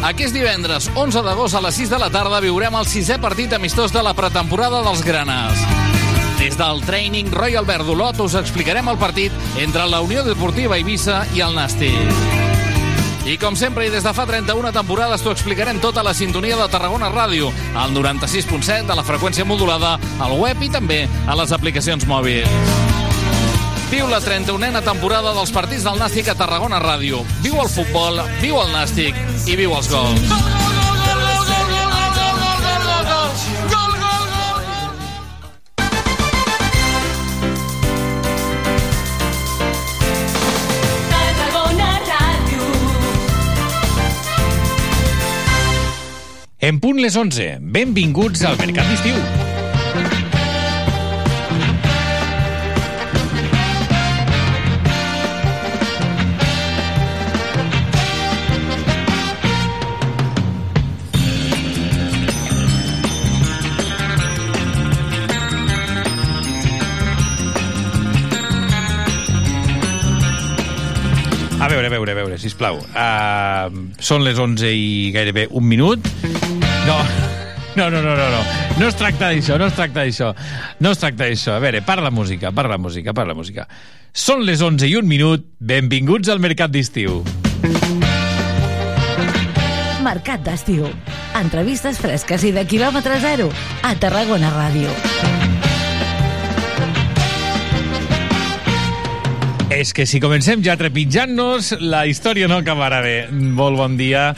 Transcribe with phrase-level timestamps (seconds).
[0.00, 3.92] Aquest divendres, 11 d'agost a les 6 de la tarda, viurem el sisè partit amistós
[3.92, 5.60] de la pretemporada dels Granes.
[6.38, 11.26] Des del Training Royal Verd d'Olot us explicarem el partit entre la Unió Deportiva Eivissa
[11.36, 12.16] i el Nàstic.
[13.28, 16.68] I com sempre, i des de fa 31 temporades, t'ho explicarem tota la sintonia de
[16.72, 22.08] Tarragona Ràdio, al 96.7 de la freqüència modulada, al web i també a les aplicacions
[22.08, 22.89] mòbils.
[23.90, 27.24] Viu la 31a temporada dels partits del Nàstic a Tarragona Ràdio.
[27.42, 29.18] Viu el futbol, viu el Nàstic
[29.50, 30.30] i viu els gols.
[46.60, 47.56] En punt les 11.
[47.58, 49.49] Benvinguts al Mercat d'Estiu.
[71.80, 72.80] Veure, a veure, a veure, sisplau.
[72.92, 76.04] Uh, són les 11 i gairebé un minut.
[76.86, 76.98] No,
[77.78, 78.42] no, no, no, no, no.
[78.80, 80.32] No es tracta d'això, no es tracta d'això.
[80.80, 81.56] No es tracta d'això.
[81.56, 83.68] A veure, para la música, para la música, para la música.
[84.12, 85.46] Són les 11 i un minut.
[85.60, 87.22] Benvinguts al Mercat d'Estiu.
[90.04, 90.88] Mercat d'Estiu.
[91.40, 93.48] Entrevistes fresques i de quilòmetre zero
[93.86, 95.59] a Tarragona Ràdio.
[99.70, 103.14] És que si comencem ja trepitjant-nos, la història no acabarà bé.
[103.30, 104.32] Molt bon dia.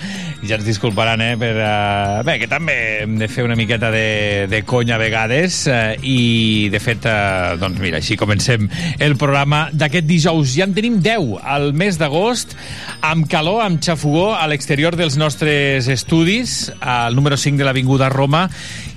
[0.45, 1.55] Ja ens disculparan, eh, per...
[1.57, 2.75] Uh, bé, que també
[3.07, 7.55] hem de fer una miqueta de, de conya a vegades uh, i, de fet, uh,
[7.57, 8.69] doncs mira, així comencem
[9.01, 10.53] el programa d'aquest dijous.
[10.53, 12.53] Ja en tenim 10 al mes d'agost,
[13.01, 18.49] amb calor, amb xafogó a l'exterior dels nostres estudis, al número 5 de l'Avinguda Roma,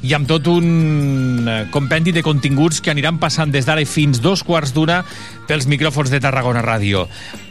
[0.06, 4.74] i amb tot un compendi de continguts que aniran passant des d'ara fins dos quarts
[4.75, 5.00] d'una
[5.50, 7.07] pels micròfons de Tarragona Ràdio.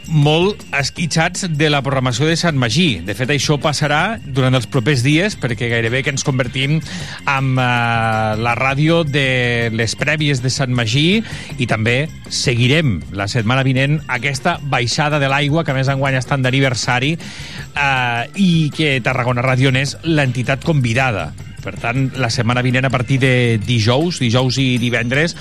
[0.07, 3.01] Molt esquitxats de la programació de Sant Magí.
[3.03, 8.35] De fet, això passarà durant els propers dies, perquè gairebé que ens convertim en uh,
[8.39, 11.23] la ràdio de les prèvies de Sant Magí
[11.57, 17.15] i també seguirem la setmana vinent aquesta baixada de l'aigua, que més enguany estan d'aniversari,
[17.17, 21.33] uh, i que Tarragona Ràdio n'és l'entitat convidada
[21.65, 23.33] per tant, la setmana vinent a partir de
[23.65, 25.33] dijous, dijous i divendres,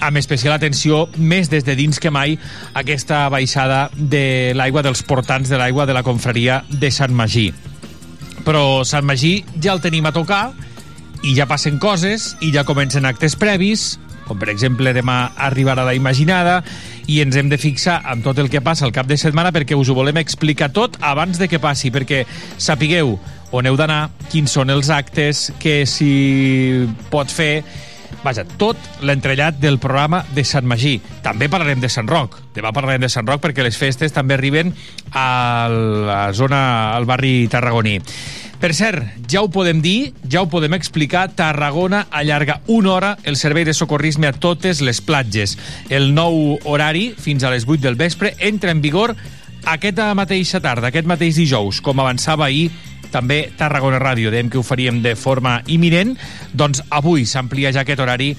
[0.00, 2.38] amb especial atenció, més des de dins que mai,
[2.74, 7.50] aquesta baixada de l'aigua dels portants de l'aigua de la confraria de Sant Magí.
[8.46, 10.48] Però Sant Magí ja el tenim a tocar
[11.26, 15.94] i ja passen coses i ja comencen actes previs, com per exemple demà arribarà la
[15.94, 16.58] imaginada
[17.06, 19.78] i ens hem de fixar amb tot el que passa al cap de setmana perquè
[19.78, 22.24] us ho volem explicar tot abans de que passi, perquè
[22.58, 23.14] sapigueu
[23.56, 27.64] on heu d'anar, quins són els actes, que si pot fer...
[28.22, 30.96] Vaja, tot l'entrellat del programa de Sant Magí.
[31.22, 32.40] També parlarem de Sant Roc.
[32.56, 34.72] Demà parlarem de Sant Roc perquè les festes també arriben
[35.14, 36.58] a la zona,
[36.96, 38.00] al barri tarragoní.
[38.56, 43.36] Per cert, ja ho podem dir, ja ho podem explicar, Tarragona allarga una hora el
[43.36, 45.58] servei de socorrisme a totes les platges.
[45.92, 49.12] El nou horari, fins a les 8 del vespre, entra en vigor
[49.66, 52.70] aquesta mateixa tarda, aquest mateix dijous, com avançava ahir
[53.16, 56.14] també Tarragona Ràdio, dèiem que ho faríem de forma imminent,
[56.52, 58.34] doncs avui s'amplia ja aquest horari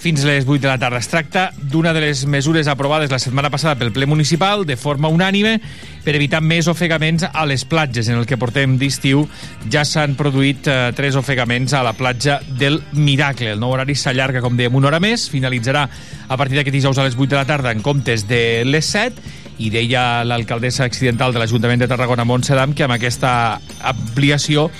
[0.00, 0.98] fins a les 8 de la tarda.
[0.98, 5.10] Es tracta d'una de les mesures aprovades la setmana passada pel ple municipal de forma
[5.12, 5.58] unànime
[6.00, 8.08] per evitar més ofegaments a les platges.
[8.08, 9.26] En el que portem d'estiu
[9.70, 13.52] ja s'han produït eh, tres ofegaments a la platja del Miracle.
[13.52, 15.84] El nou horari s'allarga, com dèiem, una hora més, finalitzarà
[16.30, 19.39] a partir d'aquest dijous a les 8 de la tarda en comptes de les 7
[19.60, 23.60] i deia l'alcaldessa accidental de l'Ajuntament de Tarragona, Montse Dam, que amb aquesta
[23.92, 24.70] ampliació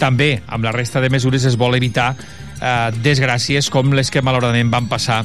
[0.00, 4.72] també amb la resta de mesures es vol evitar eh, desgràcies com les que malauradament
[4.72, 5.22] van passar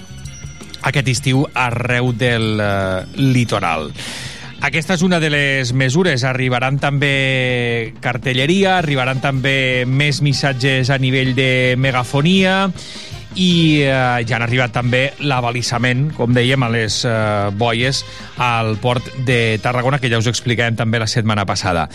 [0.85, 3.89] aquest estiu arreu del eh, litoral.
[4.65, 6.23] Aquesta és una de les mesures.
[6.25, 12.72] Arribaran també cartelleria, arribaran també més missatges a nivell de megafonia
[13.35, 13.91] i eh,
[14.28, 17.14] ja han arribat també l'avalisament, com dèiem, a les eh,
[17.55, 18.02] boies
[18.41, 21.87] al port de Tarragona, que ja us explicarem també la setmana passada.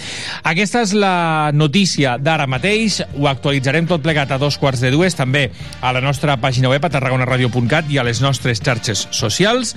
[0.44, 5.16] Aquesta és la notícia d'ara mateix, ho actualitzarem tot plegat a dos quarts de dues,
[5.16, 5.48] també
[5.80, 9.74] a la nostra pàgina web, a tarragonaradio.cat i a les nostres xarxes socials.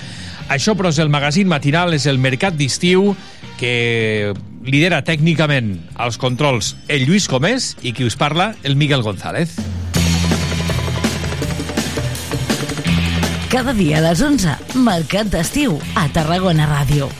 [0.52, 3.14] Això, però, és el magazín matinal, és el Mercat d'Estiu,
[3.60, 4.34] que
[4.66, 9.56] lidera tècnicament els controls el Lluís Comés i qui us parla, el Miguel González.
[13.54, 14.50] Cada dia a les 11,
[14.82, 17.12] Mercat d'Estiu, a Tarragona Ràdio.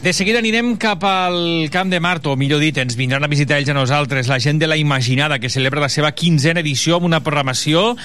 [0.00, 3.58] De seguida anirem cap al Camp de Mart, o millor dit, ens vindran a visitar
[3.60, 7.04] ells a nosaltres, la gent de la Imaginada, que celebra la seva quinzena edició amb
[7.04, 7.98] una programació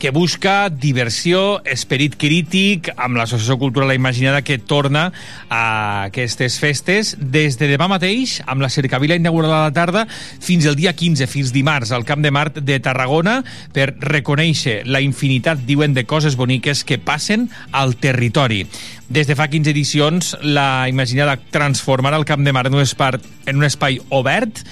[0.00, 5.10] que busca diversió, esperit crític, amb l'Associació Cultural La Imaginada que torna
[5.50, 7.12] a aquestes festes.
[7.20, 11.28] Des de demà mateix, amb la cercavila inaugurada a la tarda, fins el dia 15,
[11.28, 13.42] fins dimarts, al Camp de Mart de Tarragona,
[13.76, 18.64] per reconèixer la infinitat, diuen, de coses boniques que passen al territori.
[19.12, 23.18] Des de fa 15 edicions, la Imaginada transformarà el Camp de Mar en un, espai,
[23.44, 24.62] en un espai obert,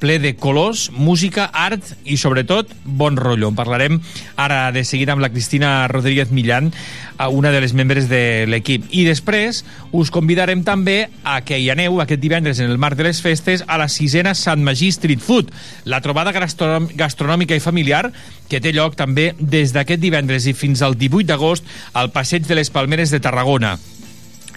[0.00, 3.52] ple de colors, música, art i, sobretot, bon rotllo.
[3.52, 4.00] En parlarem
[4.40, 6.72] ara de seguida amb la Cristina Rodríguez Millán,
[7.28, 8.86] una de les membres de l'equip.
[8.90, 9.62] I després
[9.92, 13.64] us convidarem també a que hi aneu aquest divendres en el marc de les festes
[13.68, 15.52] a la sisena Sant Magí Street Food,
[15.84, 18.08] la trobada gastronòmica i familiar
[18.48, 22.56] que té lloc també des d'aquest divendres i fins al 18 d'agost al Passeig de
[22.56, 23.76] les Palmeres de Tarragona.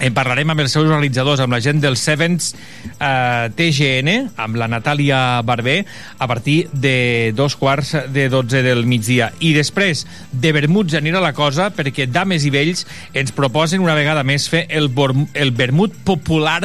[0.02, 2.54] En parlarem amb els seus realitzadors, amb la gent del Sevens
[2.98, 5.84] eh, TGN, amb la Natàlia Barber,
[6.18, 9.30] a partir de dos quarts de 12 del migdia.
[9.40, 14.26] I després, de vermuts anirà la cosa, perquè dames i vells ens proposen una vegada
[14.26, 14.90] més fer el,
[15.34, 16.64] el vermut popular,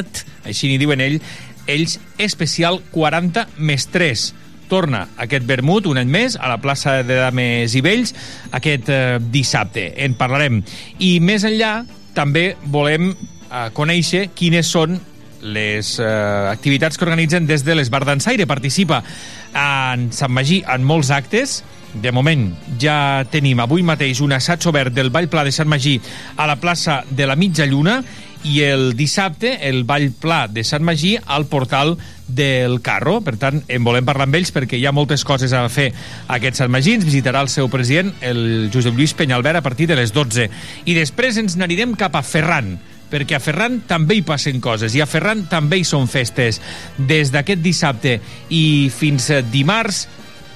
[0.49, 1.21] així n'hi diuen ell,
[1.69, 4.29] ells especial 40 més 3
[4.69, 8.13] torna aquest vermut un any més a la plaça de Dames i Vells
[8.57, 9.87] aquest eh, dissabte.
[10.05, 10.61] En parlarem.
[11.01, 11.87] I més enllà,
[12.19, 14.99] també volem eh, conèixer quines són
[15.43, 16.07] les eh,
[16.51, 18.49] activitats que organitzen des de l'Esbar d'Ansaire.
[18.51, 19.03] Participa
[19.55, 21.63] en Sant Magí en molts actes.
[21.89, 22.51] De moment
[22.81, 25.97] ja tenim avui mateix un assaig obert del Ball Pla de Sant Magí
[26.37, 28.03] a la plaça de la Mitja Lluna
[28.45, 31.97] i el dissabte el Ball Pla de Sant Magí al portal
[32.29, 33.21] del Carro.
[33.25, 35.89] Per tant, en volem parlar amb ells perquè hi ha moltes coses a fer
[36.29, 36.95] aquest Sant Magí.
[36.99, 40.49] Ens visitarà el seu president, el Josep Lluís Penyalbert, a partir de les 12.
[40.87, 42.77] I després ens n'anirem cap a Ferran,
[43.09, 46.61] perquè a Ferran també hi passen coses i a Ferran també hi són festes.
[46.99, 48.19] Des d'aquest dissabte
[48.53, 48.65] i
[48.95, 50.07] fins dimarts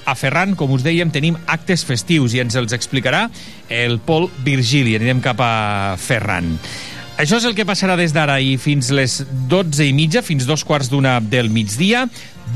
[0.05, 3.29] a Ferran, com us dèiem, tenim actes festius i ens els explicarà
[3.71, 4.97] el Pol Virgili.
[4.99, 6.57] Anirem cap a Ferran.
[7.13, 9.19] Això és el que passarà des d'ara i fins les
[9.49, 12.07] 12 i mitja, fins dos quarts d'una del migdia.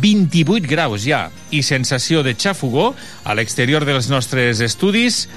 [0.02, 2.90] 28 graus ja i sensació de xafogó
[3.24, 5.28] a l'exterior dels nostres estudis.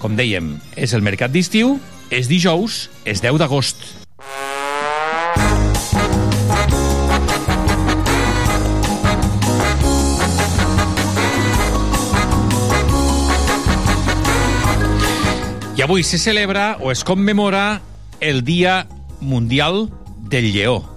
[0.00, 1.76] Com dèiem, és el mercat d'estiu,
[2.10, 3.76] és dijous, és 10 d'agost.
[15.76, 17.82] I avui se celebra o es commemora
[18.22, 18.86] el Dia
[19.20, 20.88] Mundial del Lleó.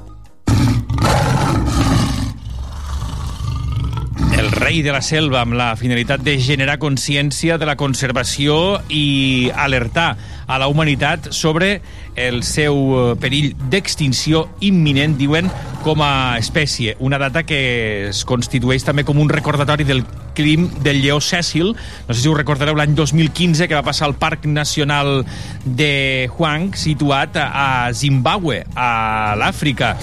[4.37, 9.49] El rei de la selva amb la finalitat de generar consciència de la conservació i
[9.57, 10.11] alertar
[10.47, 11.81] a la humanitat sobre
[12.15, 15.49] el seu eh, perill d'extinció imminent, diuen,
[15.85, 16.95] com a espècie.
[16.99, 20.03] Una data que es constitueix també com un recordatori del
[20.35, 21.73] crim del lleó Cecil.
[22.07, 25.23] No sé si us recordareu l'any 2015 que va passar al Parc Nacional
[25.65, 29.95] de Huang, situat a Zimbabue, a l'Àfrica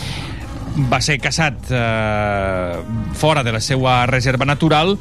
[0.89, 2.77] va ser caçat eh,
[3.19, 4.97] fora de la seva reserva natural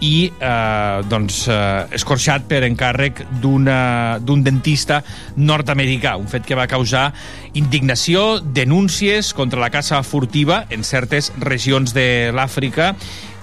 [0.00, 5.02] i eh, doncs, eh, escorxat per encàrrec d'un dentista
[5.36, 7.10] nord-americà, un fet que va causar
[7.54, 12.94] indignació, denúncies contra la caça furtiva en certes regions de l'Àfrica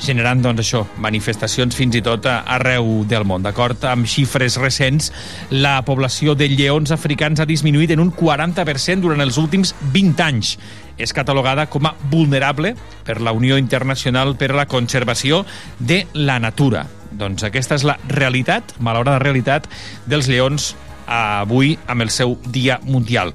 [0.01, 3.43] generant doncs, això, manifestacions fins i tot arreu del món.
[3.46, 5.12] D'acord amb xifres recents,
[5.53, 10.55] la població de lleons africans ha disminuït en un 40% durant els últims 20 anys.
[11.01, 12.75] És catalogada com a vulnerable
[13.08, 15.43] per la Unió Internacional per a la Conservació
[15.79, 16.86] de la Natura.
[17.12, 19.67] Doncs aquesta és la realitat, malaurada realitat,
[20.05, 20.72] dels lleons
[21.12, 23.34] avui amb el seu Dia Mundial.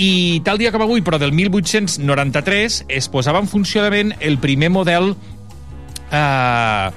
[0.00, 5.12] I tal dia com avui, però del 1893, es posava en funcionament el primer model
[6.10, 6.90] eh,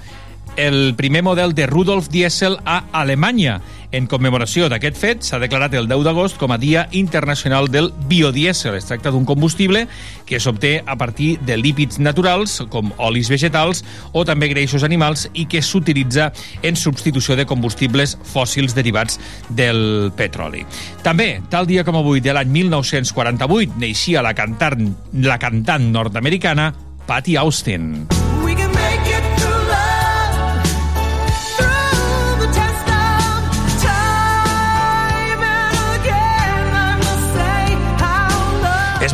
[0.56, 3.60] el primer model de Rudolf Diesel a Alemanya.
[3.96, 8.76] En commemoració d'aquest fet, s'ha declarat el 10 d'agost com a Dia Internacional del Biodiesel.
[8.76, 9.86] Es tracta d'un combustible
[10.28, 15.46] que s'obté a partir de lípids naturals, com olis vegetals o també greixos animals, i
[15.48, 19.16] que s'utilitza en substitució de combustibles fòssils derivats
[19.48, 20.66] del petroli.
[21.06, 24.90] També, tal dia com avui de l'any 1948, neixia la cantant,
[25.24, 26.74] la cantant nord-americana
[27.08, 28.10] Patty Austin.
[28.12, 29.55] És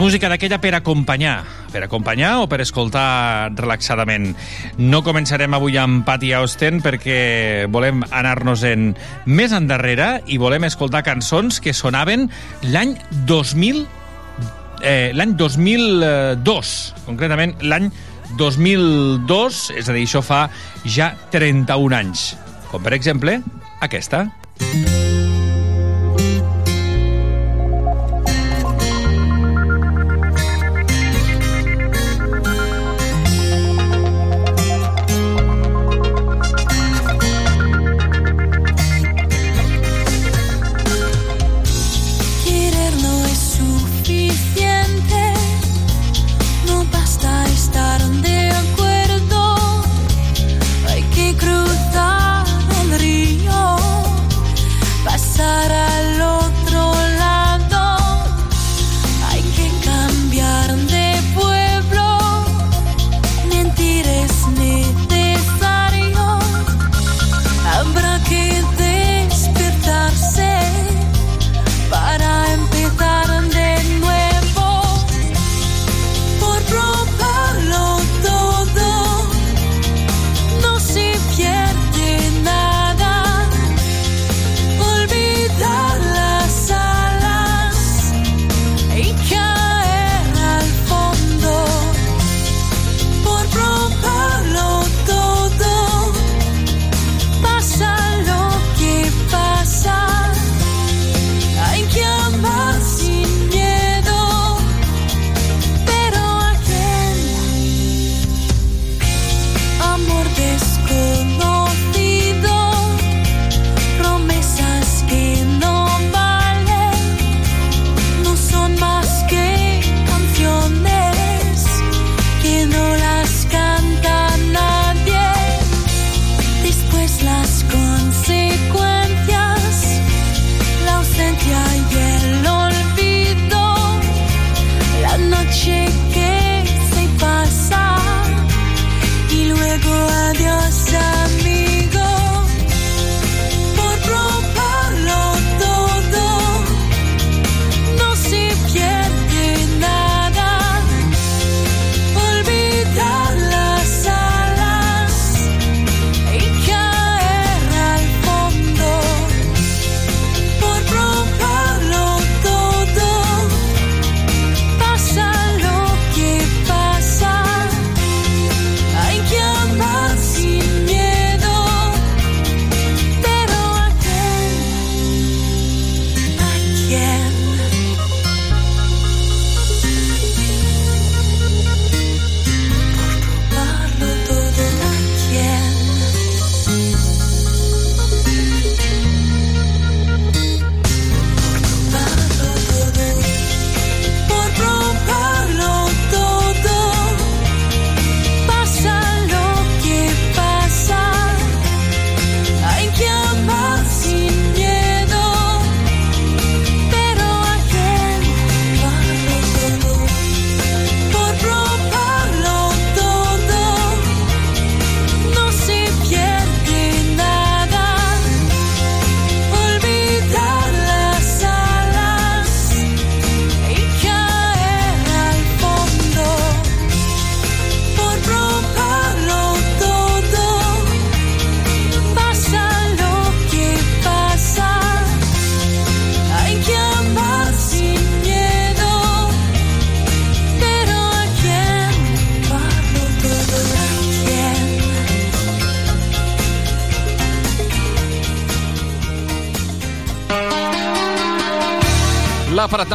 [0.02, 4.32] música d'aquella per acompanyar, per acompanyar o per escoltar relaxadament.
[4.82, 8.96] No començarem avui amb Patty Austen perquè volem anar-nos en
[9.30, 12.32] més endarrere i volem escoltar cançons que sonaven
[12.74, 12.96] l'any
[13.30, 13.86] 2000
[14.82, 17.92] eh, l'any 2002, concretament l'any
[18.42, 20.48] 2002, és a dir, això fa
[20.82, 22.32] ja 31 anys.
[22.74, 23.38] Com, per exemple,
[23.86, 24.32] aquesta.
[24.66, 25.21] Querer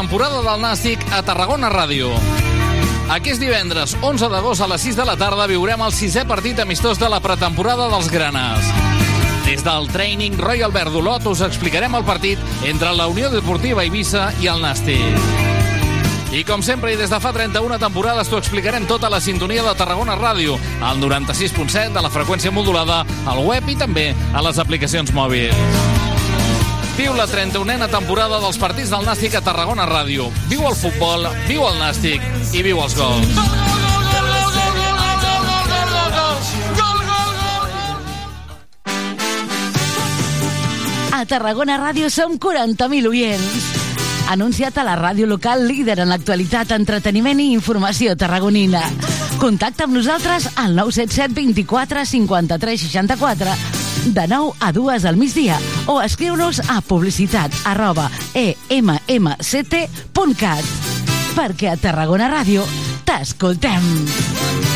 [0.07, 2.13] La pretemporada del Nàstic a Tarragona Ràdio.
[3.11, 7.01] Aquest divendres, 11 d'agost a les 6 de la tarda, viurem el sisè partit amistós
[7.01, 8.69] de la pretemporada dels Granes.
[9.49, 12.39] Des del training Royal Albert d'Olot us explicarem el partit
[12.71, 15.19] entre la Unió Deportiva Eivissa i el Nàstic.
[16.31, 19.75] I com sempre, i des de fa 31 temporades, t'ho explicarem tota la sintonia de
[19.75, 20.55] Tarragona Ràdio,
[20.87, 25.76] al 96.7 de la freqüència modulada, al web i també a les aplicacions mòbils.
[26.97, 30.31] Viu la 31a temporada dels partits del Nàstic a Tarragona Ràdio.
[30.49, 32.25] Viu el futbol, viu el Nàstic
[32.57, 33.37] i viu els gols.
[41.13, 43.71] A Tarragona Ràdio som 40.000 oients.
[44.33, 48.81] Anuncia't a la ràdio local líder en l'actualitat, entreteniment i informació tarragonina.
[49.37, 56.01] Contacta amb nosaltres al 977 24 53 64 de 9 a 2 al migdia o
[56.03, 59.45] escriu-nos a publicitat arroba emmt.cat.
[61.37, 62.65] perquè a Tarragona Ràdio
[63.05, 64.76] t'escoltem.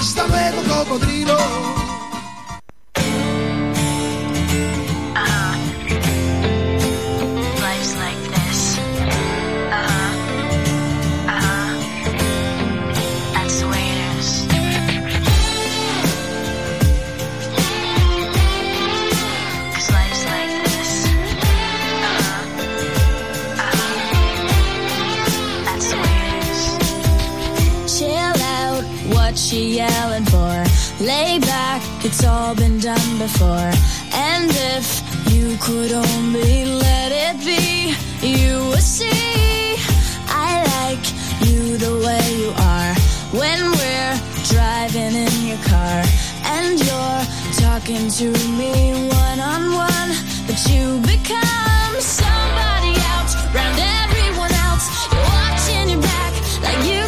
[0.00, 1.79] Hasta luego, cocodrilo.
[29.48, 30.52] You yelling for?
[31.00, 33.72] Lay back, it's all been done before.
[34.12, 34.86] And if
[35.32, 39.76] you could only let it be, you would see.
[40.28, 41.04] I like
[41.48, 42.92] you the way you are.
[43.40, 44.16] When we're
[44.52, 46.04] driving in your car,
[46.54, 47.22] and you're
[47.64, 48.28] talking to
[48.60, 50.10] me one on one,
[50.46, 54.84] but you become somebody else, round everyone else.
[55.10, 57.00] You're watching your back like you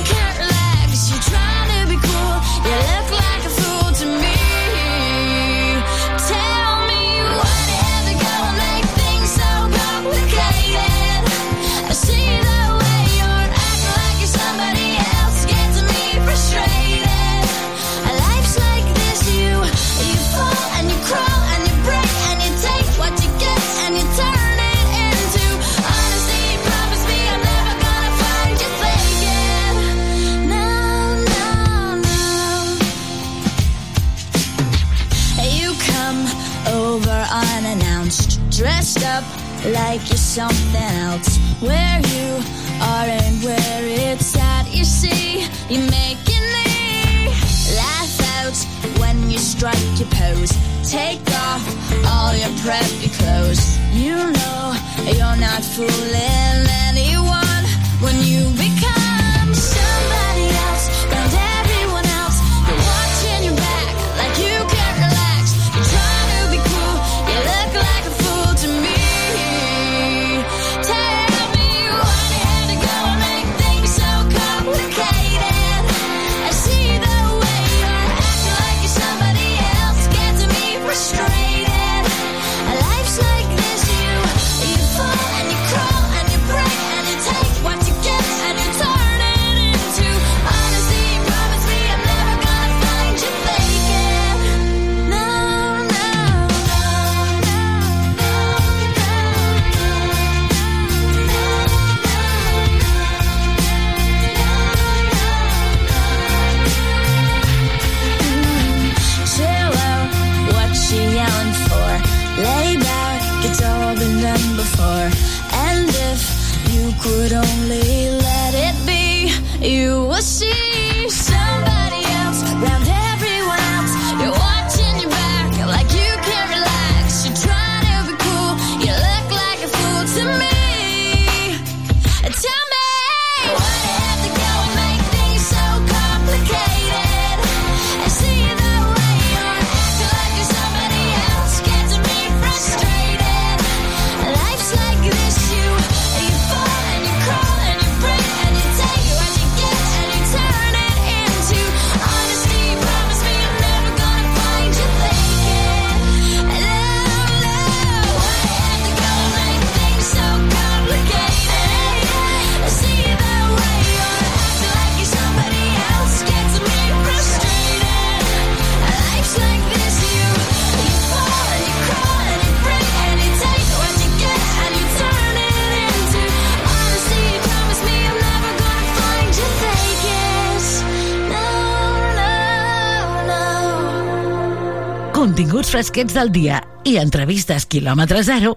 [185.22, 188.56] continguts fresquets del dia i entrevistes quilòmetre zero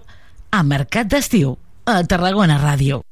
[0.50, 1.52] a Mercat d'Estiu,
[1.86, 3.04] a Tarragona Ràdio.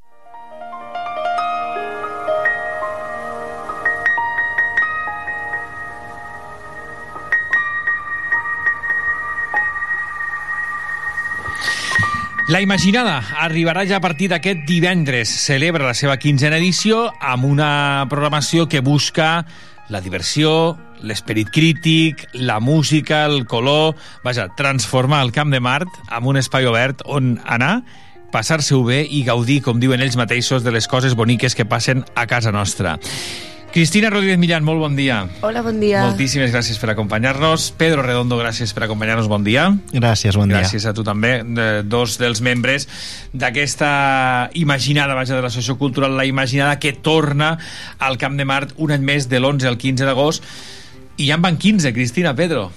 [12.51, 15.31] La Imaginada arribarà ja a partir d'aquest divendres.
[15.31, 17.71] Celebra la seva quinzena edició amb una
[18.11, 19.47] programació que busca
[19.89, 23.95] la diversió, l'esperit crític, la música, el color...
[24.25, 27.83] Vaja, transformar el Camp de Mart en un espai obert on anar,
[28.35, 32.27] passar-se-ho bé i gaudir, com diuen ells mateixos, de les coses boniques que passen a
[32.27, 32.99] casa nostra.
[33.75, 35.17] Cristina Rodríguez Millán, molt bon dia.
[35.43, 36.05] Hola, bon dia.
[36.07, 37.73] Moltíssimes gràcies per acompanyar-nos.
[37.75, 39.65] Pedro Redondo, gràcies per acompanyar-nos, bon dia.
[39.91, 40.61] Gràcies, bon dia.
[40.61, 42.87] Gràcies a tu també, de, dos dels membres
[43.35, 47.57] d'aquesta imaginada, vaja, de l'Associació Cultural La Imaginada, que torna
[47.99, 50.47] al Camp de Mart un any més de l'11 al 15 d'agost.
[51.19, 52.69] I ja en van 15, Cristina, Pedro.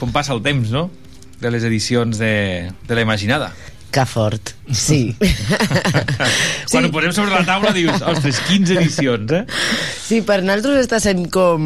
[0.00, 0.88] Com passa el temps, no?,
[1.36, 3.52] de les edicions de, de La Imaginada.
[3.94, 5.14] Que fort, sí.
[6.70, 9.44] Quan ho posem sobre la taula dius, ostres, 15 edicions, eh?
[10.06, 11.62] Sí, per nosaltres està sent com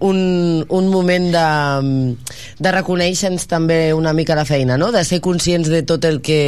[0.00, 0.20] un,
[0.64, 1.44] un moment de,
[2.62, 4.88] de reconèixer-nos també una mica la feina, no?
[4.94, 6.40] de ser conscients de tot el que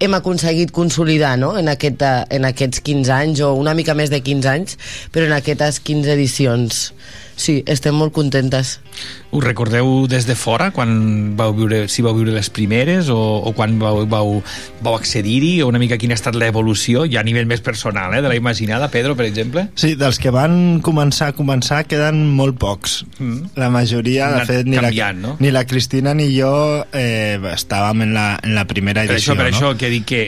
[0.00, 1.54] hem aconseguit consolidar no?
[1.60, 4.78] en, aquest, en aquests 15 anys, o una mica més de 15 anys,
[5.14, 6.86] però en aquestes 15 edicions.
[7.36, 8.78] Sí, estem molt contentes.
[9.30, 13.16] Ho recordeu des de fora, quan vau viure, si vau viure les primeres, o,
[13.46, 14.42] o quan vau, vau,
[14.82, 18.20] vau accedir-hi, o una mica quina ha estat l'evolució, ja a nivell més personal, eh,
[18.20, 19.68] de la imaginada, Pedro, per exemple?
[19.74, 23.04] Sí, dels que van començar a començar queden molt pocs.
[23.18, 23.54] Mm.
[23.56, 25.36] La majoria, de fet, ni, canviant, la, no?
[25.40, 26.52] ni la Cristina ni jo
[26.92, 29.32] eh, estàvem en la, en la primera per edició.
[29.32, 29.56] això, per no?
[29.56, 30.22] això, que dic que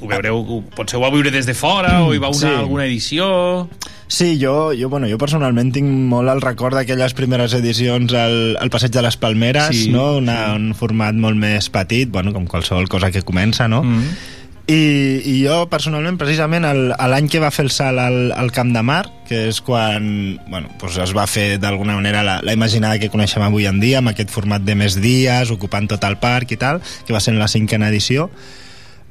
[0.00, 0.42] ho veureu,
[0.76, 2.52] potser ho vau viure des de fora, o hi va una, Sí.
[2.58, 3.68] alguna edició...
[4.08, 8.72] Sí, jo, jo, bueno, jo personalment tinc molt el record d'aquelles primeres edicions al, al
[8.72, 10.16] Passeig de les Palmeres, Sí, no?
[10.16, 13.82] Una, un format molt més petit, bueno, com qualsevol cosa que comença, no?
[13.84, 14.34] Mm.
[14.68, 14.80] I,
[15.24, 19.02] I jo, personalment, precisament, l'any que va fer el salt al, al Camp de Mar,
[19.28, 20.08] que és quan
[20.48, 24.02] bueno, doncs es va fer d'alguna manera la, la imaginada que coneixem avui en dia,
[24.02, 27.36] amb aquest format de més dies, ocupant tot el parc i tal, que va ser
[27.36, 28.28] en la cinquena edició,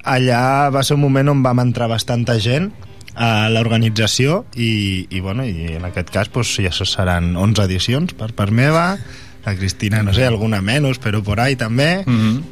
[0.05, 2.69] allà va ser un moment on vam entrar bastanta gent
[3.17, 8.29] a l'organització i, i, bueno, i en aquest cas doncs, ja seran 11 edicions per
[8.37, 8.91] part meva
[9.47, 12.43] la Cristina, no sé, alguna menys però por ahí també Mm -hmm.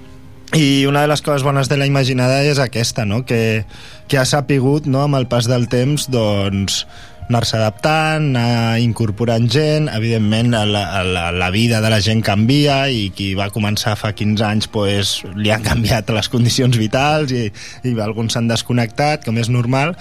[0.57, 3.25] i una de les coses bones de la Imaginada és aquesta, no?
[3.25, 3.65] que,
[4.07, 6.87] que ha sapigut no, amb el pas del temps doncs,
[7.29, 10.65] anar-se adaptant, anar incorporant gent, evidentment la,
[11.03, 15.15] la, la vida de la gent canvia i qui va començar fa 15 anys pues,
[15.35, 17.47] li han canviat les condicions vitals i,
[17.83, 19.95] i alguns s'han desconnectat, com és normal,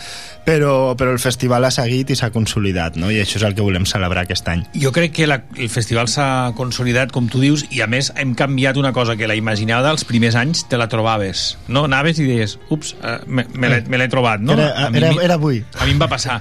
[0.44, 3.10] però, però el festival ha seguit i s'ha consolidat, no?
[3.12, 4.66] i això és el que volem celebrar aquest any.
[4.80, 8.36] Jo crec que la, el festival s'ha consolidat, com tu dius, i a més hem
[8.36, 11.86] canviat una cosa que la imaginada als primers anys te la trobaves, no?
[11.88, 14.58] Anaves i deies, ups, eh, me, me l'he trobat, no?
[14.58, 15.62] Era, era, era avui.
[15.80, 16.40] A mi em va passar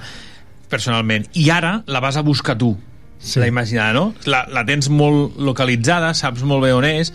[0.73, 1.29] personalment.
[1.37, 2.73] I ara la vas a buscar tu,
[3.19, 3.39] sí.
[3.39, 4.13] la imaginada, no?
[4.25, 7.13] La, la tens molt localitzada, saps molt bé on és,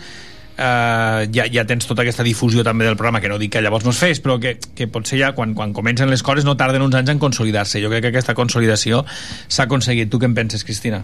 [0.59, 3.87] eh, ja, ja tens tota aquesta difusió també del programa, que no dic que llavors
[3.87, 6.83] no es fes, però que, que potser ja quan, quan comencen les coses no tarden
[6.85, 7.81] uns anys en consolidar-se.
[7.83, 9.05] Jo crec que aquesta consolidació
[9.47, 10.11] s'ha aconseguit.
[10.11, 11.03] Tu què en penses, Cristina?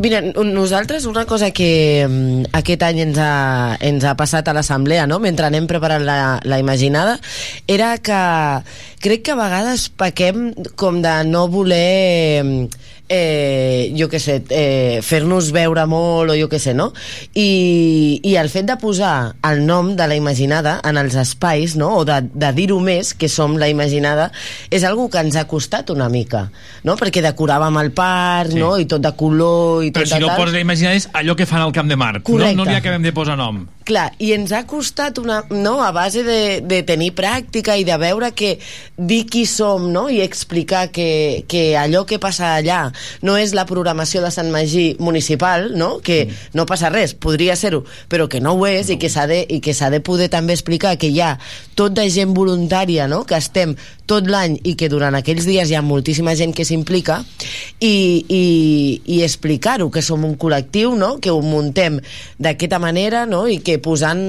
[0.00, 5.06] Mira, nosaltres una cosa que mm, aquest any ens ha, ens ha passat a l'assemblea,
[5.08, 5.20] no?
[5.22, 7.18] mentre anem preparant la, la imaginada,
[7.68, 8.22] era que
[9.04, 12.81] crec que a vegades pequem com de no voler mm,
[13.12, 16.90] eh, jo què sé, eh, fer-nos veure molt o jo què sé, no?
[17.36, 21.90] I, I el fet de posar el nom de la imaginada en els espais, no?
[22.00, 24.30] o de, de dir-ho més, que som la imaginada,
[24.72, 26.46] és algo que ens ha costat una mica,
[26.88, 26.96] no?
[27.00, 28.58] Perquè decoràvem el parc, Sí.
[28.58, 28.72] no?
[28.80, 30.40] I tot de color i Però tot si de no tal.
[30.42, 32.14] poses la imaginada és allò que fan al Camp de Mar.
[32.16, 32.56] No, Correcte.
[32.56, 33.66] no li acabem de posar nom.
[33.84, 37.96] Clar, i ens ha costat una, no, a base de, de tenir pràctica i de
[37.98, 38.54] veure que
[38.96, 40.08] dir qui som no?
[40.12, 42.84] i explicar que, que allò que passa allà
[43.26, 45.96] no és la programació de Sant Magí municipal, no?
[46.04, 46.52] que mm.
[46.58, 48.96] no passa res, podria ser-ho, però que no ho és no.
[48.96, 51.34] i que s'ha de, i que de poder també explicar que hi ha
[51.74, 53.24] tot de gent voluntària no?
[53.26, 53.74] que estem
[54.12, 57.22] tot l'any i que durant aquells dies hi ha moltíssima gent que s'implica
[57.80, 57.94] i,
[58.28, 58.44] i,
[59.16, 61.16] i explicar-ho, que som un col·lectiu, no?
[61.22, 61.98] que ho muntem
[62.42, 63.46] d'aquesta manera no?
[63.48, 64.22] i que posant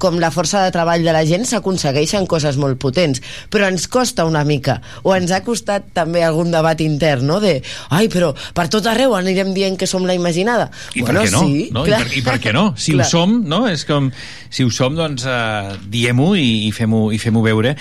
[0.00, 4.26] com la força de treball de la gent s'aconsegueixen coses molt potents però ens costa
[4.28, 7.40] una mica o ens ha costat també algun debat intern no?
[7.42, 7.58] de,
[7.94, 11.44] ai però per tot arreu anirem dient que som la imaginada I per què no?
[11.44, 11.84] sí, no?
[11.86, 12.66] I, per, I per què no?
[12.80, 13.04] Si Clar.
[13.04, 13.60] ho som, no?
[13.68, 14.08] És com,
[14.50, 17.74] si ho som, doncs eh, diem-ho i, i fem-ho i fem veure.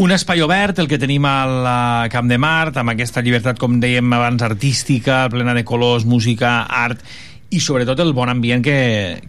[0.00, 4.14] Un espai obert, el que tenim al Camp de Mart, amb aquesta llibertat, com dèiem
[4.16, 7.04] abans, artística, plena de colors, música, art
[7.50, 8.78] i sobretot el bon ambient que,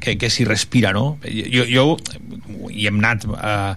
[0.02, 1.18] que, que s'hi respira, no?
[1.24, 1.86] Jo, jo
[2.70, 3.76] hi hem anat eh,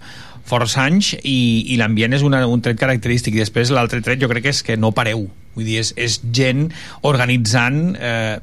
[0.48, 1.38] força anys i,
[1.72, 3.36] i l'ambient és una, un tret característic.
[3.36, 5.28] I després l'altre tret jo crec que és que no pareu.
[5.54, 6.66] Vull dir, és, és gent
[7.06, 8.36] organitzant eh,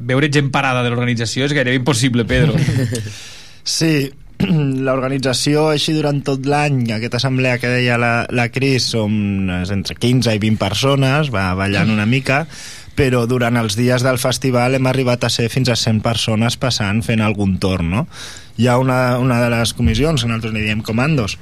[0.00, 2.56] veure gent parada de l'organització és gairebé impossible, Pedro.
[3.70, 4.08] Sí,
[4.86, 9.12] l'organització així durant tot l'any, aquesta assemblea que deia la, la Cris, som
[9.60, 12.46] entre 15 i 20 persones, va ballant una mica,
[12.98, 17.02] però durant els dies del festival hem arribat a ser fins a 100 persones passant
[17.06, 18.06] fent algun torn, no?
[18.60, 21.38] Hi ha una, una de les comissions, nosaltres li diem comandos,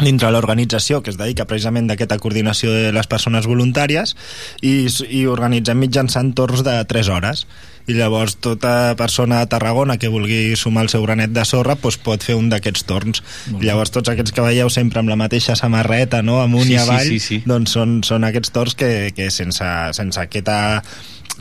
[0.00, 4.16] dintre l'organització que es dedica precisament d'aquesta coordinació de les persones voluntàries
[4.60, 7.46] i, i organitzem mitjançant torns de 3 hores
[7.86, 11.98] i llavors tota persona a Tarragona que vulgui sumar el seu granet de sorra doncs
[12.02, 13.22] pot fer un d'aquests torns
[13.52, 16.40] Molt llavors tots aquests que veieu sempre amb la mateixa samarreta no?
[16.42, 17.42] amunt Sí, i sí, avall sí, sí.
[17.46, 20.56] doncs són, són aquests torns que, que sense, sense aquesta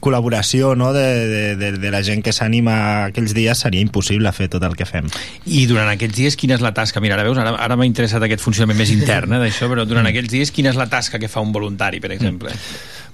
[0.05, 0.91] col·laboració no?
[0.93, 2.75] de, de, de, de la gent que s'anima
[3.08, 5.08] aquells dies seria impossible fer tot el que fem
[5.45, 7.01] I durant aquests dies, quina és la tasca?
[7.01, 10.05] Mira, ara veus, ara, ara m'ha interessat aquest funcionament més intern eh, d'això, però durant
[10.10, 12.53] aquells dies, quina és la tasca que fa un voluntari, per exemple?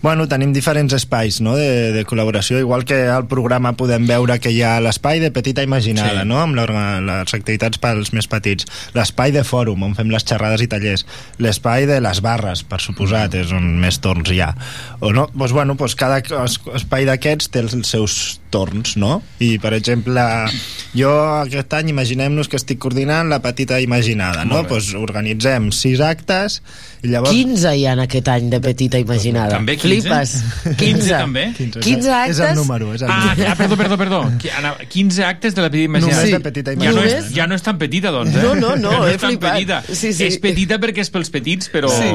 [0.02, 1.54] Bueno, tenim diferents espais no?
[1.56, 5.62] de, de col·laboració, igual que al programa podem veure que hi ha l'espai de petita
[5.62, 6.28] imaginada, Sí.
[6.28, 6.40] no?
[6.42, 8.66] amb les activitats pels més petits,
[8.98, 11.06] l'espai de fòrum, on fem les xerrades i tallers,
[11.38, 14.50] l'espai de les barres, per suposat, és on més torns hi ha.
[15.06, 15.28] O no?
[15.36, 19.22] Doncs, bueno, doncs cada es- espai d'aquests té els seus torns, no?
[19.40, 20.22] I, per exemple,
[20.98, 21.12] jo
[21.46, 24.64] aquest any imaginem-nos que estic coordinant la petita imaginada, no?
[24.68, 26.62] Doncs organitzem sis actes
[27.04, 27.32] i llavors...
[27.34, 29.56] 15 hi ha en aquest any de petita imaginada.
[29.58, 29.88] També 15?
[30.02, 30.34] Flipes.
[30.78, 31.10] 15.
[31.16, 31.46] també?
[31.58, 32.36] 15 actes.
[32.38, 33.50] És el número, és el Ah, número.
[33.52, 34.20] ah, perdó, perdó, perdó.
[34.58, 36.18] Ana- 15 actes de la petita imaginada.
[36.22, 37.36] Només de petita Ja no, és, imaginada.
[37.36, 38.44] ja no és tan petita, doncs, eh?
[38.44, 39.54] No, no, no, ja no he flipat.
[39.54, 39.82] petita.
[39.90, 40.26] Sí, sí.
[40.30, 41.90] És petita perquè és pels petits, però...
[41.90, 42.12] Sí.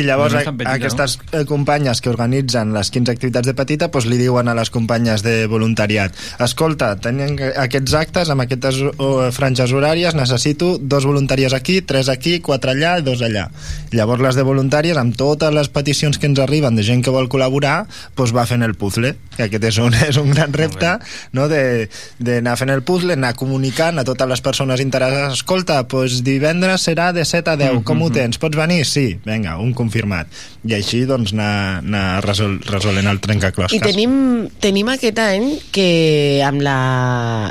[0.00, 1.44] I llavors no petita, aquestes no?
[1.46, 5.46] companyes que organitzen les 15 activitats de petita doncs li diuen a les companyes de
[5.46, 8.78] voluntariat escolta, tenen aquests actes amb aquestes
[9.36, 13.48] franges horàries necessito dos voluntàries aquí, tres aquí, quatre allà i dos allà.
[13.92, 17.28] Llavors les de voluntàries amb totes les peticions que ens arriben de gent que vol
[17.32, 17.82] col·laborar
[18.16, 20.94] doncs va fent el puzzle, que aquest és un, és un gran repte
[21.32, 21.48] no?
[21.50, 26.86] de- d'anar fent el puzzle, anar comunicant a totes les persones interessades escolta, doncs divendres
[26.88, 28.38] serà de 7 a 10, com ho tens?
[28.42, 28.84] Pots venir?
[28.88, 30.28] Sí, vinga, un confirmat.
[30.62, 33.74] I així doncs anar, anar resol, resolent el trencaclosques.
[33.76, 34.12] I tenim,
[34.62, 35.88] tenim aquest any que
[36.46, 36.76] amb la,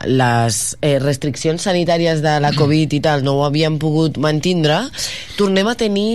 [0.07, 4.77] les eh, restriccions sanitàries de la Covid i tal no ho havíem pogut mantindre,
[5.37, 6.07] tornem a tenir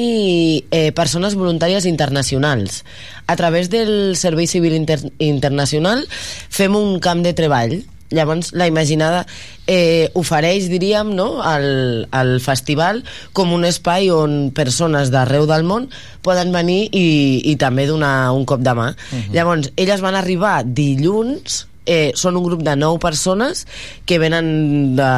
[0.70, 2.84] eh, persones voluntàries internacionals.
[3.26, 6.06] A través del Servei Civil Inter Internacional
[6.50, 7.80] fem un camp de treball
[8.10, 9.26] Llavors, la Imaginada
[9.66, 13.02] eh, ofereix, diríem, no, al, al festival
[13.34, 15.88] com un espai on persones d'arreu del món
[16.26, 17.06] poden venir i,
[17.42, 18.92] i també donar un cop de mà.
[19.10, 19.34] Mhm.
[19.34, 23.64] Llavors, elles van arribar dilluns, eh, són un grup de nou persones
[24.06, 25.10] que venen de,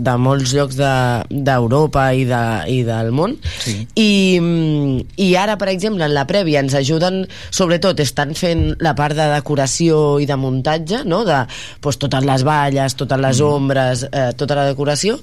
[0.00, 3.76] de molts llocs de- d'Europa de, i, de, i del món Sí.
[3.94, 4.10] i,
[4.40, 9.14] mm, i ara, per exemple, en la prèvia ens ajuden, sobretot estan fent la part
[9.16, 11.24] de decoració i de muntatge, no?
[11.24, 11.42] de
[11.80, 15.18] pues, totes les valles, totes les ombres, eh, tota la decoració,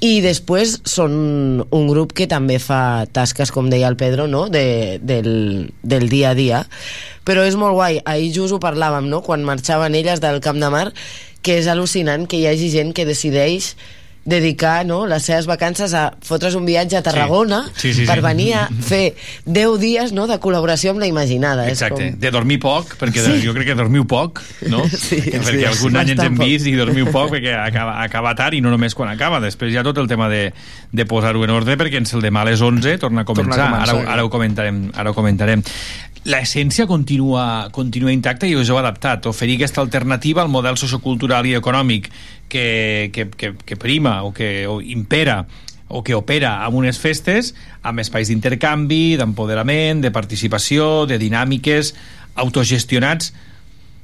[0.00, 1.14] i després són
[1.68, 4.46] un grup que també fa tasques, com deia el Pedro, no?
[4.48, 6.62] de, del, del dia a dia.
[7.28, 8.00] Però és molt guai.
[8.08, 9.20] Ahir just ho parlàvem, no?
[9.20, 10.86] quan marxaven elles del Camp de Mar,
[11.44, 13.74] que és al·lucinant que hi hagi gent que decideix
[14.24, 18.18] dedicar no, les seves vacances a fotre's un viatge a Tarragona Sí, sí, sí, per
[18.18, 18.24] sí.
[18.26, 19.14] venir a fer
[19.46, 21.64] 10 dies no, de col·laboració amb la Imaginada.
[21.70, 22.20] Exacte, És com...
[22.20, 23.38] de dormir poc, perquè Sí.
[23.46, 24.82] jo crec que dormiu poc, no?
[24.90, 26.46] Sí, perquè sí, algun any ens hem poc.
[26.46, 29.80] vist i dormiu poc perquè acaba, acaba tard i no només quan acaba, després hi
[29.80, 30.52] ha tot el tema de,
[30.92, 33.64] de posar-ho en ordre perquè ens el demà a les 11 torna a començar, Torna
[33.64, 35.64] a començar, ara, ara, ho comentarem, ara ho comentarem
[36.28, 41.54] l'essència continua, continua intacta i us heu adaptat, oferir aquesta alternativa al model sociocultural i
[41.56, 42.10] econòmic
[42.50, 45.46] que, que, que, que prima o que o impera
[45.90, 51.94] o que opera amb unes festes amb espais d'intercanvi, d'empoderament, de participació, de dinàmiques
[52.38, 53.32] autogestionats.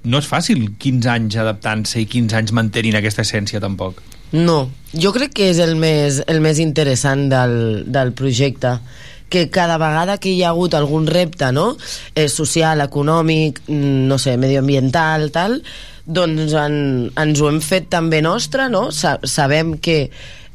[0.06, 4.02] No és fàcil 15 anys adaptant-se i 15 anys mantenint aquesta essència tampoc.
[4.34, 8.80] No, jo crec que és el més, el més interessant del, del projecte
[9.28, 11.76] que cada vegada que hi ha hagut algun repte no?
[12.14, 15.60] eh, social, econòmic mm, no sé, medioambiental tal,
[16.06, 16.80] doncs en,
[17.18, 18.88] ens ho hem fet també nostre no?
[18.94, 19.98] Sa sabem que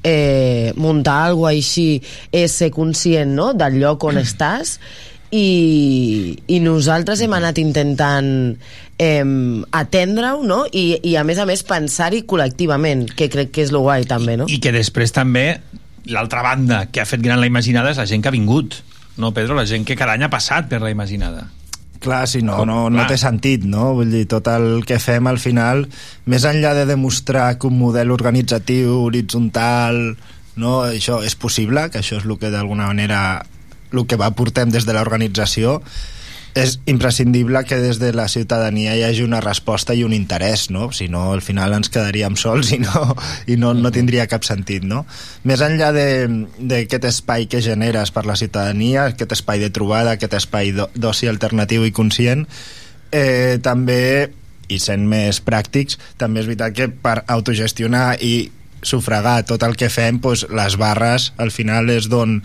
[0.03, 3.51] eh, muntar alguna així és ser conscient no?
[3.53, 4.77] del lloc on estàs
[5.31, 8.31] i, i nosaltres hem anat intentant
[8.99, 9.25] eh,
[9.83, 10.63] atendre-ho no?
[10.71, 14.39] I, i a més a més pensar-hi col·lectivament que crec que és lo guai també
[14.39, 14.47] no?
[14.47, 15.45] i que després també
[16.05, 18.79] l'altra banda que ha fet gran la Imaginada és la gent que ha vingut
[19.17, 19.53] no, Pedro?
[19.55, 21.49] La gent que cada any ha passat per la Imaginada
[22.01, 23.91] Clar, si no, Com- no, no té sentit, no?
[23.93, 25.83] Vull dir, tot el que fem al final,
[26.25, 29.99] més enllà de demostrar que un model organitzatiu, horitzontal,
[30.57, 33.19] no, això és possible, que això és el que d'alguna manera
[33.91, 35.77] el que va portem des de l'organització,
[36.53, 40.89] és imprescindible que des de la ciutadania hi hagi una resposta i un interès, no?
[40.91, 43.15] Si no, al final ens quedaríem sols i no,
[43.47, 45.05] i no, no tindria cap sentit, no?
[45.47, 50.73] Més enllà d'aquest espai que generes per la ciutadania, aquest espai de trobada, aquest espai
[50.75, 52.43] d'o- d'oci alternatiu i conscient,
[53.11, 54.31] eh, també,
[54.67, 58.51] i sent més pràctics, també és veritat que per autogestionar i
[58.83, 62.41] sufragar tot el que fem, doncs, les barres al final és d'on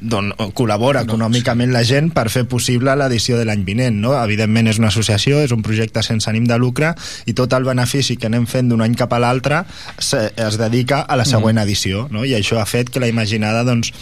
[0.00, 3.98] d'on col·labora econòmicament la gent per fer possible l'edició de l'any vinent.
[4.02, 4.14] No?
[4.18, 6.94] Evidentment és una associació, és un projecte sense ànim de lucre
[7.26, 9.64] i tot el benefici que anem fent d'un any cap a l'altre
[9.98, 12.24] es dedica a la següent edició no?
[12.24, 13.92] i això ha fet que la Imaginada doncs,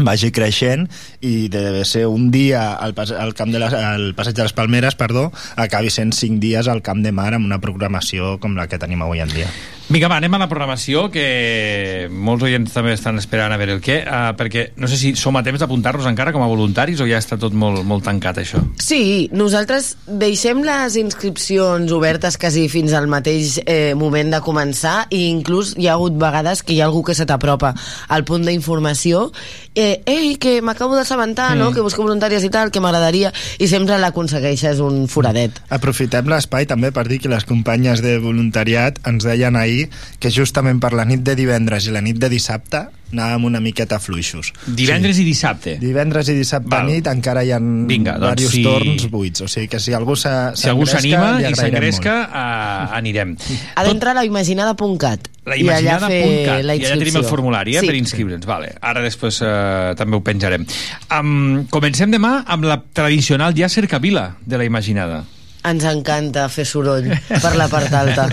[0.00, 0.86] vagi creixent
[1.20, 4.56] i de ser un dia al, pas, al camp de les, al Passeig de les
[4.56, 8.68] Palmeres perdó, acabi sent cinc dies al Camp de Mar amb una programació com la
[8.68, 9.50] que tenim avui en dia.
[9.90, 13.82] Vinga, va, anem a la programació, que molts oients també estan esperant a veure el
[13.82, 17.08] què, uh, perquè no sé si som a temps d'apuntar-nos encara com a voluntaris o
[17.08, 18.62] ja està tot molt, molt tancat, això.
[18.80, 25.26] Sí, nosaltres deixem les inscripcions obertes quasi fins al mateix eh, moment de començar i
[25.32, 27.74] inclús hi ha hagut vegades que hi ha algú que se t'apropa
[28.08, 29.26] al punt d'informació
[29.74, 31.58] eh, ei, que m'acabo d'assabentar, mm.
[31.58, 35.62] no?, que busco voluntàries i tal, que m'agradaria i sempre l'aconsegueixes un foradet.
[35.72, 39.81] Aprofitem l'espai també per dir que les companyes de voluntariat ens deien ahir
[40.18, 43.98] que justament per la nit de divendres i la nit de dissabte anàvem una miqueta
[44.00, 44.54] fluixos.
[44.72, 45.74] Divendres i dissabte.
[45.78, 46.86] Divendres i dissabte Val.
[46.88, 50.16] nit encara hi ha Vinga, doncs diversos si- torns buits, o sigui que si algú
[50.16, 53.36] s'ha- Si algú s'anima i s'engresca, uh, anirem.
[53.74, 57.86] Ha d'entrar a la imaginada.cat La i allà i allà tenim el formulari eh, sí.
[57.86, 58.46] per inscriure'ns.
[58.46, 58.72] Vale.
[58.80, 60.64] Ara després uh, també ho penjarem.
[61.10, 65.24] Um, comencem demà amb la tradicional ja cercavila de la Imaginada.
[65.68, 68.26] Ens encanta fer soroll per la part alta.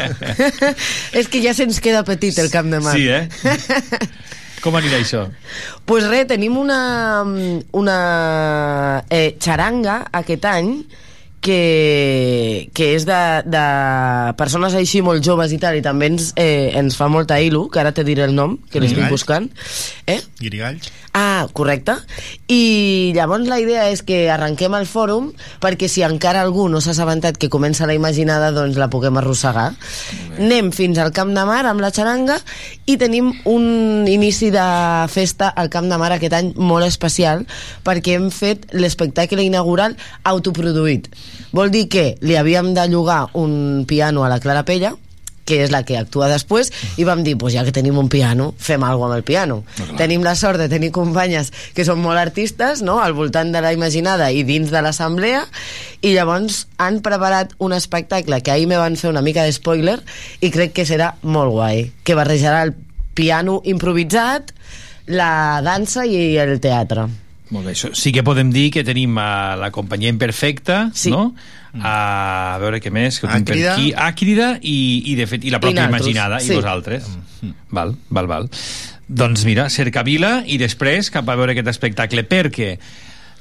[1.20, 2.96] És que ja se'ns queda petit el camp de mar.
[2.98, 3.28] Sí, eh?
[4.64, 5.22] Com anirà això?
[5.88, 7.24] pues res, tenim una,
[7.80, 8.00] una
[9.10, 10.74] eh, xaranga aquest any
[11.42, 13.66] que, que és de, de
[14.40, 17.82] persones així molt joves i tal, i també ens, eh, ens fa molta il·lu, que
[17.82, 19.50] ara te diré el nom, que l'estic buscant.
[20.08, 20.20] Eh?
[20.42, 20.92] Guirigalls.
[21.12, 21.96] Ah, correcte.
[22.48, 26.94] I llavors la idea és que arrenquem el fòrum perquè si encara algú no s'ha
[26.94, 29.72] assabentat que comença la imaginada, doncs la puguem arrossegar.
[30.38, 32.38] Anem fins al Camp de Mar amb la xaranga
[32.86, 34.68] i tenim un inici de
[35.10, 37.44] festa al Camp de Mar aquest any molt especial
[37.84, 39.98] perquè hem fet l'espectacle inaugural
[40.30, 41.10] autoproduït.
[41.52, 44.96] Vol dir que li havíem de llogar un piano a la Clara Pella
[45.50, 46.70] que és la que actua després,
[47.02, 49.64] i vam dir, pues ja que tenim un piano, fem alguna amb el piano.
[49.98, 53.74] Tenim la sort de tenir companyes que són molt artistes, no?, al voltant de la
[53.74, 55.42] imaginada i dins de l'assemblea,
[56.06, 59.98] i llavors han preparat un espectacle que ahir me van fer una mica de spoiler
[60.46, 62.76] i crec que serà molt guai, que barrejarà el
[63.18, 64.54] piano improvisat,
[65.10, 67.08] la dansa i el teatre.
[67.50, 67.90] Molt bé, això.
[67.98, 71.10] Sí que podem dir que tenim uh, la companyia imperfecta, Sí.
[71.10, 71.34] no?
[71.86, 73.74] a veure què més que ho tinc per Àcrida.
[73.76, 73.92] aquí.
[73.94, 76.50] Àcrida i, i, de fet, i la pròpia I imaginada sí.
[76.52, 77.06] i vosaltres
[77.70, 78.48] val, val, val
[79.08, 82.72] doncs mira, cercavila i després cap a veure aquest espectacle perquè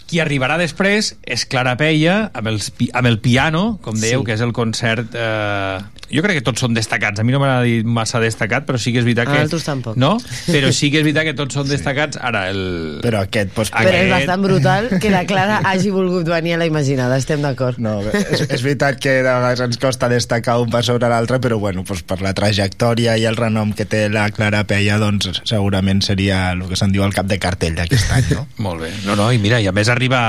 [0.09, 4.27] qui arribarà després és Clara Peia amb, els, amb el piano, com dèieu, Sí.
[4.31, 5.13] que és el concert...
[5.15, 5.79] Eh,
[6.09, 7.21] jo crec que tots són destacats.
[7.21, 9.41] A mi no m'ha dit massa destacat, però sí que és veritat A que...
[9.45, 9.99] altres tampoc.
[10.01, 10.15] No?
[10.49, 12.17] Però sí que és veritat que tots són destacats.
[12.25, 12.63] Ara, el...
[13.05, 13.53] Però aquest...
[13.53, 17.19] Doncs, Però és Aquest- bastant brutal que la Clara hagi volgut venir a la imaginada,
[17.21, 17.77] estem d'acord.
[17.85, 21.59] No, és, és veritat que de vegades ens costa destacar un pas sobre l'altre, però
[21.61, 26.01] bueno, doncs per la trajectòria i el renom que té la Clara Peia, doncs segurament
[26.07, 28.47] seria el que se'n diu el cap de cartell d'aquest any, no?
[28.65, 28.95] Molt bé.
[29.05, 30.23] No, no, i mira, i a més arriba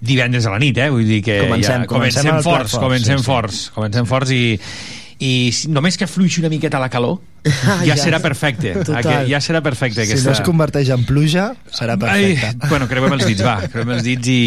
[0.00, 0.90] divendres a la nit, eh?
[0.92, 3.30] Vull dir que Comencem- ja, comencem comencem forts, fort, comencem sí, sí.
[3.30, 4.42] forts, comencem forts i,
[5.24, 7.20] i si- només que fluixi una miqueta la calor
[7.68, 7.96] Ah, ja ja.
[8.00, 8.70] serà perfecte.
[8.72, 8.96] Total.
[9.02, 10.30] Aquest, ja serà perfecte Si aquesta...
[10.30, 12.46] no es converteix en pluja, serà perfecte.
[12.54, 14.38] Ai, bueno, creuem els dits, va, creuem els dits i...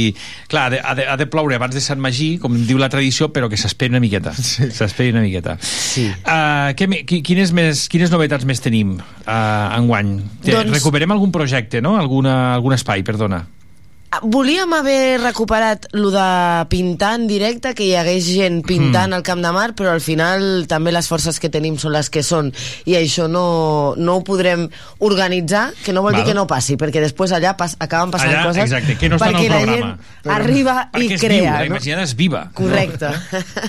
[0.50, 2.90] Clar, ha de, ha de, ha de ploure abans de Sant Magí, com diu la
[2.90, 4.34] tradició, però que s'esperi una miqueta.
[4.34, 4.66] Sí.
[4.74, 5.60] S'esperi una miqueta.
[5.62, 6.08] Sí.
[6.26, 6.90] Uh, què,
[7.22, 10.16] quines, més, quines novetats més tenim uh, enguany?
[10.50, 12.00] Doncs- Recuperem algun projecte, no?
[12.02, 13.44] Alguna, algun espai, perdona.
[14.24, 19.42] Volíem haver recuperat lo de pintar en directe, que hi hagués gent pintant al Camp
[19.44, 22.48] de Mar, però al final també les forces que tenim són les que són
[22.88, 24.64] i això no, no ho podrem
[25.04, 26.24] organitzar, que no vol Val.
[26.24, 29.20] dir que no passi, perquè després allà pas, acaben passant Allà, coses exacte, que no
[29.22, 29.92] perquè el la programa.
[30.24, 31.52] gent arriba Perquè i és viu, crea.
[31.52, 31.70] la no?
[31.76, 32.46] imaginada és viva.
[32.58, 33.12] Correcte.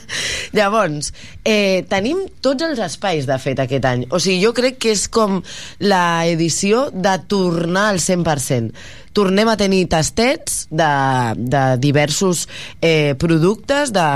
[0.56, 1.10] Llavors,
[1.44, 4.06] eh, tenim tots els espais, de fet, aquest any.
[4.14, 5.42] O sigui, jo crec que és com
[5.82, 8.72] la edició de tornar al 100%.
[9.18, 10.92] Tornem a tenir tastets de,
[11.36, 12.46] de diversos
[12.80, 14.06] eh, productes de,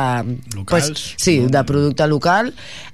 [0.54, 2.52] Locals, sí, de producte local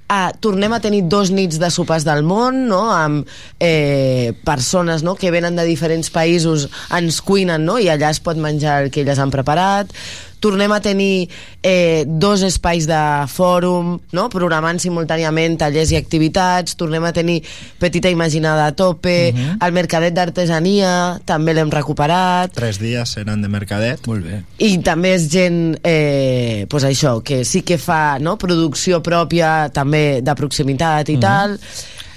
[0.09, 2.79] Uh, tornem a tenir dos nits de sopars del món no?
[2.89, 3.27] amb
[3.61, 5.13] eh, persones no?
[5.13, 6.65] que venen de diferents països
[6.97, 7.77] ens cuinen no?
[7.77, 9.93] i allà es pot menjar el que elles han preparat
[10.39, 11.29] tornem a tenir
[11.61, 14.27] eh, dos espais de fòrum, no?
[14.31, 17.41] programant simultàniament tallers i activitats, tornem a tenir
[17.79, 19.57] Petita Imaginada a tope, uh -huh.
[19.65, 24.07] el Mercadet d'Artesania també l'hem recuperat, Tres dies eren de mercadet.
[24.07, 24.43] Molt bé.
[24.57, 28.37] i també és gent eh, pues això, que sí que fa no?
[28.37, 31.21] producció pròpia també de proximitat i Mhm.
[31.23, 31.57] tal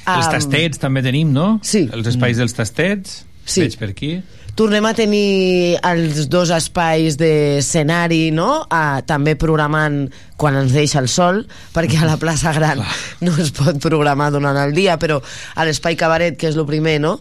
[0.03, 1.61] Els tastets també tenim, no?
[1.63, 1.85] Sí.
[1.93, 3.21] Els espais dels tastets.
[3.47, 3.61] Sí.
[3.63, 4.17] Veig per aquí.
[4.59, 8.67] Tornem a tenir els dos espais d'escenari, no?
[8.69, 12.83] Ah, també programant quan ens deixa el sol, perquè a la plaça Gran
[13.25, 15.21] no es pot programar durant el dia, però
[15.55, 17.15] a l'espai cabaret, que és el primer, no?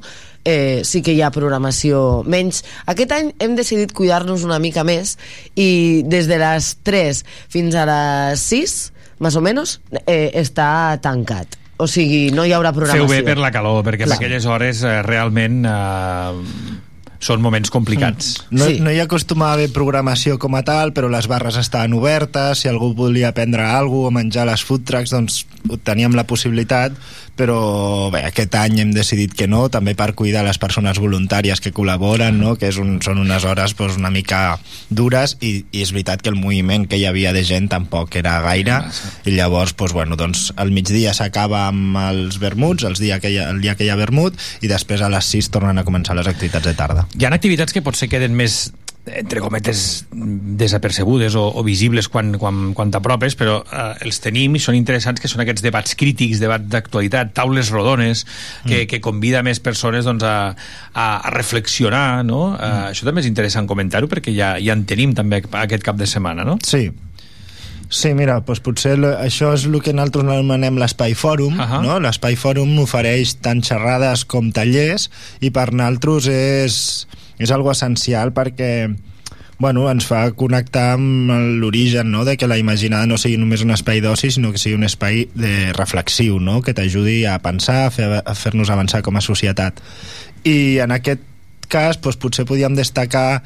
[0.43, 2.63] Eh, sí que hi ha programació menys.
[2.89, 5.19] Aquest any hem decidit cuidar-nos una mica més
[5.55, 8.73] i des de les 3 fins a les 6,
[9.21, 11.57] més o menys, eh, està tancat.
[11.81, 13.07] O sigui, no hi haurà programació.
[13.07, 14.17] Feu bé per la calor, perquè Clar.
[14.17, 16.81] per aquelles hores eh, realment eh,
[17.21, 18.33] són moments complicats.
[18.49, 18.79] No, sí.
[18.81, 22.71] no hi acostumava a haver programació com a tal, però les barres estaven obertes, si
[22.71, 25.43] algú volia prendre alguna cosa o menjar les food trucks, doncs
[25.85, 26.95] teníem la possibilitat,
[27.37, 31.71] però bé, aquest any hem decidit que no, també per cuidar les persones voluntàries que
[31.73, 32.55] col·laboren, no?
[32.59, 34.59] que és un, són unes hores doncs, una mica
[34.89, 38.39] dures i, i és veritat que el moviment que hi havia de gent tampoc era
[38.45, 38.81] gaire
[39.25, 43.39] i llavors doncs, bueno, doncs, al migdia s'acaba amb els vermuts, els dia que hi
[43.39, 46.17] ha, el dia que hi ha vermut i després a les 6 tornen a començar
[46.17, 47.07] les activitats de tarda.
[47.19, 48.69] Hi ha activitats que potser queden més
[49.05, 54.61] entre cometes desapercebudes o, o visibles quan, quan, quan t'apropes però eh, els tenim i
[54.61, 58.23] són interessants que són aquests debats crítics, debats d'actualitat taules rodones
[58.67, 60.53] que, que convida més persones doncs, a,
[60.93, 62.51] a, a reflexionar no?
[62.53, 66.05] Eh, això també és interessant comentar-ho perquè ja, ja en tenim també aquest cap de
[66.05, 66.59] setmana no?
[66.61, 66.91] Sí,
[67.91, 71.81] Sí, mira, doncs potser això és el que nosaltres anomenem l'espai fòrum, uh -huh.
[71.83, 71.99] no?
[71.99, 75.09] L'espai fòrum ofereix tant xerrades com tallers
[75.41, 78.95] i per nosaltres és, és algo essencial perquè
[79.59, 81.29] bueno, ens fa connectar amb
[81.61, 82.23] l'origen no?
[82.25, 85.27] de que la imaginada no sigui només un espai d'oci sinó que sigui un espai
[85.35, 86.61] de reflexiu no?
[86.63, 89.79] que t'ajudi a pensar, a fer- a fer-nos avançar com a societat
[90.43, 91.21] i en aquest
[91.67, 93.43] cas doncs, potser podíem destacar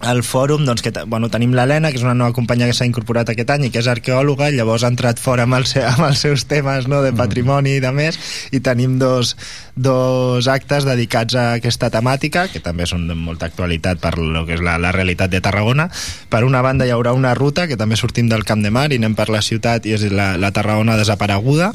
[0.00, 3.30] al fòrum doncs, que bueno, tenim l'Helena que és una nova companya que s'ha incorporat
[3.32, 6.04] aquest any i que és arqueòloga i llavors ha entrat fora amb, el se, amb
[6.10, 8.18] els seus temes no, de patrimoni i de més
[8.52, 9.32] i tenim dos,
[9.74, 14.58] dos actes dedicats a aquesta temàtica que també són de molta actualitat per lo que
[14.58, 15.88] és la, la realitat de Tarragona.
[16.28, 19.00] Per una banda hi haurà una ruta que també sortim del Camp de Mar i
[19.00, 21.72] anem per la ciutat i és la, la Tarragona desapareguda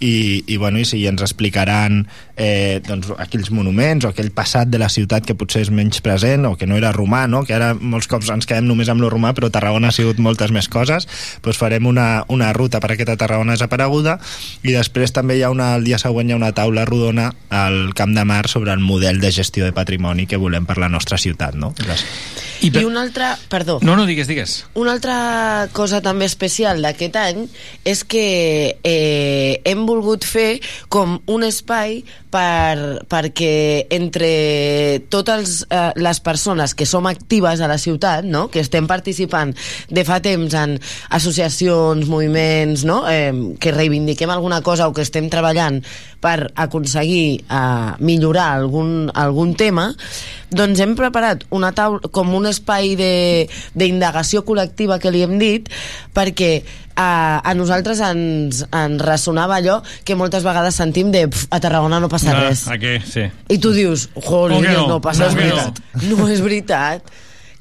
[0.00, 2.04] i, i, bueno, i sí, ens explicaran
[2.36, 6.46] eh, doncs, aquells monuments o aquell passat de la ciutat que potser és menys present
[6.48, 7.44] o que no era romà, no?
[7.46, 10.52] que ara molts cops ens quedem només amb lo romà però Tarragona ha sigut moltes
[10.54, 11.06] més coses
[11.44, 14.18] doncs farem una, una ruta per aquesta Tarragona desapareguda
[14.62, 17.94] i després també hi ha una, el dia següent hi ha una taula rodona al
[17.94, 21.20] Camp de Mar sobre el model de gestió de patrimoni que volem per la nostra
[21.20, 21.72] ciutat no?
[21.86, 22.04] Les...
[22.64, 23.34] I, I una altra...
[23.50, 23.78] Perdó.
[23.82, 24.64] No, no, digues, digues.
[24.74, 27.42] Una altra cosa també especial d'aquest any
[27.84, 28.24] és que
[28.80, 30.60] eh, hem volgut fer
[30.92, 32.00] com un espai
[32.34, 34.30] per, perquè entre
[35.12, 38.48] totes eh, les persones que som actives a la ciutat, no?
[38.50, 39.54] que estem participant
[39.90, 40.76] de fa temps en
[41.14, 43.04] associacions, moviments, no?
[43.10, 45.82] eh, que reivindiquem alguna cosa o que estem treballant
[46.24, 49.90] per aconseguir eh, millorar algun, algun tema,
[50.54, 55.68] doncs hem preparat una taula, com un espai de- d'indagació col·lectiva que li hem dit
[56.14, 56.62] perquè
[56.94, 61.98] a, a nosaltres ens, ens ressonava allò que moltes vegades sentim de "Pf, a Tarragona
[62.00, 63.00] no passa Ah, res a què?
[63.04, 63.26] Sí.
[63.50, 64.88] i tu dius, jolín, no, no?
[64.96, 65.72] no passa que res
[66.08, 67.02] no és veritat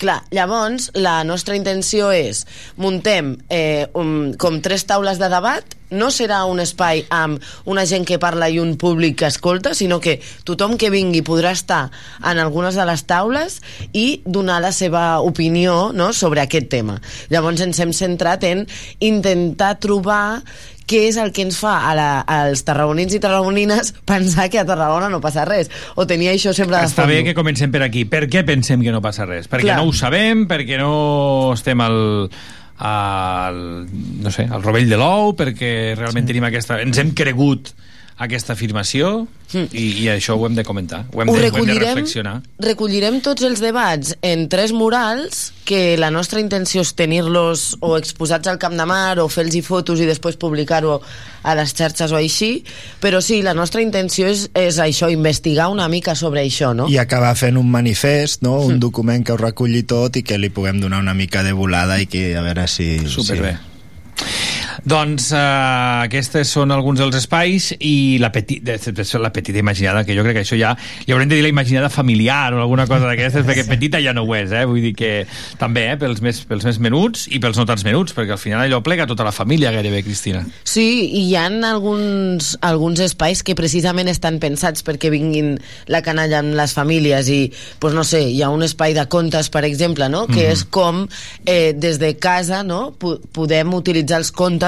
[0.03, 2.41] Clar, llavors la nostra intenció és
[2.81, 5.63] muntem eh, um, com tres taules de debat
[5.93, 9.99] no serà un espai amb una gent que parla i un públic que escolta, sinó
[10.03, 11.85] que tothom que vingui podrà estar
[12.19, 13.61] en algunes de les taules
[13.93, 16.99] i donar la seva opinió no, sobre aquest tema.
[17.29, 18.65] Llavors ens hem centrat en
[18.99, 20.43] intentar trobar
[20.89, 24.65] què és el que ens fa a la, als tarragonins i tarragonines pensar que a
[24.67, 28.03] Tarragona no passa res o tenir això sempre de Està bé que comencem per aquí.
[28.09, 29.47] Per què pensem que no passa res?
[29.51, 29.79] Perquè Clar.
[29.79, 32.27] no ho sabem, perquè no estem al,
[32.83, 33.87] al,
[34.23, 36.33] no sé, al rovell de l'ou, perquè realment sí.
[36.33, 36.81] tenim aquesta...
[36.83, 37.71] Ens hem cregut
[38.17, 41.43] aquesta afirmació i, i això ho hem de comentar, ho hem, Ho de, ho hem
[41.43, 42.35] de recollirem, reflexionar.
[42.59, 48.49] recollirem tots els debats en tres murals que la nostra intenció és tenir-los o exposats
[48.49, 50.99] al Camp de Mar o fer-los fotos i després publicar-ho
[51.43, 52.63] a les xarxes o així,
[53.03, 56.87] però sí, la nostra intenció és, és això, investigar una mica sobre això, no?
[56.89, 58.59] i acabar fent un manifest, no?
[58.63, 61.99] un document que ho reculli tot i que li puguem donar una mica de volada
[62.01, 62.97] i que a veure si...
[63.07, 63.53] Superbé.
[63.57, 63.72] Si...
[64.83, 70.03] Doncs uh, aquestes són alguns dels espais i la, peti, de, de, la petita imaginada,
[70.05, 70.73] que jo crec que això ja
[71.05, 74.25] li haurem de dir la imaginada familiar o alguna cosa d'aquestes, perquè petita ja no
[74.25, 74.65] ho és, eh?
[74.69, 75.11] vull dir que
[75.61, 75.97] també eh?
[76.01, 79.07] pels, més, pels més menuts i pels no tants menuts, perquè al final allò plega
[79.09, 80.43] tota la família gairebé, Cristina.
[80.63, 85.55] Sí, i hi ha alguns, alguns espais que precisament estan pensats perquè vinguin
[85.91, 87.41] la canalla amb les famílies i,
[87.79, 90.25] pues no sé, hi ha un espai de contes, per exemple, no?
[90.27, 90.51] que Mhm.
[90.51, 91.07] és com
[91.45, 92.93] eh, des de casa no?
[92.97, 94.62] Po podem utilitzar els contes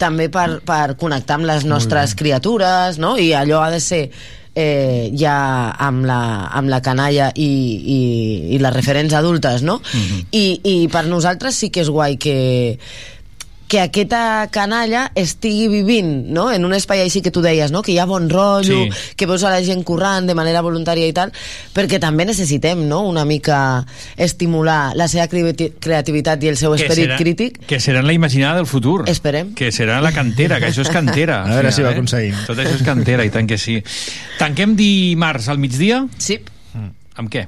[0.00, 3.16] també per, per connectar amb les nostres criatures, no?
[3.18, 4.02] i allò ha de ser
[4.54, 5.36] eh, ja
[5.78, 6.20] amb la,
[6.56, 8.00] amb la canalla i, i,
[8.56, 9.80] i les referents adultes, no?
[9.80, 10.26] Mhm.
[10.32, 12.36] I, I per nosaltres sí que és guai que
[13.70, 16.48] que aquesta canalla estigui vivint no?
[16.50, 17.84] en un espai així que tu deies no?
[17.86, 19.14] que hi ha bon rotllo, Sí.
[19.14, 21.30] que veus a la gent currant de manera voluntària i tal
[21.76, 23.04] perquè també necessitem no?
[23.06, 23.86] una mica
[24.18, 28.12] estimular la seva creati- creativitat i el seu Que esperit serà- crític Que seran la
[28.12, 29.04] imaginada del futur.
[29.08, 29.54] Esperem.
[29.54, 31.44] Que serà la cantera, que això és cantera.
[31.44, 31.92] A veure si ho eh?
[31.94, 32.34] aconseguim.
[32.48, 33.78] Tot això és cantera, i tant que sí.
[34.38, 36.02] Tanquem dimarts al migdia?
[36.18, 36.40] Sí.
[37.20, 37.46] Amb què?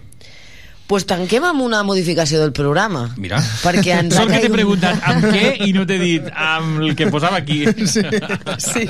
[0.93, 3.39] Pues tanquem amb una modificació del programa Mira.
[3.63, 6.93] perquè ens ha Sort que t'he preguntat amb què i no t'he dit amb el
[6.99, 7.63] que posava aquí.
[7.89, 8.05] Sí.
[8.69, 8.85] sí.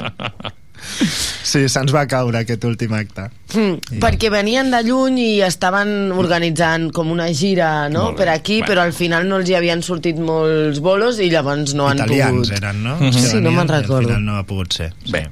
[1.42, 3.28] Sí, se'ns va caure aquest últim acte.
[3.52, 8.14] Mm, perquè venien de lluny i estaven organitzant com una gira no?
[8.16, 8.68] Per aquí, Bueno.
[8.70, 12.48] però al final no els hi havien sortit molts bolos i llavors no han Italians
[12.48, 12.56] pogut...
[12.62, 12.94] eren, no?
[13.02, 14.08] Els que Sí, no me'n i al recordo.
[14.08, 14.92] final no ha pogut ser.
[15.10, 15.26] Bé.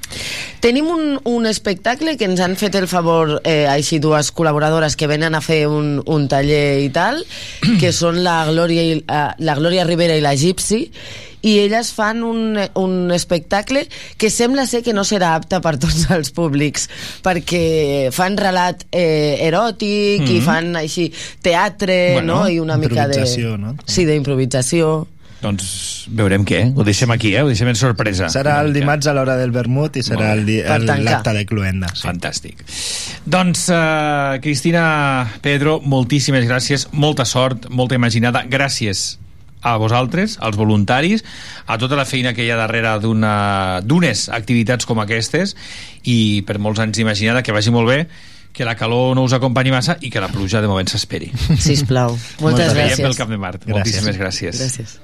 [0.61, 5.09] Tenim un, un espectacle que ens han fet el favor eh, així dues col·laboradores que
[5.09, 7.25] venen a fer un, un taller i tal,
[7.81, 10.91] que són la Glòria, i, eh, la Glòria Rivera i la Gypsy,
[11.43, 13.87] i elles fan un, un espectacle
[14.17, 16.89] que sembla ser que no serà apte per tots els públics
[17.25, 20.45] perquè fan relat eh, eròtic i Mhm.
[20.45, 21.13] fan així
[21.43, 22.49] teatre Bueno, no?
[22.49, 23.25] i una mica de...
[23.59, 23.77] no?
[23.87, 25.07] Sí, d'improvisació
[25.41, 26.59] Doncs veurem què.
[26.77, 27.41] Ho deixem aquí, eh?
[27.41, 28.27] Ho deixem en sorpresa.
[28.29, 31.89] Serà el dimarts a l'hora del vermut i serà l'acte de cluenda.
[31.95, 32.03] Sí.
[32.05, 32.61] Fantàstic.
[33.25, 34.85] Doncs, uh, Cristina,
[35.41, 38.45] Pedro, moltíssimes gràcies, molta sort, molta imaginada.
[38.53, 39.17] Gràcies
[39.63, 41.25] a vosaltres, als voluntaris,
[41.67, 45.57] a tota la feina que hi ha darrere d'una- d'unes activitats com aquestes
[46.05, 48.07] i per molts anys imaginada, que vagi molt bé,
[48.53, 51.31] que la calor no us acompanyi massa i que la pluja de moment s'esperi.
[51.59, 52.17] Sisplau.
[52.41, 53.03] Moltes Ens veiem gràcies.
[53.07, 53.63] pel Camp de Mart.
[53.63, 53.77] Gràcies.
[53.77, 54.59] Moltíssimes gràcies.
[54.65, 54.99] Gràcies.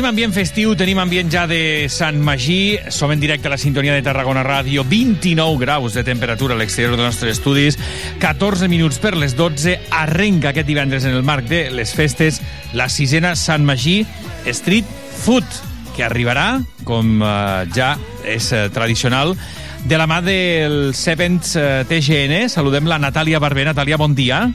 [0.00, 3.92] Tenim ambient festiu, tenim ambient ja de Sant Magí, som en directe a la sintonia
[3.92, 7.76] de Tarragona Ràdio, 29 graus de temperatura a l'exterior dels nostres estudis,
[8.22, 12.40] 14 minuts per les 12, arrenca aquest divendres en el marc de les festes
[12.72, 14.06] la sisena Sant Magí
[14.48, 14.88] Street
[15.20, 15.44] Food,
[15.92, 16.48] que arribarà,
[16.88, 17.92] com eh, ja
[18.24, 19.36] és eh, tradicional,
[19.84, 22.46] de la mà del Sevens eh, TGN.
[22.48, 23.68] Saludem la Natàlia Barber.
[23.68, 24.46] Natàlia, bon dia.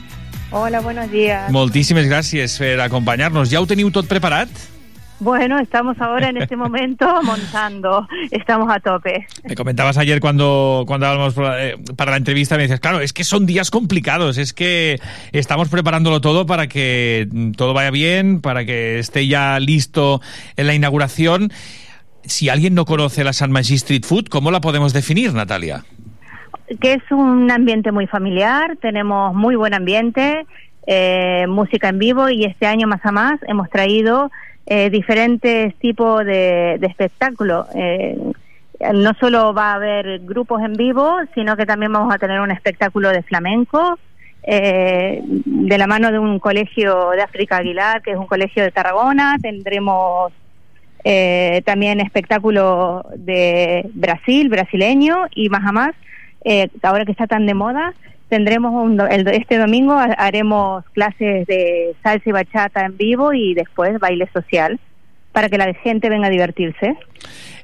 [0.50, 1.52] Hola, buenos días.
[1.54, 3.54] Moltíssimes gràcies per acompanyar-nos.
[3.54, 4.74] Ja ho teniu tot preparat?
[5.18, 9.26] Bueno, estamos ahora en este momento montando, estamos a tope.
[9.44, 13.24] Me comentabas ayer cuando, cuando hablábamos eh, para la entrevista, me dices, claro, es que
[13.24, 15.00] son días complicados, es que
[15.32, 20.20] estamos preparándolo todo para que todo vaya bien, para que esté ya listo
[20.56, 21.50] en la inauguración.
[22.24, 25.84] Si alguien no conoce la San Magí Street Food, ¿cómo la podemos definir, Natalia?
[26.80, 30.44] Que es un ambiente muy familiar, tenemos muy buen ambiente,
[30.86, 34.30] eh, música en vivo y este año más a más hemos traído
[34.66, 37.66] eh, diferentes tipos de, de espectáculos.
[37.74, 38.18] Eh,
[38.92, 42.50] no solo va a haber grupos en vivo, sino que también vamos a tener un
[42.50, 43.98] espectáculo de flamenco,
[44.42, 48.70] eh, de la mano de un colegio de África Aguilar, que es un colegio de
[48.70, 49.38] Tarragona.
[49.40, 50.32] Tendremos
[51.04, 55.94] eh, también espectáculo de Brasil, brasileño y más a más,
[56.44, 57.94] eh, ahora que está tan de moda,
[58.28, 63.54] tendremos un el- este domingo ha- haremos clases de salsa y bachata en vivo y
[63.54, 64.78] después baile social
[65.32, 66.96] para que la gente venga a divertirse.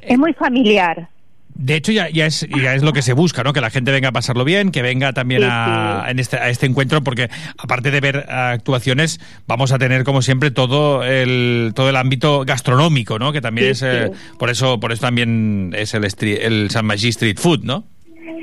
[0.02, 1.08] Es muy familiar.
[1.54, 3.52] De hecho, ya, ya, es, ya es lo que se busca, ¿no?
[3.52, 6.48] Que la gente venga a pasarlo bien, que venga también Sí, a, en este, a
[6.48, 11.90] este encuentro, porque aparte de ver actuaciones, vamos a tener, como siempre, todo el, todo
[11.90, 13.32] el ámbito gastronómico, ¿no?
[13.32, 16.86] Que también Sí, es, eh, por eso por eso también es el, street- el San
[16.86, 17.84] Magí Street Food, ¿no?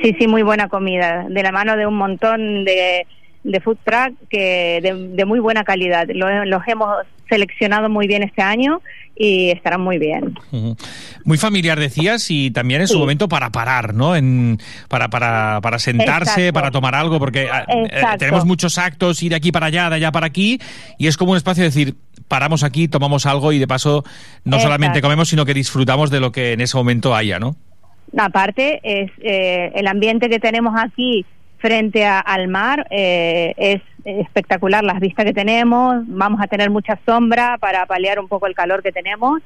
[0.04, 3.06] Sí, sí, muy buena comida, de la mano de un montón de,
[3.44, 6.08] de food truck que de, de muy buena calidad.
[6.14, 6.90] Lo- los hemos
[7.30, 8.82] seleccionado muy bien este año
[9.16, 10.34] y estarán muy bien.
[11.26, 13.00] Muy familiar, decías, y también en su Sí.
[13.00, 14.16] momento para parar, ¿no?
[14.16, 14.58] En,
[14.88, 16.54] para, para, para sentarse, Exacto.
[16.54, 19.98] para tomar algo, porque ah, eh, tenemos muchos actos, ir de aquí para allá, de
[19.98, 20.60] allá para aquí,
[20.98, 21.96] y es como un espacio de decir,
[22.28, 24.04] paramos aquí, tomamos algo y de paso
[24.46, 27.56] no solamente comemos, sino que disfrutamos de lo que en ese momento haya, ¿no?
[28.18, 31.26] Aparte, es eh, el ambiente que tenemos aquí
[31.60, 37.58] frente al mar eh, es espectacular, las vistas que tenemos, vamos a tener mucha sombra
[37.60, 39.42] para paliar un poco el calor que tenemos.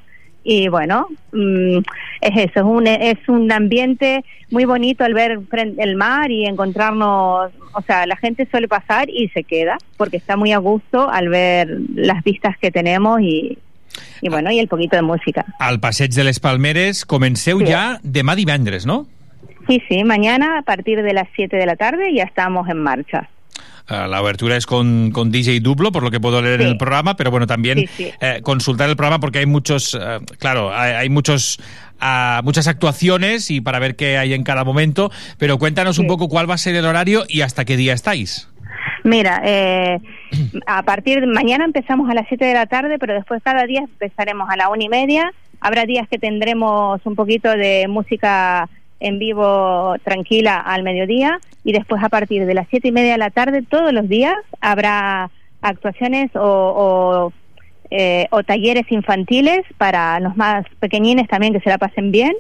[0.46, 1.78] Y bueno, mm,
[2.20, 5.40] es eso, es un, es un ambiente muy bonito al ver
[5.78, 10.36] el mar y encontrarnos, o sea, la gente suele pasar y se queda porque está
[10.36, 13.58] muy a gusto al ver las vistas que tenemos y,
[14.22, 15.46] y bueno, y el poquito de música.
[15.60, 17.66] Al Passeig de les Palmeres comenceu Sí.
[17.66, 19.08] ja demà divendres, no?
[19.68, 23.30] Sí, sí, mañana a partir de las 7 de la tarde ya estamos en marcha.
[23.90, 26.72] Eh, La abertura es con, con DJ Duplo, por lo que puedo leer en Sí.
[26.74, 28.12] el programa, pero bueno, también Sí, sí.
[28.22, 31.60] eh, consultar el programa porque hay muchos, eh, claro, hay, hay muchos,
[32.00, 36.30] ah, muchas actuaciones y para ver qué hay en cada momento, pero cuéntanos un poco
[36.30, 38.48] cuál va a ser el horario y hasta qué día estáis.
[39.04, 40.00] Mira, eh,
[40.66, 43.82] a partir de mañana empezamos a las 7 de la tarde, pero después cada día
[43.82, 45.32] empezaremos a la una y media.
[45.60, 52.02] Habrá días que tendremos un poquito de música en vivo tranquila al mediodía y después
[52.02, 55.30] a partir de las siete y media de la tarde todos los días habrá
[55.62, 57.34] actuaciones o, o,
[57.92, 62.32] eh, o talleres infantiles para los más pequeñines también que se la pasen bien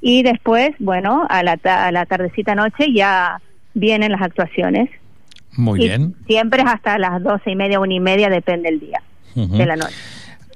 [0.00, 3.40] y después, bueno, a la, ta- a la tardecita noche ya
[3.74, 4.88] vienen las actuaciones.
[5.56, 6.14] Muy Y bien.
[6.26, 9.02] Siempre es hasta las doce y media, una y media, depende del día,
[9.34, 9.94] de la noche.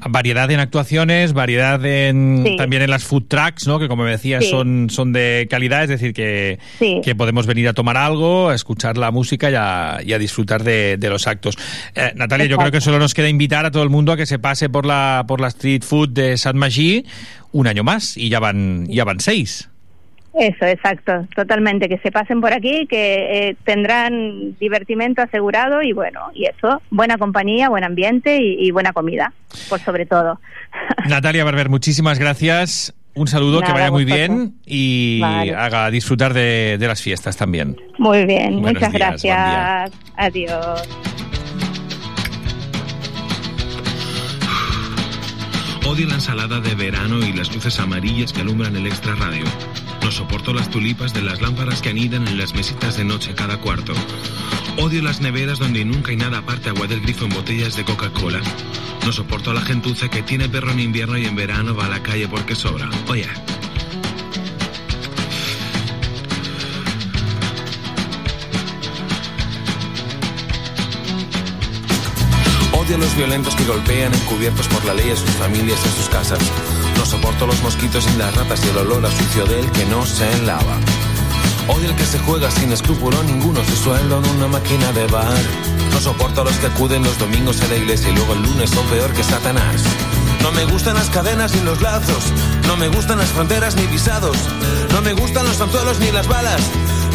[0.08, 2.56] Variedad en actuaciones, variedad en, Sí.
[2.56, 3.78] también en las food trucks, ¿no?
[3.78, 4.50] Que como me decías Sí.
[4.50, 7.00] son, son de calidad, es decir, que, Sí.
[7.02, 10.62] que podemos venir a tomar algo, a escuchar la música y a, y a disfrutar
[10.64, 11.56] de, de los actos.
[11.94, 14.26] Eh, Natalia, yo creo que solo nos queda invitar a todo el mundo a que
[14.26, 17.06] se pase por la, por la street food de San Magí
[17.52, 19.70] un año más y ya van, ya van seis.
[20.38, 21.88] Eso, exacto, totalmente.
[21.88, 27.16] Que se pasen por aquí, que eh, tendrán divertimento asegurado y bueno, y eso, buena
[27.16, 29.32] compañía, buen ambiente y, y buena comida,
[29.70, 30.38] por sobre todo.
[31.08, 32.94] Natalia Barber, muchísimas gracias.
[33.14, 35.54] Un saludo, que vaya muy bien y Vale.
[35.54, 37.74] haga disfrutar de, de las fiestas también.
[37.96, 39.92] Muy bien, Buenos muchas días, gracias.
[40.16, 40.88] Adiós.
[45.86, 49.44] Odio la ensalada de verano y las luces amarillas que alumbran el extra radio.
[50.06, 53.56] No soporto las tulipas de las lámparas que anidan en las mesitas de noche cada
[53.56, 53.92] cuarto.
[54.76, 58.40] Odio las neveras donde nunca hay nada aparte agua del grifo en botellas de Coca-Cola.
[59.04, 62.04] No soporto la gentuza que tiene perro en invierno y en verano va a la
[62.04, 62.88] calle porque sobra.
[63.08, 63.26] Oye.
[72.74, 75.92] Odio a los violentos que golpean encubiertos por la ley a sus familias y a
[75.92, 76.85] sus casas.
[77.06, 80.04] No soporto los mosquitos y las ratas y el olor a sucio del que no
[80.04, 80.76] se lava.
[81.68, 85.38] Odio el que se juega sin escrúpulo ninguno su sueldo en una máquina de bar.
[85.92, 88.70] No soporto a los que acuden los domingos a la iglesia y luego el lunes
[88.70, 89.84] son peor que Satanás.
[90.42, 92.24] No me gustan las cadenas ni los lazos,
[92.66, 94.36] no me gustan las fronteras ni visados,
[94.90, 96.60] no me gustan los anzuelos ni las balas,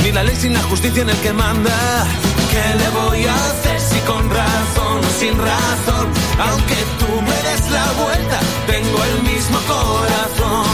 [0.04, 2.08] ni la ley sin la justicia en el que manda.
[2.50, 6.08] ¿Qué le voy a hacer si con razón o sin razón?
[6.40, 6.76] Aunque
[7.28, 10.66] me des la vuelta, tengo el mismo corazón.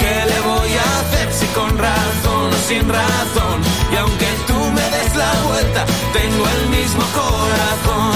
[0.00, 3.58] ¿Qué le voy a hacer si con razón o sin razón?
[3.92, 8.11] Y aunque tú me des la vuelta, tengo el mismo corazón.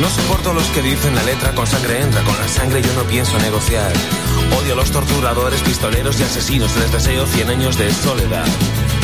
[0.00, 3.04] No soporto los que dicen la letra con sangre entra, con la sangre yo no
[3.04, 3.92] pienso negociar.
[4.58, 8.46] Odio a los torturadores, pistoleros y asesinos, les deseo 100 años de soledad.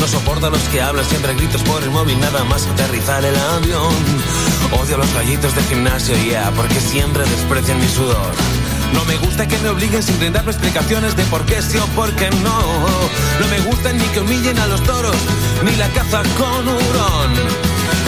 [0.01, 3.37] No soporto a los que hablan siempre gritos por el móvil, nada más aterrizar el
[3.37, 3.95] avión.
[4.81, 8.33] Odio a los gallitos de gimnasio, ya, porque siempre desprecian mi sudor.
[8.95, 12.11] No me gusta que me obliguen sin brindarme explicaciones de por qué sí o por
[12.17, 12.61] qué no.
[13.41, 15.17] No me gusta ni que humillen a los toros,
[15.63, 17.35] ni la caza con hurón.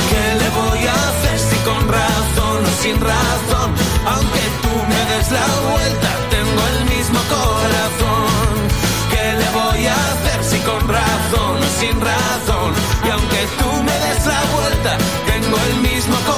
[0.08, 2.37] ¿Qué le voy a hacer si con razón
[2.82, 3.68] sin razón?
[4.06, 8.52] Aunque tú me des la vuelta, tengo el mismo corazón.
[9.10, 12.70] ¿Qué le voy a hacer si con razón sin razón?
[13.04, 16.37] Y aunque tú me des la vuelta, tengo el mismo corazón.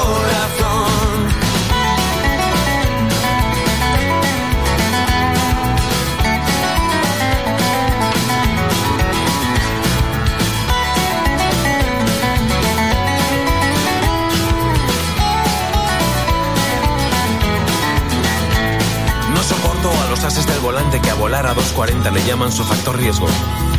[20.20, 23.26] Los ases del volante que a volar a 2.40 le llaman su factor riesgo.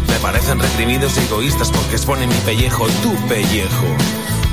[0.07, 3.85] Me parecen reprimidos y egoístas porque exponen mi pellejo tu pellejo.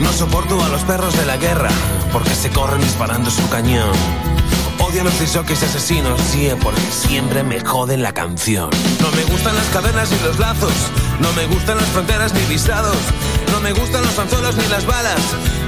[0.00, 1.70] No soporto a los perros de la guerra
[2.12, 3.92] porque se corren disparando su cañón.
[4.80, 8.68] Odio a los disockeys asesinos, sí, porque siempre me joden la canción.
[9.00, 10.72] No me gustan las cadenas ni los lazos,
[11.20, 12.98] no me gustan las fronteras ni visados,
[13.50, 15.20] no me gustan los anzuelos ni las balas,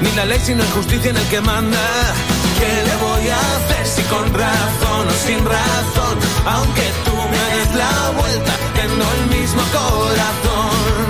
[0.02, 1.78] ni la ley sino injusticia en el que manda.
[2.60, 6.14] ¿Qué le voy a hacer si con razón o sin razón?
[6.44, 11.04] Aunque tú me des la vuelta, tengo el mismo corazón.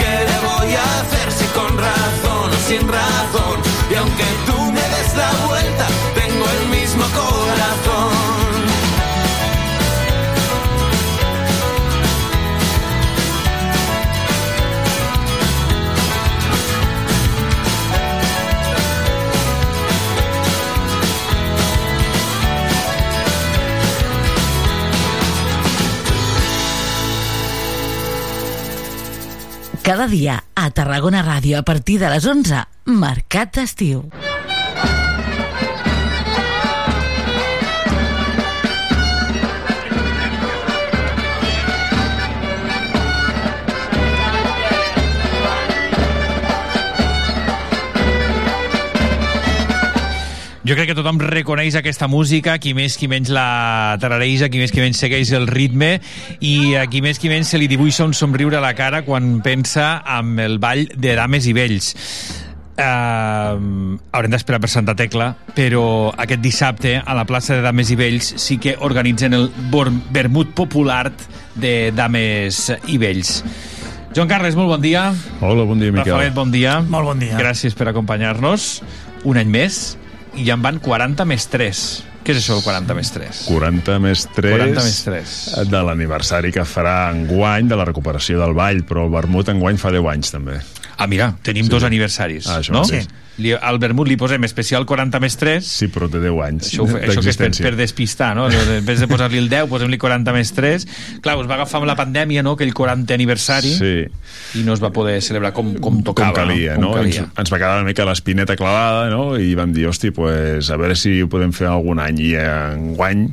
[0.00, 3.56] ¿Qué le voy a hacer si con razón o sin razón?
[3.90, 8.73] Y aunque tú me des la vuelta, tengo el mismo corazón.
[29.84, 34.06] Cada dia a Tarragona Ràdio a partir de les 11, Mercat d'Estiu.
[50.64, 54.70] Jo crec que tothom reconeix aquesta música, qui més qui menys la tarareja, qui més
[54.72, 55.98] qui menys segueix el ritme
[56.40, 59.42] i a qui més qui menys se li dibuixa un somriure a la cara quan
[59.44, 61.90] pensa amb el ball de dames i vells.
[62.80, 65.84] Uh, haurem d'esperar per Santa Tecla, però
[66.16, 69.46] aquest dissabte a la plaça de Dames i Vells sí que organitzen el
[70.16, 71.12] vermut popular
[71.54, 73.34] de Dames i Vells.
[74.16, 75.10] Joan Carles, molt bon dia.
[75.44, 76.16] Hola, bon dia, Miquel.
[76.16, 76.80] Rafael, bon dia.
[76.80, 77.36] Molt bon dia.
[77.38, 78.80] Gràcies per acompanyar-nos.
[79.28, 79.94] Un any més
[80.36, 81.84] i ja en van 40 més 3.
[82.24, 83.40] Què és això, el 40 més 3?
[83.50, 85.34] 40 més 3, 40 més 3.
[85.68, 89.92] de l'aniversari que farà enguany de la recuperació del ball, però el vermut enguany fa
[89.92, 90.56] 10 anys també.
[90.96, 91.70] Ah, mira, tenim Sí.
[91.70, 92.82] dos aniversaris, Ah, no?
[93.36, 95.66] Li, al vermut li posem especial 40 més 3.
[95.66, 98.46] Sí, però té 10 anys Això, això que és per, per despistar, no?
[98.48, 100.86] En vez de posar-li el 10, posem-li 40 més 3.
[101.20, 104.04] Clar, us va agafar amb la pandèmia, no?, aquell 40 aniversari, Sí.
[104.60, 106.30] i no es va poder celebrar com, com tocava.
[106.32, 106.92] com calia, Com no?
[106.94, 107.22] calia.
[107.26, 109.36] Ens, ens va quedar una mica l'espineta clavada, no?
[109.36, 112.20] I vam dir, hosti, pues, a veure si ho podem fer algun any.
[112.20, 113.32] I enguany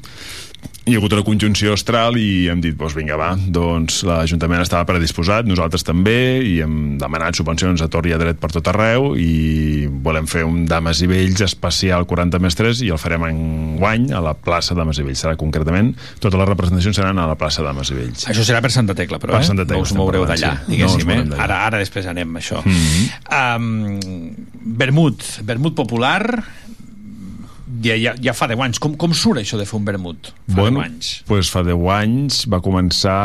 [0.82, 4.88] hi ha hagut una conjunció astral i hem dit, doncs vinga, va, doncs l'Ajuntament estava
[4.90, 9.12] predisposat, nosaltres també, i hem demanat subvencions a tor i a dret per tot arreu
[9.14, 13.44] i volem fer un Dames i Vells especial 40 més 3 i el farem en
[13.78, 15.22] guany a la plaça Dames i Vells.
[15.22, 18.26] Serà concretament, totes les representacions seran a la plaça Dames i Vells.
[18.34, 19.50] Això serà per Santa Tecla, però, Per eh?
[19.52, 20.72] Santa Tecla no us moureu d'allà, sí.
[20.74, 21.44] diguéssim, No eh?
[21.46, 22.64] Ara, ara després anem això.
[22.66, 23.06] Mhm.
[23.30, 24.34] um,
[24.82, 26.42] vermut, vermut popular,
[27.84, 28.80] ja, ja, ja fa 10 anys.
[28.80, 30.32] Com, com surt això de fer un vermut?
[30.48, 31.12] Fa bueno, 10 anys.
[31.28, 33.16] pues fa 10 anys va començar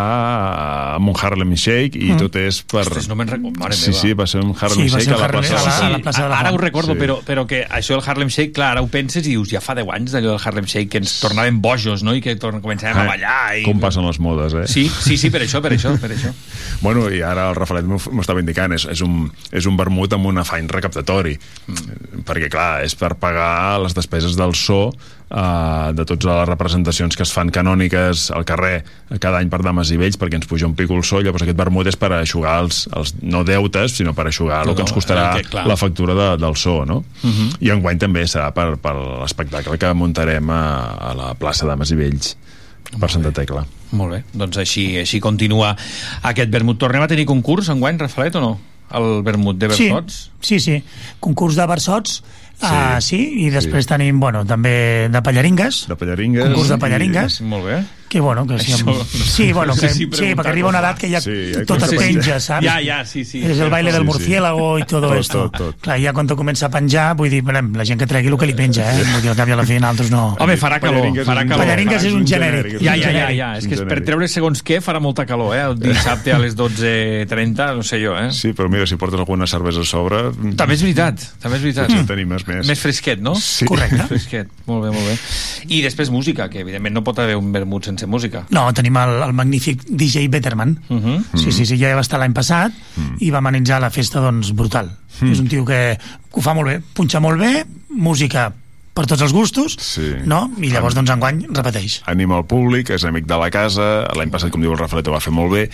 [0.96, 2.18] amb un Harlem Shake i Mm.
[2.20, 2.80] tot és per...
[2.86, 4.00] Ostres, no me'n recordo, mare Sí, meva.
[4.00, 5.86] sí, va ser un Harlem Sí, Shake a un la Harlem plaça Shake.
[5.86, 6.32] de la Sí, Font.
[6.32, 6.98] ara ho recordo, Sí.
[7.00, 9.74] però, però que això del Harlem Shake, clar, ara ho penses i dius, ja fa
[9.74, 12.96] 10 anys d'allò del Harlem Shake, que ens tornàvem bojos, no?, i que torn, començàvem
[12.96, 13.58] a Eh, ballar.
[13.58, 13.62] I...
[13.64, 14.66] Com passen les modes, eh?
[14.66, 16.32] Sí, sí, sí, per això, per això, per això.
[16.80, 20.26] Bueno, i ara el Rafalet m'ho estava indicant, és, és, un, és un vermut amb
[20.26, 22.22] un afany recaptatori, mm.
[22.26, 24.92] perquè, clar, és per pagar les despeses del so
[25.30, 28.84] eh, de totes les representacions que es fan canòniques al carrer
[29.20, 31.58] cada any per dames i vells, perquè ens puja un pico el so, llavors aquest
[31.58, 34.92] vermut és per aixugar els, els no deutes, sinó per aixugar No, el que ens
[34.94, 35.66] no, costarà que- clar.
[35.66, 37.02] la factura de, del so, no?
[37.22, 37.56] Uh -huh.
[37.60, 40.62] I enguany també serà per, per l'espectacle que muntarem a,
[41.10, 42.36] a la plaça Dames i Vells
[43.00, 43.66] per Santa Tecla.
[43.92, 45.76] Molt bé, doncs així, així continua
[46.22, 46.78] aquest vermut.
[46.78, 48.60] Tornem a tenir concurs enguany, Rafalet, o no?
[48.94, 50.30] El vermut de Sí, Versots?
[50.40, 50.82] sí, sí.
[51.18, 52.22] Concurs de versots,
[52.60, 53.92] sí, uh, sí i després sí.
[53.92, 55.84] tenim, bueno, també de pallaringues.
[55.90, 56.48] De pallaringues.
[56.50, 57.40] Concurs de pallaringues.
[57.46, 57.80] Molt bé.
[58.08, 59.02] Que bueno, que sí, Això- amb...
[59.04, 61.32] sí, bueno, no que, sé si sí, preguntar perquè arriba una edat que ja Sí,
[61.32, 62.64] sí, ja tot a penja, saps?
[62.64, 63.40] Ja, ja, sí, sí.
[63.42, 64.12] És el baile del Sí, sí.
[64.12, 65.40] murciélago i todo Tot, esto.
[65.50, 65.80] tot, tot.
[65.82, 68.46] Clar, ja quan comença a penjar, vull dir, veurem, la gent que tregui el que
[68.46, 69.02] li penja, eh?
[69.10, 70.36] Vull dir, al cap i a la fi, nosaltres no.
[70.38, 71.64] Home, farà calor, Pallaringues farà calor.
[71.64, 72.78] Pallaringues és un genèric.
[72.80, 73.50] Ja, ja, ja, ja.
[73.58, 75.64] És que per treure segons què farà molta calor, eh?
[75.66, 78.30] El dissabte a les 12.30, no sé jo, eh?
[78.32, 80.22] Sí, però mira, si portes alguna cervesa a sobre...
[80.56, 81.90] També és veritat, també és veritat.
[81.90, 82.66] Potser t'animes més.
[82.70, 83.34] Més fresquet, no?
[83.40, 83.66] Sí.
[83.66, 83.96] Correcte.
[83.98, 85.16] Més fresquet, molt bé, molt bé.
[85.74, 88.44] I després música, que evidentment no pot haver un vermut sense música.
[88.50, 90.76] No, tenim el, el magnífic DJ Betterman.
[90.88, 91.24] Uh -huh.
[91.34, 92.72] Sí, sí, sí, ja va estar l'any passat
[93.18, 94.90] i va amenitzar la festa, doncs, brutal.
[95.20, 95.32] Mm.
[95.32, 95.98] És un tio que,
[96.30, 98.52] que ho fa molt bé, punxa molt bé, música
[98.96, 100.06] per tots els gustos, Sí.
[100.24, 100.46] no?
[100.56, 101.98] I llavors, doncs, enguany repeteix.
[102.08, 105.12] Anima el públic, és amic de la casa, l'any passat, com diu el Rafalet, ho
[105.12, 105.66] va fer molt bé.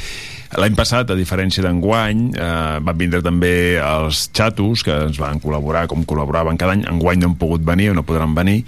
[0.58, 5.86] L'any passat, a diferència d'enguany, eh, van vindre també els xatos, que ens van col·laborar
[5.86, 6.82] com col·laboraven cada any.
[6.90, 8.64] Enguany no han pogut venir o no podran venir.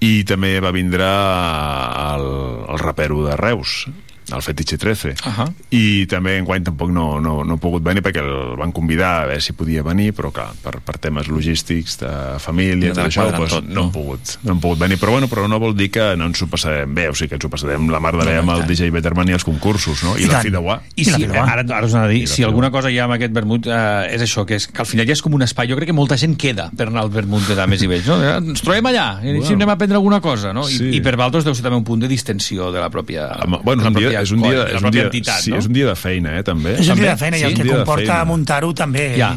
[0.00, 2.26] I també va vindre el,
[2.68, 3.86] el rapero de Reus,
[4.34, 5.52] el Fetiche 13 Uh -huh.
[5.70, 9.26] i també enguany tampoc no, no, no ha pogut venir perquè el van convidar a
[9.26, 13.30] veure si podia venir però clar, per, per temes logístics de família, No tot això
[13.30, 13.82] doncs, tot, no, no?
[13.84, 16.42] han pogut, no han pogut venir però bueno, però no vol dir que no ens
[16.42, 18.50] ho passarem bé o sigui que ens ho passarem la mar de bé No, amb
[18.50, 18.74] el i.
[18.74, 20.16] DJ Betterman i els concursos no?
[20.18, 20.42] i, I la tant.
[20.44, 22.98] Fideuà I, I si, ara, ara us anava a dir, I si alguna cosa hi
[22.98, 25.34] ha amb aquest vermut eh, és això, que és que al final ja és com
[25.34, 27.86] un espai, jo crec que molta gent queda per anar al vermut de dames i
[27.86, 28.22] vells, no?
[28.22, 29.44] Ens trobem allà, i Wow.
[29.46, 30.64] si anem a prendre alguna cosa, no?
[30.64, 30.84] Sí.
[30.84, 33.58] I, I per vosaltres deu ser també un punt de distensió de la pròpia, Home,
[33.62, 35.58] bueno, de la un pròpia és un dia, és un dia, entitat, sí, no?
[35.60, 36.76] és un dia de feina, eh, també.
[36.80, 39.10] És un dia de feina i el que comporta muntar-ho també.
[39.18, 39.34] Ja.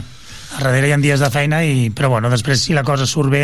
[0.58, 3.30] A darrere hi ha dies de feina, i, però bueno, després si la cosa surt
[3.30, 3.44] bé,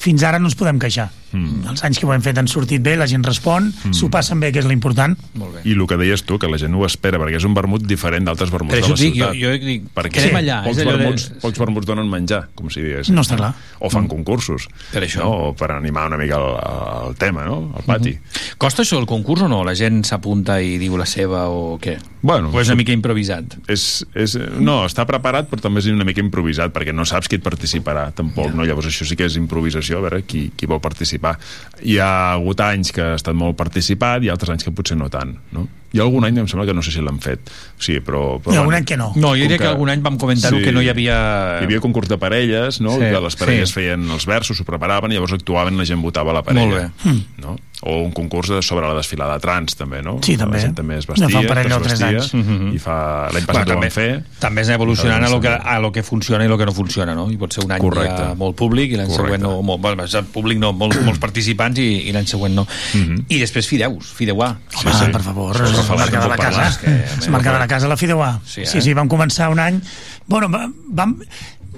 [0.00, 1.08] fins ara no ens podem queixar.
[1.32, 1.66] Mm.
[1.70, 3.92] Els anys que ho hem fet han sortit bé, la gent respon, mm.
[3.96, 5.16] s'ho passen bé, que és l'important.
[5.38, 5.62] Molt bé.
[5.68, 8.24] I el que deies tu, que la gent ho espera, perquè és un vermut diferent
[8.26, 9.38] d'altres vermuts de la dic, jo, ciutat.
[9.40, 10.60] jo dic, perquè quedem allà.
[10.64, 13.10] Pocs, allò de- vermuts, pocs vermuts donen menjar, com si digués.
[13.14, 13.52] No està clar.
[13.80, 14.68] O fan concursos.
[14.92, 15.22] Per això.
[15.24, 15.30] No?
[15.50, 17.72] O per animar una mica el, el tema, no?
[17.78, 18.16] El pati.
[18.58, 19.62] Costa això el concurs o no?
[19.64, 21.98] La gent s'apunta i diu la seva o què?
[22.22, 23.54] Bueno, o és una mica improvisat?
[23.72, 27.38] és, és, no, està preparat però també és una mica improvisat perquè no saps qui
[27.38, 28.56] et participarà tampoc, Ja.
[28.58, 28.66] no?
[28.68, 32.60] llavors això sí que és improvisació a veure qui, qui vol participar hi ha hagut
[32.64, 35.66] anys que ha estat molt participat i altres anys que potser no tant no?
[35.90, 38.54] hi ha algun any em sembla que no sé si l'han fet sí, però, però
[38.54, 39.10] Hi ha algun any que no.
[39.16, 41.16] No, jo diria que, algun any vam comentar-ho que no hi havia...
[41.58, 42.94] hi havia concurs de parelles no?
[42.98, 43.80] Sí, que les parelles sí.
[43.80, 47.42] feien els versos, s'ho preparaven i llavors actuaven i la gent votava la parella Molt
[47.42, 47.56] no?
[47.82, 50.18] O un concurs sobre la desfilada trans també, no?
[50.22, 50.58] Sí, també.
[50.58, 52.74] la gent també es Ja fa vestia, un parell o tres vestia, anys.
[52.74, 52.96] i fa...
[53.32, 55.90] l'any Bueno, passat ho també, van fer també és evolucionant a lo, que, a lo
[55.92, 57.30] que funciona i lo que no funciona, no?
[57.30, 58.16] I pot ser un any Correcte.
[58.28, 61.78] ja molt públic i l'any següent no, molt, bueno, és públic no, molt, molts participants
[61.80, 62.66] i, i l'any següent no.
[62.94, 63.24] Mhm.
[63.28, 64.50] I després fideus, fideuà.
[64.80, 66.68] Home, sí, per favor, és Això, marca de la parlar, casa.
[66.68, 68.34] és que, És marca de la casa, la Fideuà.
[68.44, 68.66] Sí, Sí, eh?
[68.66, 69.80] sí, sí, vam començar un any...
[70.28, 70.68] Bueno, va-
[71.00, 71.16] vam,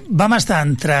[0.09, 0.97] vam estar entre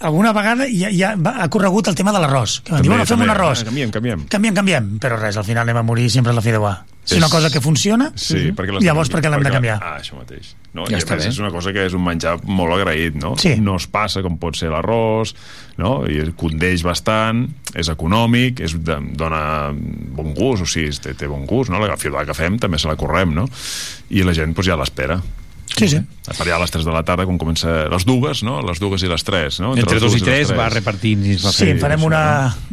[0.00, 2.60] alguna vegada i ja, ja ha corregut el tema de l'arròs.
[2.64, 3.64] Que vam dir, bueno, fem un arròs.
[3.68, 4.24] Canviem, canviem.
[4.32, 4.88] Canviem, canviem.
[5.02, 6.78] Però res, al final anem a morir sempre a la Fideuà.
[7.04, 9.42] Si És- una cosa que funciona, Sí, perquè l'has de llavors canviar, per què l'hem
[9.42, 9.78] de canviar?
[9.82, 10.54] Ah, això mateix.
[10.74, 10.84] No?
[10.86, 11.30] Ja I a està més bé.
[11.32, 13.32] és una cosa que és un menjar molt agraït, no?
[13.40, 13.56] Sí.
[13.58, 15.34] No es passa com pot ser l'arròs,
[15.80, 16.04] no?
[16.06, 21.46] I condeix bastant, és econòmic, és, de, dona bon gust, o sigui, té, té bon
[21.46, 21.80] gust, no?
[21.80, 23.48] La fideuà que fem també se la correm, no?
[24.10, 25.20] I la gent pues, ja l'espera.
[25.76, 25.96] Sí, sí.
[26.30, 28.60] A per allà a les 3 de la tarda, quan comença les dues, no?
[28.62, 29.72] Les dues i les 3, no?
[29.76, 31.70] Entre les dos i les tres va repartint i es va Sí, fer.
[31.74, 32.22] en farem una,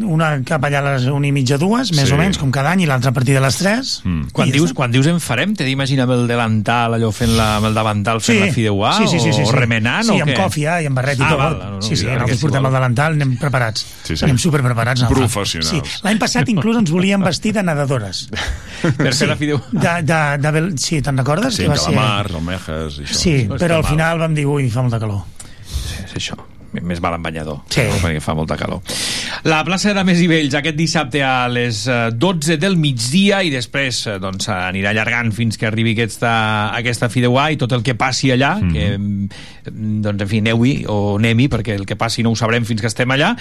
[0.04, 2.14] una cap allà a les una i mitja, dues, més Sí.
[2.14, 4.02] o menys, com cada any, i l'altra a partir de les tres.
[4.04, 4.28] Mm.
[4.34, 4.76] Quan dius, està.
[4.76, 8.22] quan dius en farem, t'he d'imaginar amb el delantal, allò fent la, amb el davantal
[8.22, 9.56] fent la fideuà, sí, sí, sí, sí, o sí.
[9.56, 10.38] remenant, sí, o amb què?
[10.38, 11.38] còfia i amb barret i Ah, tot.
[11.40, 13.86] val, no, no, sí, sí, nosaltres portem el delantal, anem preparats.
[14.04, 14.24] Sí, sí.
[14.26, 15.02] Anem superpreparats.
[15.02, 15.10] no?
[15.10, 15.70] Professionals.
[15.70, 15.82] Sí.
[16.04, 18.28] L'any passat inclús ens volíem vestir de nedadores.
[18.98, 19.62] Per fer la fideuà.
[19.72, 21.56] De, de, de, sí, te'n recordes?
[21.56, 22.24] Sí, que va
[22.88, 23.20] almejes i això.
[23.22, 23.92] Sí, No però al mal.
[23.92, 25.26] final vam dir, ui, fa molta calor.
[26.06, 26.38] és això
[26.84, 27.82] més val en banyador Sí.
[27.82, 27.96] no?
[28.02, 28.82] perquè fa molta calor
[29.44, 33.50] La plaça de Dames i Vells aquest dissabte a les eh, 12 del migdia i
[33.50, 37.96] després eh, doncs, anirà allargant fins que arribi aquesta, aquesta fideuà i tot el que
[37.96, 39.30] passi allà, mm -hmm.
[39.32, 42.82] que doncs, en fi, aneu-hi o anem-hi perquè el que passi no ho sabrem fins
[42.82, 43.36] que estem allà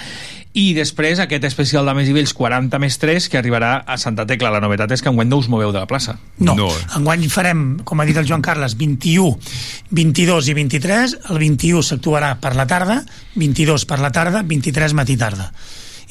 [0.57, 4.49] i després aquest especial Dames i Vells 40 més 3 que arribarà a Santa Tecla.
[4.49, 6.15] La novetat és que enguany no us moveu de la plaça.
[6.41, 6.69] No, no.
[6.97, 9.35] enguany farem, com ha dit el Joan Carles, 21,
[9.91, 11.13] 22 i 23.
[11.29, 13.03] El 21 s'actuarà per la tarda,
[13.35, 15.51] 22 per la tarda, 23 matí tarda.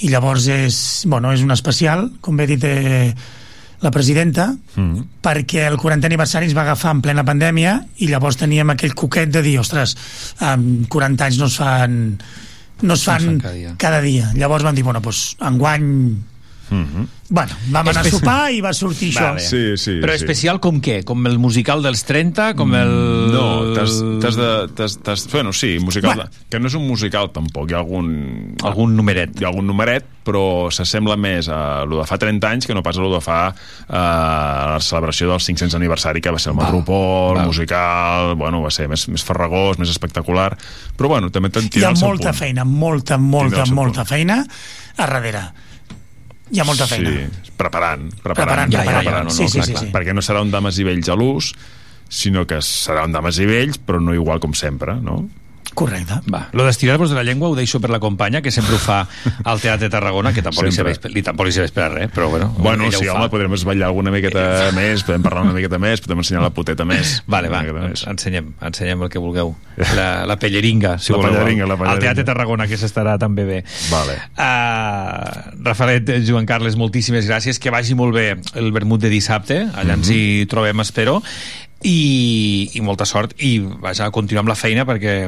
[0.04, 0.78] I llavors és,
[1.10, 3.14] bueno, és un especial, com bé ha dit eh,
[3.82, 5.06] la presidenta, Mm.
[5.24, 9.30] perquè el 40 aniversari ens va agafar en plena pandèmia i llavors teníem aquell coquet
[9.32, 9.96] de dir, ostres,
[10.38, 11.96] amb 40 anys no es fan
[12.82, 13.74] no es fan, cada dia.
[13.78, 14.30] cada dia.
[14.34, 15.86] Llavors van dir, bueno, doncs enguany
[16.70, 17.06] Mm -hmm.
[17.28, 19.32] Bueno, vam anar a sopar i va sortir això.
[19.32, 19.40] Vale.
[19.42, 20.22] Sí, sí, Però sí.
[20.22, 21.02] especial com què?
[21.04, 22.54] Com el musical dels 30?
[22.54, 22.92] Com el...
[23.32, 24.68] No, t'has de...
[24.74, 26.14] T'has, t'has, bueno, sí, musical...
[26.14, 26.30] Bueno.
[26.30, 26.46] Bueno.
[26.48, 27.70] Que no és un musical, tampoc.
[27.70, 28.54] Hi ha algun...
[28.62, 29.40] Algun numeret.
[29.40, 32.82] Hi ha algun numeret, però s'assembla més a lo de fa 30 anys que no
[32.82, 36.58] pas a lo de fa eh, la celebració del 500 aniversari, que va ser el
[36.58, 38.36] Metropol, musical...
[38.36, 40.56] Bueno, va ser més, més farragós, més espectacular.
[40.96, 42.38] Però, bueno, també Hi ha el seu molta punt.
[42.38, 44.08] feina, molta, Tindrà molta, el seu molta punt.
[44.14, 44.44] feina
[44.96, 45.48] a darrere.
[46.54, 47.10] Hi ha molta feina.
[47.10, 49.24] Sí, preparant, preparant, Preparant, Ja, ja, ja, preparant.
[49.26, 49.84] no, no, sí, sí, clar, sí, clar.
[49.84, 49.90] sí.
[49.94, 51.52] perquè no serà un dames i vells a l'ús,
[52.08, 55.24] sinó que serà un dames i vells, però no igual com sempre, no?
[55.76, 56.16] Correcte.
[56.32, 59.02] Va, lo d'estirar-vos de la llengua ho deixo per la companya, que sempre ho fa
[59.44, 60.94] al Teatre Tarragona, que tampoc li Sempre.
[60.96, 63.90] serveix, li, tampoc li serveix per a res, però bueno, Bueno, sí, home, podrem esballar
[63.90, 67.18] alguna miqueta més, podem parlar una miqueta més, podem ensenyar la puteta més.
[67.36, 68.06] Vale, va, més.
[68.08, 69.52] ensenyem, ensenyem el que vulgueu.
[69.94, 71.36] La, la pelleringa, si La voleu.
[71.36, 72.00] pelleringa, la Al.
[72.00, 73.60] Teatre Tarragona, que s'estarà també bé.
[73.92, 74.16] Vale.
[74.34, 77.60] Uh, Rafalet, Joan Carles, moltíssimes gràcies.
[77.60, 79.60] Que vagi molt bé el vermut de dissabte.
[79.76, 81.20] Allà ens hi trobem, espero.
[81.84, 83.34] I, i molta sort.
[83.42, 85.18] I vaja, a continuar amb la feina, perquè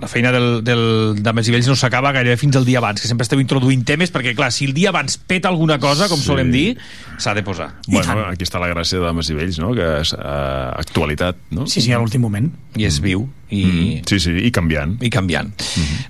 [0.00, 3.06] la feina del, del Dames i Vells no s'acaba gairebé fins al dia abans, que
[3.06, 6.24] sempre esteu introduint temes, perquè, clar, si el dia abans peta alguna cosa, com Sí.
[6.30, 6.78] solem dir,
[7.20, 7.74] s'ha de posar.
[7.88, 9.74] Bueno, aquí està la gràcia de Dames i Vells, no?
[9.76, 11.66] Que és uh, actualitat, no?
[11.68, 12.48] Sí, sí, a l'últim moment.
[12.74, 13.28] I és viu.
[13.52, 14.00] I, Mm.
[14.08, 14.96] Sí, sí, i canviant.
[15.04, 15.52] i canviant.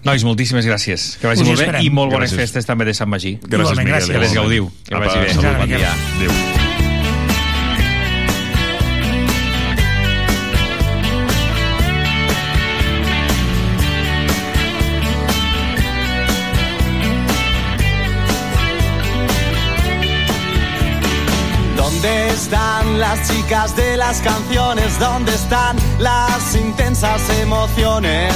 [0.07, 1.16] Nois, moltíssimes gràcies.
[1.18, 2.39] Que vagi Us molt bé i molt bones Gràcies.
[2.47, 3.35] festes també de Sant Magí.
[3.43, 3.99] Gràcies, Igualment, Miguel.
[3.99, 4.12] gràcies.
[4.14, 4.70] Que les gaudiu.
[4.87, 5.35] Que Apa, vagi bé.
[5.35, 5.59] salut.
[5.59, 5.91] Bon dia.
[6.20, 6.72] Adéu.
[22.43, 24.99] Están las chicas de las canciones?
[24.99, 28.32] ¿Dónde están las intensas emociones?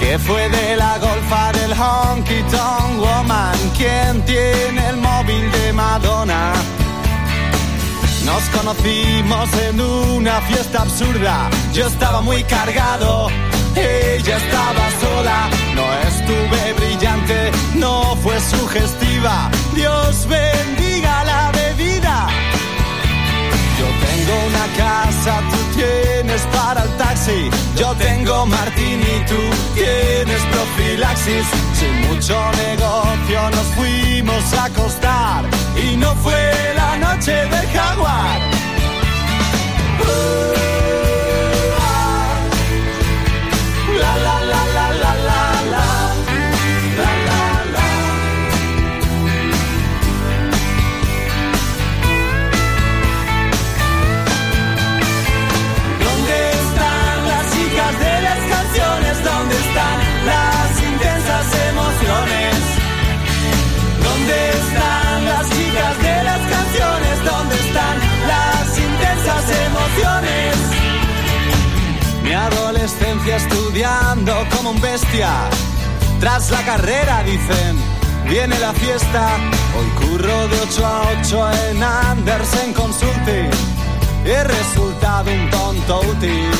[0.00, 3.56] ¿Qué fue de la golfa del honky tonk woman?
[3.76, 6.52] ¿Quién tiene el móvil de Madonna?
[8.24, 11.48] Nos conocimos en una fiesta absurda.
[11.72, 13.28] Yo estaba muy cargado,
[13.76, 15.50] ella estaba sola.
[15.76, 19.50] No estuve brillante, no fue sugestiva.
[19.74, 21.05] Dios bendiga
[24.04, 27.50] tengo una casa, tú tienes para el taxi.
[27.76, 29.40] Yo tengo martini, tú
[29.74, 31.46] tienes profilaxis.
[31.74, 32.36] Sin mucho
[32.66, 35.44] negocio nos fuimos a acostar
[35.76, 38.40] y no fue la noche del jaguar.
[73.34, 75.30] Estudiando como un bestia.
[76.20, 77.76] Tras la carrera dicen,
[78.28, 79.36] viene la fiesta.
[79.76, 83.50] Hoy curro de 8 a 8 en Andersen Consulting.
[84.24, 86.50] He resultado un tonto útil.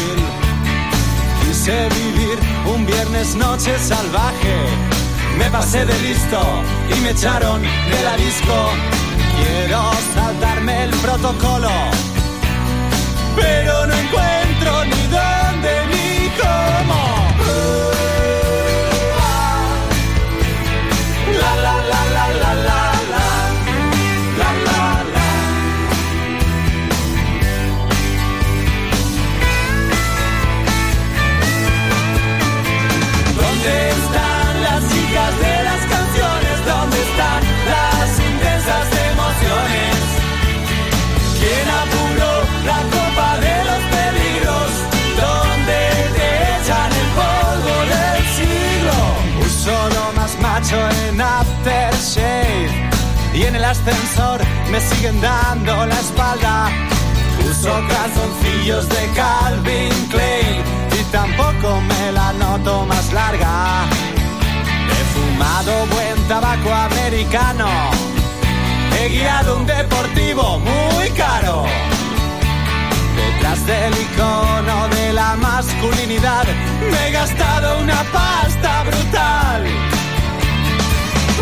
[1.42, 2.38] Quise vivir
[2.74, 4.56] un viernes noche salvaje.
[5.38, 6.40] Me pasé de listo
[6.90, 8.70] y me echaron de la disco.
[9.36, 11.70] Quiero saltarme el protocolo,
[13.36, 15.35] pero no encuentro ni dónde
[53.66, 54.40] ascensor
[54.70, 56.68] me siguen dando la espalda.
[57.48, 60.62] Uso calzoncillos de Calvin Klein
[60.98, 63.84] y tampoco me la noto más larga.
[64.92, 67.68] He fumado buen tabaco americano.
[68.98, 71.64] He guiado un deportivo muy caro.
[73.16, 76.44] Detrás del icono de la masculinidad
[76.90, 79.64] me he gastado una pasta brutal.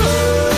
[0.05, 0.54] La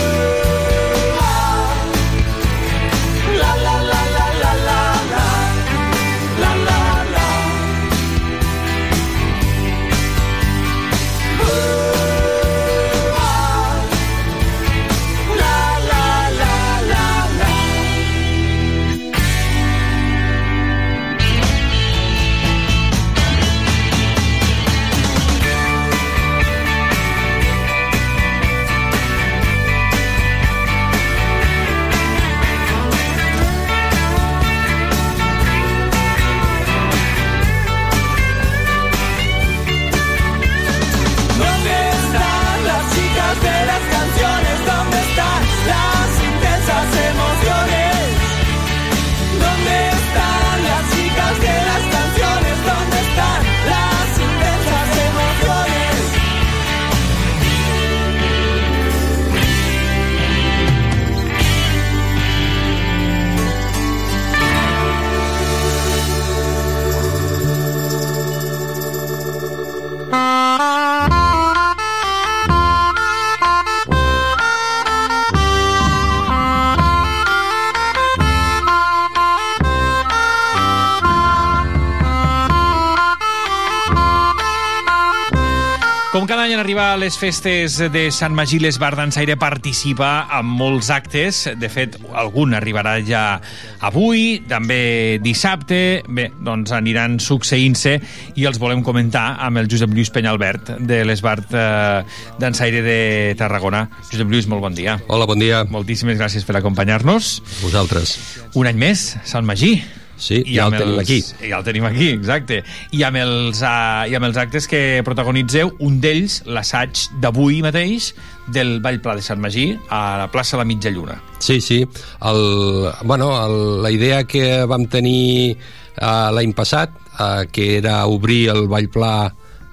[86.57, 90.47] Com cada any en arribar a les festes de Sant Magí, l'Esbar Dansaire participa en
[90.57, 91.43] molts actes.
[91.53, 93.37] De fet, algun arribarà ja
[93.85, 96.01] avui, també dissabte.
[96.09, 97.93] Bé, doncs aniran succeint-se
[98.33, 102.97] i els volem comentar amb el Josep Lluís Penyalbert de l'Esbar eh, Dansaire de
[103.37, 103.85] Tarragona.
[104.09, 104.97] Josep Lluís, molt bon dia.
[105.13, 105.61] Hola, bon dia.
[105.69, 107.35] Moltíssimes gràcies per acompanyar-nos.
[107.61, 108.17] Vosaltres.
[108.57, 109.75] Un any més, Sant Magí.
[110.17, 111.19] Sí, ja el tenim aquí.
[111.45, 112.63] Ja el tenim aquí, exacte.
[112.97, 118.11] I amb els, uh, i amb els actes que protagonitzeu, un d'ells, l'assaig d'avui mateix,
[118.51, 121.19] del Ball Pla de Sant Magí, a la plaça La Mitja Lluna.
[121.39, 121.83] Sí, sí.
[122.25, 128.47] El, bueno, el, la idea que vam tenir uh, l'any passat, uh, que era obrir
[128.55, 129.17] el Ball Pla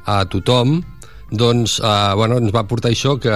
[0.04, 0.82] a tothom,
[1.34, 3.34] doncs eh, bueno, ens va portar això que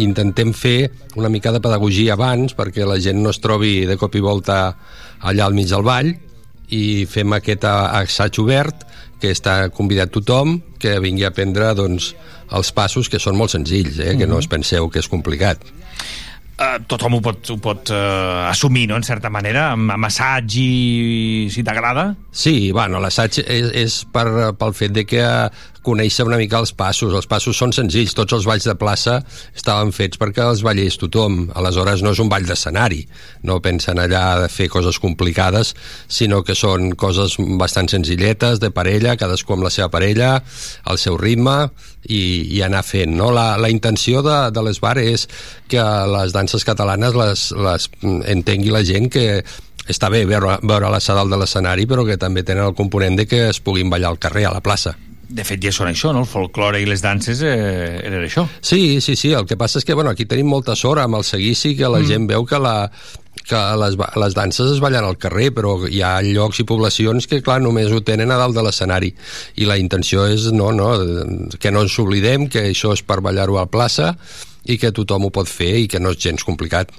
[0.00, 0.88] intentem fer
[1.18, 4.76] una mica de pedagogia abans perquè la gent no es trobi de cop i volta
[5.20, 6.14] allà al mig del ball
[6.74, 8.86] i fem aquest assaig obert
[9.18, 12.12] que està convidat tothom que vingui a aprendre doncs,
[12.54, 14.14] els passos que són molt senzills, eh?
[14.16, 15.64] que no us penseu que és complicat.
[16.58, 20.56] Uh, tothom ho pot, ho pot uh, assumir, no?, en certa manera, amb, amb assaig
[20.58, 22.08] i si t'agrada.
[22.34, 24.26] Sí, bueno, l'assaig és, és per,
[24.58, 25.22] pel fet de que
[25.86, 27.14] conèixer una mica els passos.
[27.14, 29.18] Els passos són senzills, tots els balls de plaça
[29.56, 31.46] estaven fets perquè els ballés tothom.
[31.58, 33.04] Aleshores no és un ball d'escenari,
[33.48, 35.74] no pensen allà de fer coses complicades,
[36.08, 40.38] sinó que són coses bastant senzilletes, de parella, cadascú amb la seva parella,
[40.88, 41.68] el seu ritme,
[42.08, 42.20] i,
[42.56, 43.14] i anar fent.
[43.18, 43.30] No?
[43.34, 45.26] La, la intenció de, de l'Esbar és
[45.68, 45.82] que
[46.14, 47.88] les danses catalanes les, les
[48.32, 49.26] entengui la gent que
[49.88, 53.26] està bé veure, veure la dalt de l'escenari, però que també tenen el component de
[53.26, 54.96] que es puguin ballar al carrer, a la plaça.
[55.28, 56.22] De fet, ja són això, no?
[56.24, 58.46] El folklore i les danses eh, eren això.
[58.64, 59.34] Sí, sí, sí.
[59.36, 62.00] El que passa és que, bueno, aquí tenim molta sort amb el seguici, que la
[62.00, 62.08] mm.
[62.08, 62.76] gent veu que la,
[63.44, 67.42] que les, les danses es ballen al carrer, però hi ha llocs i poblacions que,
[67.44, 69.12] clar, només ho tenen a dalt de l'escenari.
[69.60, 70.94] I la intenció és, no, no,
[71.60, 74.14] que no ens oblidem que això és per ballar-ho a la plaça
[74.68, 76.92] i que tothom ho pot fer i que no és gens complicat.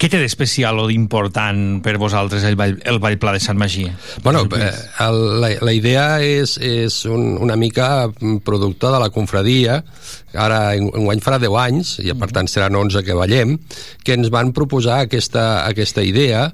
[0.00, 3.88] Què té d'especial o d'important per vosaltres el ball, el ball pla de Sant Magí?
[4.24, 4.70] Bueno, eh,
[5.04, 8.08] el, la, la idea és, és un, una mica
[8.46, 9.80] producte de la confradia,
[10.32, 13.58] ara en, enguany farà 10 anys, i per tant seran 11 que ballem,
[14.06, 16.48] que ens van proposar aquesta, aquesta idea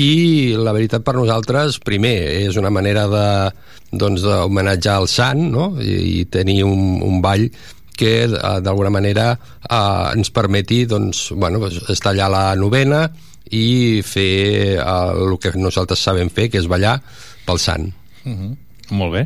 [0.00, 3.26] i la veritat per nosaltres, primer, és una manera de
[3.88, 5.70] doncs d'homenatjar el sant no?
[5.80, 7.46] I, i tenir un, un ball
[7.98, 13.08] que d'alguna manera eh, ens permeti doncs, bueno, estar allà a la novena
[13.50, 14.30] i fer
[14.78, 16.98] eh, el que nosaltres sabem fer, que és ballar
[17.46, 17.90] pel sant.
[18.24, 18.56] Uh -huh.
[18.90, 19.22] Molt bé.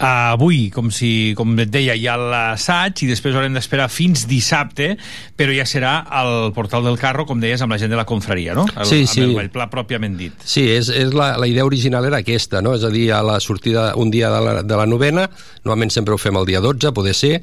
[0.00, 4.26] Uh, avui, com, si, com et deia, hi ha l'assaig i després haurem d'esperar fins
[4.28, 4.92] dissabte,
[5.38, 8.54] però ja serà al Portal del Carro, com deies, amb la gent de la confraria,
[8.56, 8.66] no?
[8.76, 9.24] El, Sí, amb sí.
[9.24, 10.44] el Vallpla pròpiament dit.
[10.44, 12.74] Sí, és, és la, la idea original era aquesta, no?
[12.76, 15.28] és a dir, a la sortida un dia de la, de la novena,
[15.64, 17.34] normalment sempre ho fem el dia 12, poder ser,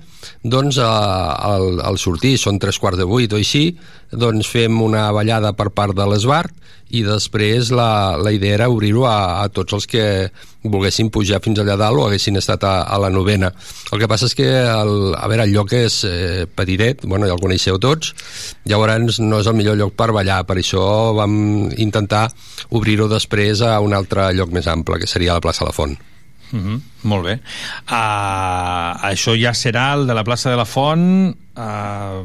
[0.43, 0.91] doncs a,
[1.53, 3.71] al, al sortir, són tres quarts de vuit o així,
[4.11, 6.53] doncs fem una ballada per part de l'Esbart
[6.95, 10.03] i després la, la idea era obrir-ho a, a tots els que
[10.63, 13.51] volguessin pujar fins allà dalt o haguessin estat a, a la novena.
[13.91, 17.35] El que passa és que el, a veure, el lloc és eh, petitet, bueno, ja
[17.35, 18.13] el coneixeu tots,
[18.67, 20.85] llavors no és el millor lloc per ballar, per això
[21.17, 22.27] vam intentar
[22.71, 25.97] obrir-ho després a un altre lloc més ample, que seria la plaça La Font.
[26.53, 26.81] Uh -huh.
[27.03, 27.33] Molt bé.
[27.89, 31.35] Uh, això ja serà el de la plaça de la Font...
[31.57, 32.21] Uh,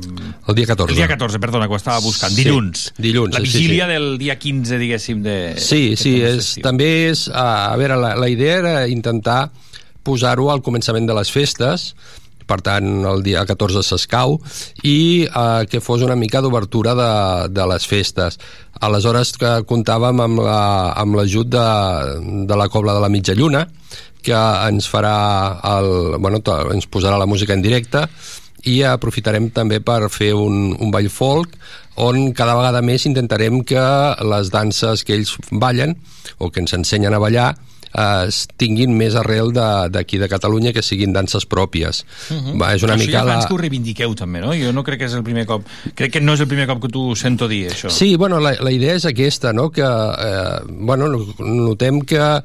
[0.49, 0.93] el dia 14.
[0.93, 2.32] El dia 14, perdona, que ho estava buscant.
[2.32, 2.93] Sí, dilluns.
[2.99, 3.93] dilluns, La sí, sí, vigília sí.
[3.93, 5.55] del dia 15, diguéssim, de...
[5.57, 7.28] Sí, sí, és, també és...
[7.32, 9.51] A, a veure, la, la idea era intentar
[10.03, 11.94] posar-ho al començament de les festes,
[12.47, 14.40] per tant, el dia 14 s'escau,
[14.82, 17.12] i eh, que fos una mica d'obertura de,
[17.55, 18.39] de les festes.
[18.82, 23.32] Aleshores que comptàvem amb la- amb l'ajut la, de, de la Cobla de la Mitja
[23.39, 23.69] Lluna,
[24.23, 24.39] que
[24.69, 25.16] ens farà
[25.78, 26.40] el, bueno,
[26.73, 28.07] ens posarà la música en directe
[28.70, 31.57] i aprofitarem també per fer un, un ball folk
[32.03, 33.82] on cada vegada més intentarem que
[34.24, 35.97] les danses que ells ballen
[36.39, 37.51] o que ens ensenyen a ballar
[37.93, 42.05] eh, es tinguin més arrel de- d'aquí de, de Catalunya que siguin danses pròpies.
[42.31, 42.61] Uh -huh.
[42.62, 43.32] Va, és una això mica ja la...
[43.32, 44.55] abans que ho reivindiqueu també, no?
[44.55, 46.81] Jo no crec que és el primer cop crec que no és el primer cop
[46.82, 49.70] que tu sento dir això Sí, bueno, la, la idea és aquesta, no?
[49.70, 51.09] que eh, bueno,
[51.39, 52.43] notem que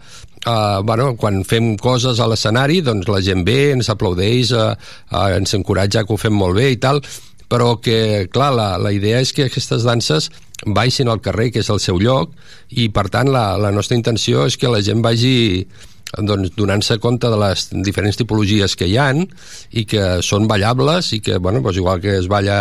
[0.48, 4.68] eh, bueno, quan fem coses a l'escenari doncs la gent ve, ens aplaudeix eh,
[5.12, 7.04] eh, ens encoratja que ho fem molt bé i tal
[7.48, 10.30] però que, clar, la, la idea és que aquestes danses
[10.66, 12.34] baixin al carrer, que és el seu lloc,
[12.70, 15.68] i per tant la, la nostra intenció és que la gent vagi
[16.16, 19.26] doncs, donant-se compte de les diferents tipologies que hi han
[19.72, 22.60] i que són ballables i que, bueno, doncs igual que es balla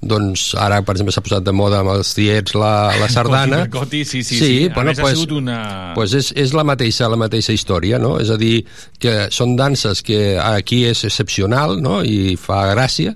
[0.00, 4.04] doncs ara, per exemple, s'ha posat de moda amb els tiets la, la sardana Coti,
[4.04, 4.58] sí, sí, sí, sí.
[4.68, 5.58] A bueno, més, ha pues, sigut una...
[5.96, 8.16] pues és, és la mateixa la mateixa història, no?
[8.22, 8.64] És a dir,
[9.02, 13.14] que són danses que aquí és excepcional, no?, i fa gràcia,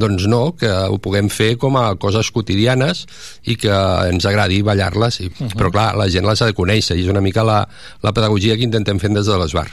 [0.00, 3.04] doncs no, que ho puguem fer com a coses quotidianes
[3.44, 3.72] i que
[4.10, 5.54] ens agradi ballar-les, i, uh -huh.
[5.54, 7.66] però clar, la gent les ha de conèixer i és una mica la,
[8.02, 9.68] la pedagogia que intentem fer des de l'Esbar.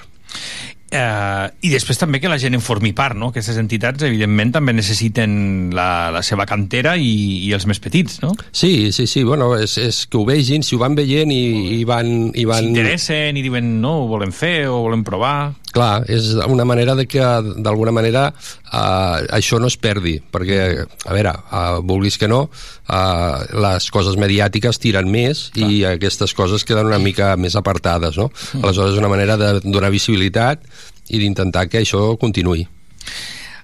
[0.88, 3.34] Eh, I després també que la gent en formi part, no?
[3.34, 8.32] Aquestes entitats, evidentment, també necessiten la, la seva cantera i, i els més petits, no?
[8.56, 11.44] Sí, sí, sí, bueno, és, és que ho vegin, si ho van veient i,
[11.82, 12.32] i van...
[12.32, 12.70] I van...
[12.70, 15.38] S'interessen i diuen, no, ho volem fer o volem provar...
[15.78, 17.22] Clar, és una manera de que
[17.62, 20.60] d'alguna manera eh, això no es perdi, perquè,
[21.06, 22.48] a veure, eh, vulguis que no,
[22.90, 25.70] eh, les coses mediàtiques tiren més Clar.
[25.70, 28.32] i aquestes coses queden una mica més apartades, no?
[28.32, 28.64] Mm.
[28.64, 30.66] Aleshores és una manera de donar visibilitat
[31.14, 32.66] i d'intentar que això continuï.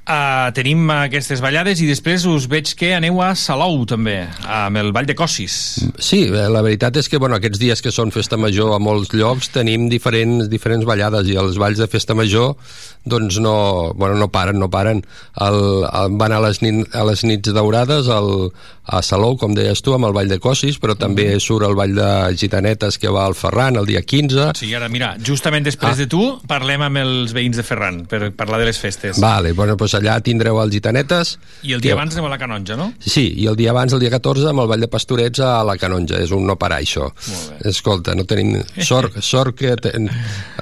[0.04, 4.92] Uh, tenim aquestes ballades i després us veig que aneu a Salou també, amb el
[4.92, 5.54] Ball de Cossis.
[5.96, 9.14] Sí, eh, la veritat és que bueno, aquests dies que són festa major a molts
[9.16, 12.52] llocs tenim diferents, diferents ballades i els balls de festa major
[13.08, 15.06] doncs no, bueno, no paren, no paren.
[15.40, 18.52] El, el, van a les, nit, a les nits daurades el,
[18.86, 21.94] a Salou, com deies tu, amb el ball de Cossis, però també surt el ball
[21.96, 24.50] de gitanetes que va al Ferran el dia 15.
[24.60, 25.96] Sí, ara mira, justament després Ah.
[25.96, 29.20] de tu parlem amb els veïns de Ferran per parlar de les festes.
[29.22, 31.38] Vale, bueno, doncs allà tindreu el gitanetes.
[31.64, 32.94] I el dia que- abans anem a la Canonja, no?
[33.00, 35.78] Sí, i el dia abans, el dia 14, amb el Ball de Pastorets a la
[35.78, 36.18] Canonja.
[36.20, 37.12] És un no parar, això.
[37.64, 38.62] Escolta, no tenim...
[38.82, 40.10] Sort, sort que, ten...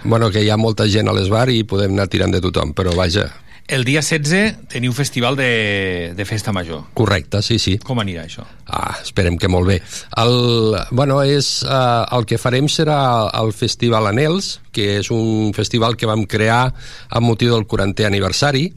[0.03, 2.93] bueno, que hi ha molta gent a l'esbar i podem anar tirant de tothom, però
[2.95, 3.27] vaja,
[3.72, 6.81] El dia 16 teniu festival de, de festa major.
[6.93, 7.77] correcte, sí, sí.
[7.80, 8.43] Com anirà això?
[8.68, 9.77] Ah, esperem que molt bé.
[10.19, 12.99] El, bueno, és, eh, el que farem serà
[13.39, 16.65] el Festival Anels, que és un festival que vam crear
[17.07, 18.68] amb motiu del 40è aniversari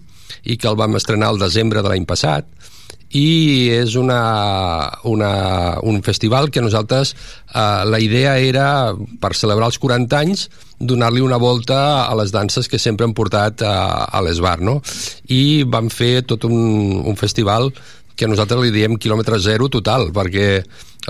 [0.45, 2.47] i que el vam estrenar al desembre de l'any passat
[3.15, 4.20] i és una,
[5.07, 5.32] una,
[5.86, 8.66] un festival que nosaltres eh, la idea era
[9.23, 13.62] per celebrar els 40 anys donar-li una volta a les danses que sempre hem portat
[13.62, 13.77] a,
[14.11, 14.81] a l'Esbar no?
[15.31, 17.70] i vam fer tot un, un festival
[18.19, 20.65] que nosaltres li diem quilòmetre zero total perquè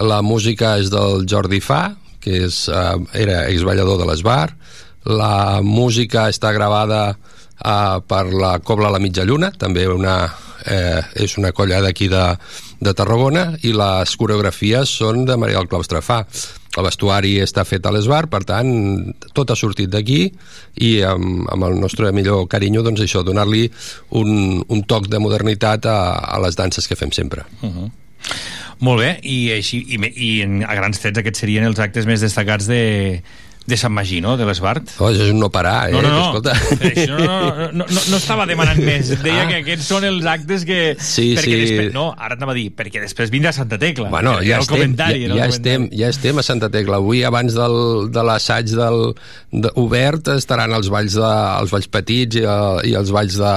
[0.04, 4.52] la música és del Jordi Fa que és, eh, era exballador de l'Esbar
[5.04, 10.16] la música està gravada uh, per la Cobla la Mitja Lluna, també una,
[10.66, 12.24] eh, és una colla d'aquí de,
[12.80, 15.38] de Tarragona, i les coreografies són de
[15.68, 16.24] Claustre Fa.
[16.74, 18.70] El vestuari està fet a l'Esbar, per tant,
[19.32, 20.24] tot ha sortit d'aquí
[20.82, 23.68] i amb, amb el nostre millor carinyo, doncs això, donar-li
[24.18, 25.98] un, un toc de modernitat a,
[26.34, 27.46] a les danses que fem sempre.
[27.62, 27.90] Uh -huh.
[28.80, 30.30] Molt bé, i, així, i, i
[30.66, 33.22] a grans trets aquests serien els actes més destacats de,
[33.66, 34.90] de Sant Magí, no?, de l'Esbart.
[35.00, 35.92] Oh, això és un no parar, eh?
[35.94, 36.24] No, no, no.
[36.26, 36.52] Escolta.
[36.90, 39.08] Això no, no, no, no, no, estava demanant més.
[39.24, 39.48] Deia Ah.
[39.48, 40.78] que aquests són els actes que...
[41.00, 41.62] Sí, perquè sí.
[41.64, 44.10] Després, no, ara anava a dir, perquè després vindrà Santa Tecla.
[44.12, 47.00] Bueno, ja el estem, comentari, ja, ja, estem, ja estem a Santa Tecla.
[47.00, 47.76] Avui, abans del,
[48.12, 49.00] de l'assaig del,
[49.52, 51.32] de, obert, estaran els balls, de,
[51.64, 53.54] els balls petits i, eh, i els balls de,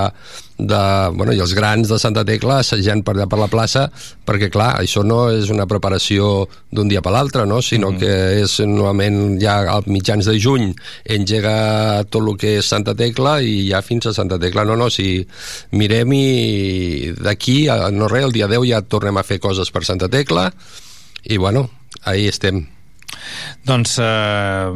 [0.58, 3.86] de, bueno, i els grans de Santa Tecla assajant per allà per la plaça,
[4.26, 7.62] perquè, clar, això no és una preparació d'un dia per l'altre, no?
[7.62, 8.00] sinó mm.
[8.02, 10.72] que és normalment ja a mitjans de juny
[11.18, 14.66] engega tot el que és Santa Tecla i ja fins a Santa Tecla.
[14.68, 15.22] No, no, si
[15.78, 17.60] mirem i d'aquí,
[17.94, 20.50] no res, el dia 10 ja tornem a fer coses per Santa Tecla
[21.24, 21.70] i, bueno,
[22.04, 22.66] ahí estem.
[23.68, 24.72] Doncs, eh,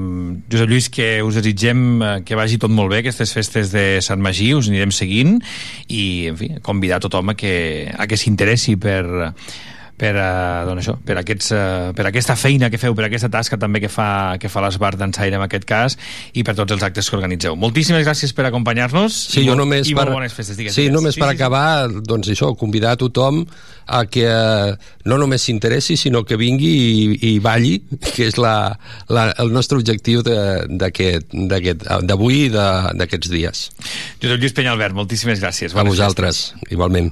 [0.52, 4.22] Josep Lluís, que us desitgem eh, que vagi tot molt bé, aquestes festes de Sant
[4.24, 5.38] Magí, us anirem seguint
[5.88, 7.53] i, en fi, convidar tothom a que,
[7.91, 9.03] a que s'interessi per
[10.02, 13.60] per, uh, doncs això, per, aquests, uh, per aquesta feina que feu, per aquesta tasca
[13.61, 15.98] també que fa, que fa l'Esbar d'Ensaire en aquest cas
[16.34, 17.57] i per tots els actes que organitzeu.
[17.60, 20.57] Moltíssimes gràcies per acompanyar-nos Sí, i, jo només i per, bones festes.
[20.57, 20.98] Digues, sí, digues.
[20.98, 23.44] només per acabar, doncs això, convidar a tothom
[23.91, 24.73] a que eh,
[25.06, 27.76] no només s'interessi, sinó que vingui i, i balli,
[28.15, 28.56] que és la,
[29.11, 33.65] la, el nostre objectiu d'avui i d'aquests dies.
[34.22, 35.76] Josep Lluís Penyalbert, moltíssimes gràcies.
[35.76, 37.11] A Bones vosaltres, igualment.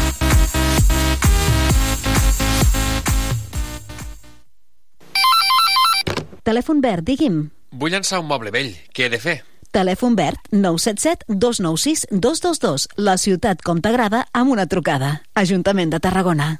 [6.43, 7.43] Telèfon verd, digui'm.
[7.77, 8.73] Vull llançar un moble vell.
[8.95, 9.37] Què he de fer?
[9.71, 12.89] Telèfon verd 977 296 222.
[12.97, 15.21] La ciutat com t'agrada amb una trucada.
[15.33, 16.57] Ajuntament de Tarragona.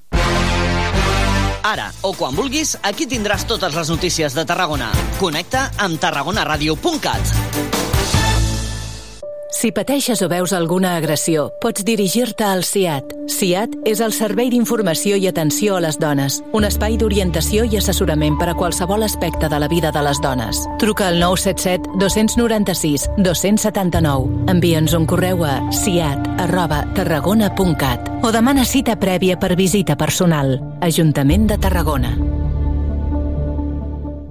[1.62, 4.90] Ara, o quan vulguis, aquí tindràs totes les notícies de Tarragona.
[5.20, 8.21] Connecta amb tarragonaradio.cat.
[9.52, 13.12] Si pateixes o veus alguna agressió, pots dirigir-te al CIAT.
[13.28, 18.40] CIAT és el Servei d'Informació i Atenció a les Dones, un espai d'orientació i assessorament
[18.40, 20.64] per a qualsevol aspecte de la vida de les dones.
[20.80, 24.46] Truca al 977 296 279.
[24.56, 30.62] Envia'ns un correu a ciat arroba tarragona.cat o demana cita prèvia per visita personal.
[30.80, 32.16] Ajuntament de Tarragona.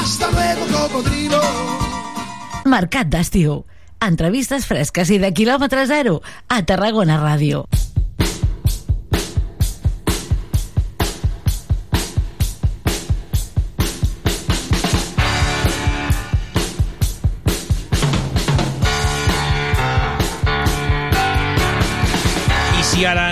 [0.00, 1.40] Hasta luego, cocodrilo.
[2.64, 3.62] Mercat d'estiu.
[4.02, 7.66] Entrevistes fresques i de quilòmetre zero a Tarragona Ràdio.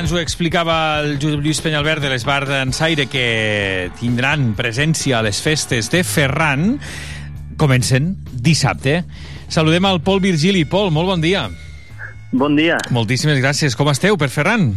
[0.00, 5.42] Ens ho explicava el Josep Lluís Penyalbert de l'Esbar d'Ensaire que tindran presència a les
[5.44, 6.78] festes de Ferran,
[7.60, 9.02] comencen dissabte.
[9.52, 10.62] Saludem al Pol Virgili.
[10.64, 11.42] Pol, molt bon dia.
[12.32, 12.78] Bon dia.
[12.96, 13.76] Moltíssimes gràcies.
[13.76, 14.70] Com esteu per Ferran?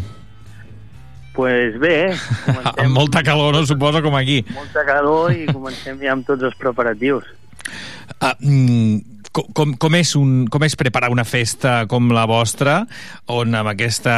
[1.38, 2.20] Pues bé, eh?
[2.84, 3.64] Amb molta calor, no?
[3.64, 4.41] Suposo, com aquí.
[4.52, 7.32] molta calor i comencem ja amb tots els preparatius.
[8.20, 12.84] Ah, mm, com, com, és un, com és preparar una festa com la vostra,
[13.34, 14.14] on amb, aquesta,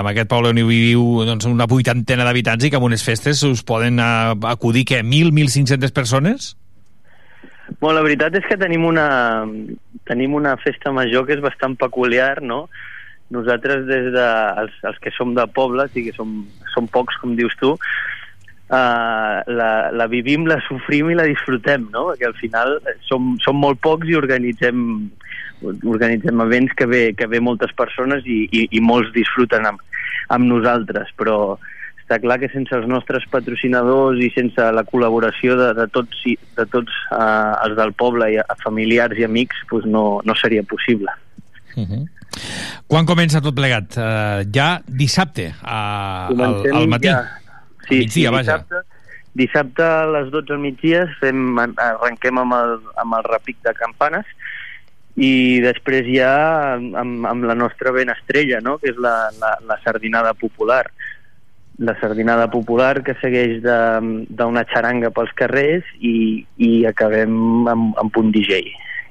[0.00, 3.44] amb aquest poble on hi viviu doncs, una vuitantena d'habitants i que en unes festes
[3.46, 6.54] us poden uh, acudir, què, 1.000, 1.500 persones?
[7.80, 9.06] Bueno, la veritat és que tenim una,
[10.06, 12.66] tenim una festa major que és bastant peculiar, no?
[13.34, 14.26] Nosaltres, des de,
[14.62, 16.44] els, els que som de pobles i que som,
[16.74, 17.72] som pocs, com dius tu,
[18.70, 22.08] uh, la, la vivim, la sofrim i la disfrutem, no?
[22.10, 22.78] Perquè al final
[23.08, 25.10] som, som molt pocs i organitzem,
[25.84, 29.80] organitzem events que ve, que ve moltes persones i, i, i molts disfruten amb,
[30.28, 31.56] amb nosaltres, però
[32.06, 36.36] està clar que sense els nostres patrocinadors i sense la col·laboració de, de tots, i-
[36.58, 40.62] de tots uh, els del poble, i a familiars i amics, pues no, no seria
[40.62, 41.10] possible.
[41.76, 42.04] Uh -huh.
[42.86, 43.96] Quan comença tot plegat?
[43.96, 47.08] Uh, ja dissabte, a, al, al matí?
[47.08, 47.24] Ja.
[47.88, 48.58] Sí, migdia, sí, vaja.
[48.58, 49.02] dissabte,
[49.36, 54.26] dissabte a les 12 al migdia fem, arrenquem amb el, amb el repic de campanes
[55.16, 56.30] i després ja
[56.76, 58.76] amb, amb la nostra ben estrella, no?
[58.78, 60.84] que és la, la, la sardinada popular.
[61.78, 68.32] La sardinada popular que segueix d'una xaranga pels carrers i, i acabem amb, amb un
[68.32, 68.60] DJ.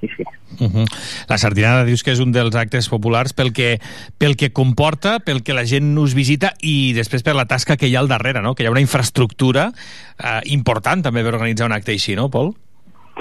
[0.05, 0.23] Sí, sí.
[0.59, 0.85] Uh -huh.
[1.27, 3.79] La sardinada dius que és un dels actes populars pel que,
[4.17, 7.87] pel que comporta, pel que la gent us visita i després per la tasca que
[7.87, 8.53] hi ha al darrere, no?
[8.55, 9.71] que hi ha una infraestructura
[10.23, 12.53] eh, important també per organitzar un acte així, no, Pol?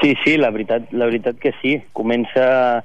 [0.02, 1.82] Sí, sí, la veritat, la veritat que sí.
[1.92, 2.84] Comença,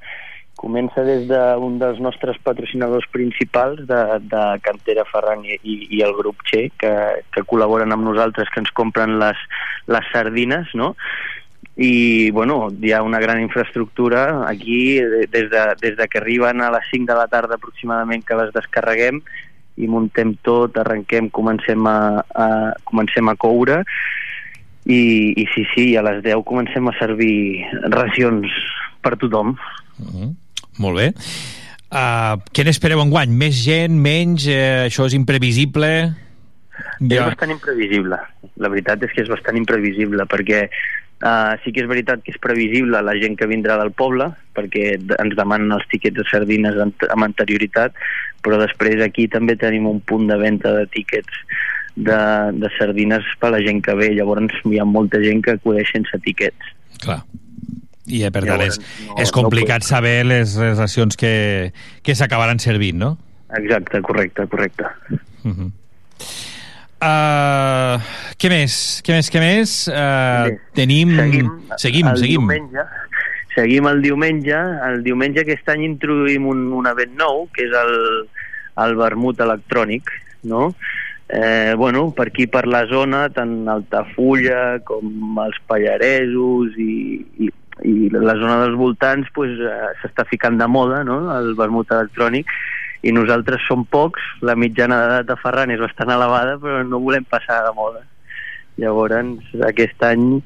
[0.56, 6.14] comença des d'un dels nostres patrocinadors principals de, de Cantera Ferran i, i, i el
[6.14, 6.94] grup Che, que,
[7.32, 9.38] que col·laboren amb nosaltres, que ens compren les,
[9.88, 10.96] les sardines, no?
[11.80, 16.60] I bueno, hi ha una gran infraestructura aquí de- des de, des de que arriben
[16.62, 19.22] a les 5 de la tarda aproximadament que les descarreguem
[19.80, 22.48] i muntem tot, arrenquem, comencem a, a,
[22.84, 23.78] comencem a coure
[24.86, 25.00] i,
[25.40, 28.52] i sí, sí, a les 10 comencem a servir racions
[29.02, 29.56] per tothom.
[30.00, 30.36] Uh -huh.
[30.80, 31.08] Molt bé.
[31.90, 33.30] Uh, què n'espereu enguany?
[33.32, 34.48] Més gent, menys?
[34.48, 36.14] Eh, això és imprevisible?
[37.00, 38.18] És bastant imprevisible.
[38.58, 40.70] La veritat és que és bastant imprevisible, perquè
[41.24, 44.96] uh, sí que és veritat que és previsible la gent que vindrà del poble, perquè
[45.00, 47.94] ens demanen els tiquets de sardines amb, anterioritat,
[48.44, 51.44] però després aquí també tenim un punt de venda de tiquets
[51.96, 52.20] de,
[52.56, 54.12] de sardines per a la gent que ve.
[54.16, 56.74] Llavors hi ha molta gent que acudeix sense tiquets.
[57.04, 57.22] Clar.
[58.10, 61.72] I eh, per tant és, no- és no complicat saber les, racions que,
[62.02, 63.18] que s'acabaran servint, no?
[63.58, 64.86] Exacte, correcte, correcte.
[65.44, 65.72] Uh -huh.
[67.00, 67.96] Uh,
[68.36, 68.74] què més?
[69.08, 69.30] Què més?
[69.32, 69.76] Què més?
[69.88, 71.16] Uh, tenim...
[71.16, 72.10] Seguim, seguim.
[72.12, 72.48] el seguim.
[72.50, 72.88] Diumenge,
[73.56, 74.64] seguim el diumenge.
[74.90, 77.94] El diumenge aquest any introduïm un, un event nou, que és el,
[78.84, 80.12] el vermut electrònic,
[80.52, 80.74] no?
[81.30, 87.50] Eh, bueno, per aquí per la zona, tant Altafulla com els Pallaresos i, i,
[87.86, 91.20] i la zona dels voltants pues, eh, s'està ficant de moda no?
[91.36, 92.50] el vermut electrònic
[93.02, 97.26] i nosaltres som pocs, la mitjana d'edat de Ferran és bastant elevada, però no volem
[97.30, 98.04] passar de moda.
[98.80, 100.42] Llavors, aquest any,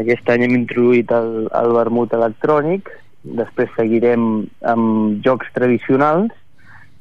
[0.00, 2.88] aquest any hem introduït el, el vermut electrònic,
[3.22, 6.32] després seguirem amb jocs tradicionals,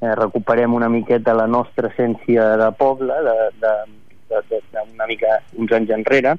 [0.01, 3.73] eh, recuperem una miqueta la nostra essència de poble, de, de,
[4.29, 6.37] de, de, de una mica uns anys enrere.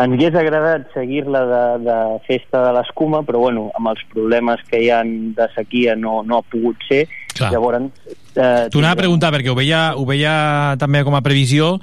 [0.00, 1.96] Ens hagués agradat seguir-la de, de
[2.26, 6.40] festa de l'escuma, però bueno, amb els problemes que hi han de sequia no, no
[6.40, 7.04] ha pogut ser.
[7.32, 7.50] Clar.
[7.54, 7.90] Llavors,
[8.36, 11.78] eh, T'ho anava a preguntar perquè ho veia, ho veia també com a previsió,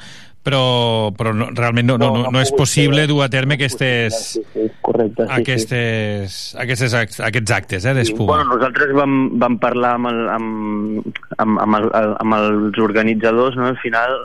[0.46, 4.44] però, però no, realment no, no, no, no, és possible dur a terme aquestes, Sí,
[4.54, 5.26] sí, correcte.
[5.26, 5.42] Sí, sí.
[5.42, 8.34] aquestes, aquestes, act- aquests actes eh, d'espuma.
[8.38, 11.90] Bueno, nosaltres vam, vam parlar amb, el, amb, amb, amb, el,
[12.24, 13.68] amb els organitzadors, no?
[13.74, 14.16] al final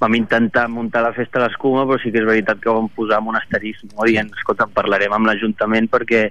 [0.00, 3.20] vam intentar muntar la festa a l'escuma, però sí que és veritat que vam posar
[3.20, 4.04] amb un asterisc, no?
[4.04, 6.26] dient, escolta, en parlarem amb l'Ajuntament perquè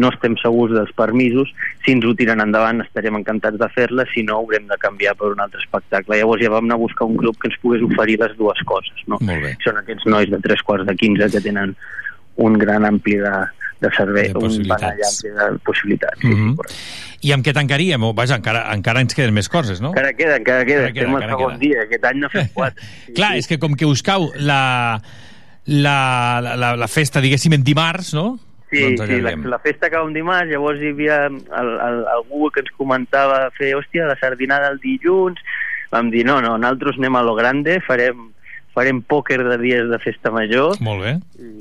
[0.00, 1.52] no estem segurs dels permisos,
[1.84, 5.34] si ens ho tiren endavant estarem encantats de fer-la, si no haurem de canviar per
[5.34, 6.16] un altre espectacle.
[6.16, 9.04] Llavors ja vam anar a buscar un grup que ens pogués oferir les dues coses.
[9.06, 9.20] No?
[9.64, 11.76] Són aquests nois de tres quarts de 15 que tenen
[12.40, 13.34] un gran ampli de,
[13.82, 16.22] de servei, De un ampli de possibilitats.
[16.24, 16.76] Mm -hmm.
[17.22, 18.02] I amb què tancaríem?
[18.14, 19.90] Vaja, encara, encara ens queden més coses, no?
[19.90, 21.58] Encara queda, encara queda, Encara queda, estem al segon queda.
[21.58, 22.82] dia, aquest any no fem quatre.
[23.14, 25.00] Clar, és que com que us cau la,
[25.66, 28.38] la, la, la, la festa, diguéssim, en dimarts, no?
[28.72, 32.50] Sí, doncs sí la, la festa acaba un dimarts, llavors hi havia el, el, algú
[32.50, 35.38] que ens comentava fer, hòstia, la sardinada el dilluns,
[35.92, 38.30] vam dir, no, no, nosaltres anem a lo grande, farem,
[38.74, 41.14] farem pòquer de dies de festa major, Molt bé.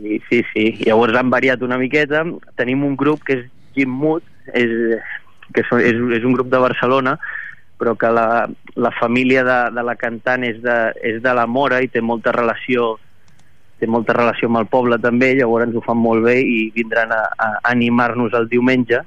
[0.08, 2.24] i sí, sí, llavors han variat una miqueta,
[2.60, 4.24] tenim un grup que és Jim Mood,
[4.54, 4.72] és,
[5.52, 7.18] que és, és, és un grup de Barcelona,
[7.82, 8.48] però que la,
[8.78, 12.34] la família de, de la cantant és de, és de la Mora i té molta
[12.36, 12.96] relació
[13.82, 17.10] té molta relació amb el poble també, llavors ens ho fan molt bé i vindran
[17.16, 19.00] a, a animar-nos el diumenge.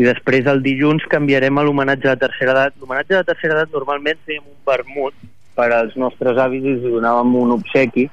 [0.00, 2.78] I després el dilluns canviarem a l'homenatge la tercera edat.
[2.80, 5.12] L'homenatge la tercera edat normalment fèiem un vermut
[5.62, 8.08] per als nostres avis i donàvem un obsequi,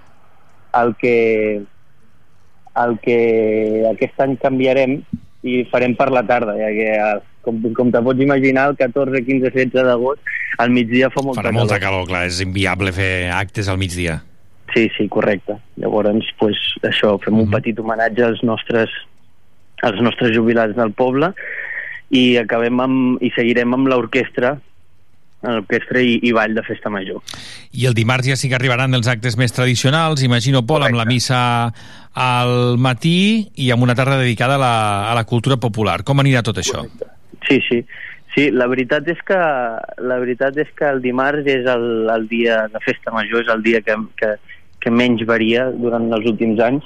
[0.78, 1.16] el que,
[2.84, 3.18] el que
[3.90, 5.00] aquest any canviarem
[5.50, 7.18] i farem per la tarda, ja que eh,
[7.48, 10.22] com, com te pots imaginar, el 14, 15, 16 d'agost,
[10.62, 11.62] al migdia fa molta Farà calor.
[11.64, 14.20] molta calor, clar, és inviable fer actes al migdia.
[14.76, 15.56] Sí, sí, correcte.
[15.82, 17.42] Llavors, pues, això, fem Mhm.
[17.48, 18.92] un petit homenatge als nostres,
[19.82, 21.34] als nostres jubilats del poble
[22.12, 24.60] i acabem amb, i seguirem amb l'orquestra
[25.42, 27.22] l'orquestra i, i ball de festa major.
[27.72, 31.08] I el dimarts ja sí que arribaran els actes més tradicionals, imagino, Pol, amb la
[31.08, 31.40] missa
[32.20, 34.76] al matí i amb una tarda dedicada a la,
[35.12, 36.02] a la cultura popular.
[36.04, 36.84] Com anirà tot això?
[37.48, 37.84] Sí, sí.
[38.36, 39.38] Sí, la veritat és que
[40.06, 43.64] la veritat és que el dimarts és el, el dia de festa major, és el
[43.66, 44.36] dia que, que,
[44.80, 46.86] que menys varia durant els últims anys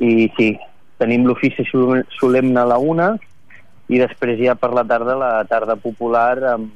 [0.00, 0.54] i sí,
[0.98, 3.10] tenim l'ofici sol- solemne a la una
[3.92, 6.72] i després ja per la tarda la tarda popular amb,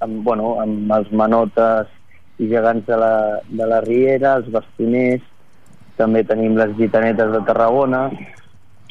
[0.00, 1.86] amb, bueno, amb els manotes
[2.38, 5.22] i gegants de la, de la Riera, els bastoners,
[5.96, 8.10] també tenim les gitanetes de Tarragona,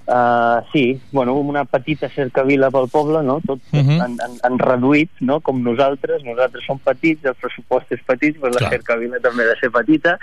[0.06, 3.40] Uh, sí, bueno, una petita cercavila pel poble, no?
[3.48, 3.88] Tot uh Mhm.
[3.88, 4.02] -huh.
[4.04, 5.40] han, han, han reduït, no?
[5.40, 8.72] Com nosaltres, nosaltres som petits, el pressupost és petit, però la Clar.
[8.72, 10.18] cercavila també ha de ser petita,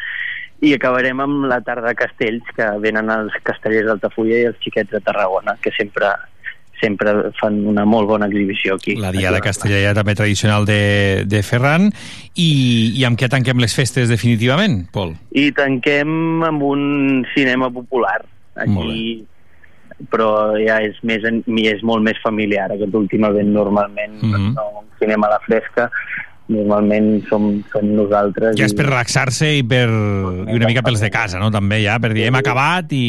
[0.61, 4.91] i acabarem amb la tarda de castells, que venen els castellers d'Altafulla i els xiquets
[4.91, 6.13] de Tarragona, que sempre
[6.81, 8.97] sempre fan una molt bona exhibició aquí.
[8.97, 11.91] La Diada Castellera també tradicional de, de Ferran.
[12.35, 12.51] I,
[12.97, 15.15] I amb què tanquem les festes definitivament, Pol?
[15.37, 18.21] I tanquem amb un cinema popular.
[18.61, 19.25] Aquí,
[20.11, 22.71] però ja és, més, és molt més familiar.
[22.73, 24.55] Aquest últim event normalment Mhm.
[24.57, 25.91] no, un cinema a la fresca,
[26.51, 28.57] normalment som, som nosaltres.
[28.59, 31.51] Ja és i- per relaxar-se i, per, i una mica pels de casa, no?
[31.55, 33.05] També ja, per dir, hem acabat i...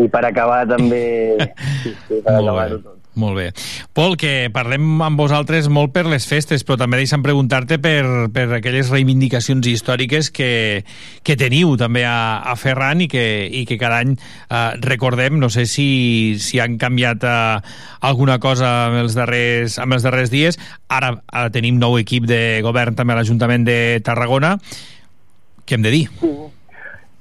[0.00, 1.02] I per acabar també...
[1.84, 2.98] Sí, sí, per acabar-ho tot.
[3.14, 3.44] Molt bé.
[3.94, 8.02] Pol, que parlem amb vosaltres molt per les festes, però també deixa'm preguntar-te per,
[8.34, 10.82] per aquelles reivindicacions històriques que,
[11.22, 15.50] que teniu també a, a Ferran i que, i que cada any eh, recordem, no
[15.52, 15.86] sé si,
[16.42, 20.58] si han canviat eh, alguna cosa amb els, darrers, amb els darrers dies.
[20.90, 24.56] Ara, ara tenim nou equip de govern també a l'Ajuntament de Tarragona.
[25.64, 26.04] Què hem de dir?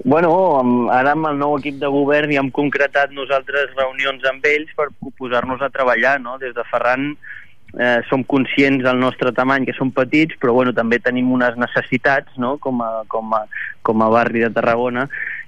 [0.04, 0.32] Bueno,
[0.92, 4.90] ara amb el nou equip de govern ja hem concretat nosaltres reunions amb ells per
[5.20, 6.36] posar-nos a treballar, no?
[6.42, 7.14] Des de Ferran
[7.80, 12.36] eh, som conscients del nostre tamany, que som petits, però bueno, també tenim unes necessitats
[12.38, 12.58] no?
[12.60, 13.46] com, a, com, a,
[13.82, 15.08] com a barri de Tarragona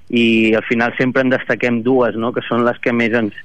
[0.10, 2.32] i al final sempre en destaquem dues, no?
[2.32, 3.36] que són les que més ens,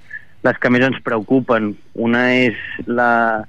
[0.47, 1.73] les que més ens preocupen.
[1.95, 2.57] Una és
[2.87, 3.43] la,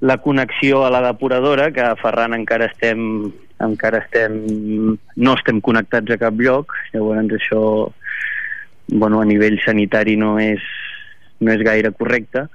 [0.00, 3.32] la connexió a la depuradora, que a Ferran encara estem
[3.64, 4.34] encara estem
[5.16, 7.62] no estem connectats a cap lloc, llavors això
[8.88, 10.62] bueno, a nivell sanitari no és,
[11.40, 12.48] no és gaire correcte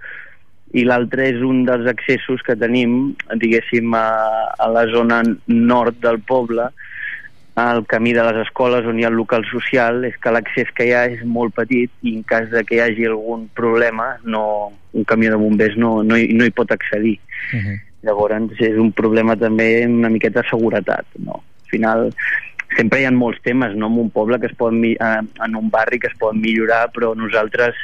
[0.73, 4.07] i l'altre és un dels accessos que tenim, diguéssim, a,
[4.57, 6.71] a la zona nord del poble,
[7.61, 10.87] al camí de les escoles on hi ha el local social, és que l'accés que
[10.89, 14.45] hi ha és molt petit i en cas de que hi hagi algun problema, no,
[14.97, 17.19] un camió de bombers no, no, hi, no hi pot accedir.
[17.53, 17.77] Uh -huh.
[18.03, 21.39] Llavors és un problema també una miqueta de seguretat, no?
[21.63, 22.09] Al final
[22.77, 25.69] sempre hi ha molts temes, no?, en un poble que es mi- eh, en un
[25.69, 27.75] barri que es poden millorar, però nosaltres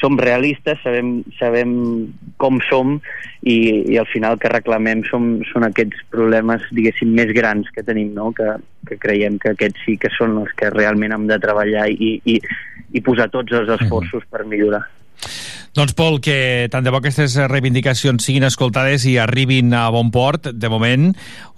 [0.00, 2.08] som realistes, sabem, sabem
[2.40, 2.94] com som
[3.42, 8.14] i, i al final que reclamem som, són aquests problemes, diguéssim, més grans que tenim,
[8.16, 8.32] no?
[8.32, 8.56] que,
[8.88, 12.40] que creiem que aquests sí que són els que realment hem de treballar i, i,
[12.96, 14.86] i posar tots els esforços per millorar.
[15.70, 20.48] Doncs, Pol, que tant de bo aquestes reivindicacions siguin escoltades i arribin a bon port.
[20.50, 21.12] De moment,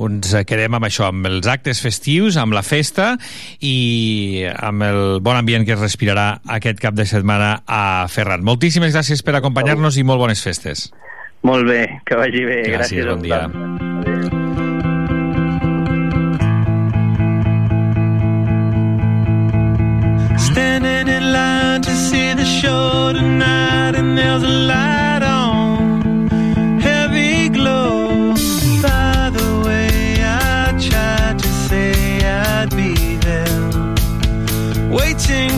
[0.05, 3.14] ens quedem amb això, amb els actes festius, amb la festa
[3.64, 8.44] i amb el bon ambient que es respirarà aquest cap de setmana a Ferran.
[8.44, 10.90] Moltíssimes gràcies per acompanyar-nos i molt bones festes.
[11.43, 12.60] Molt bé, que vagi bé.
[12.68, 13.47] Gràcies, Gràcies bon dia.
[13.48, 14.32] vosaltres.
[21.93, 26.31] To see the show tonight, and there's a light on,
[26.81, 28.32] heavy glow.
[28.81, 31.93] By the way, I tried to say
[32.24, 32.94] I'd be
[33.28, 33.60] there,
[34.89, 35.51] waiting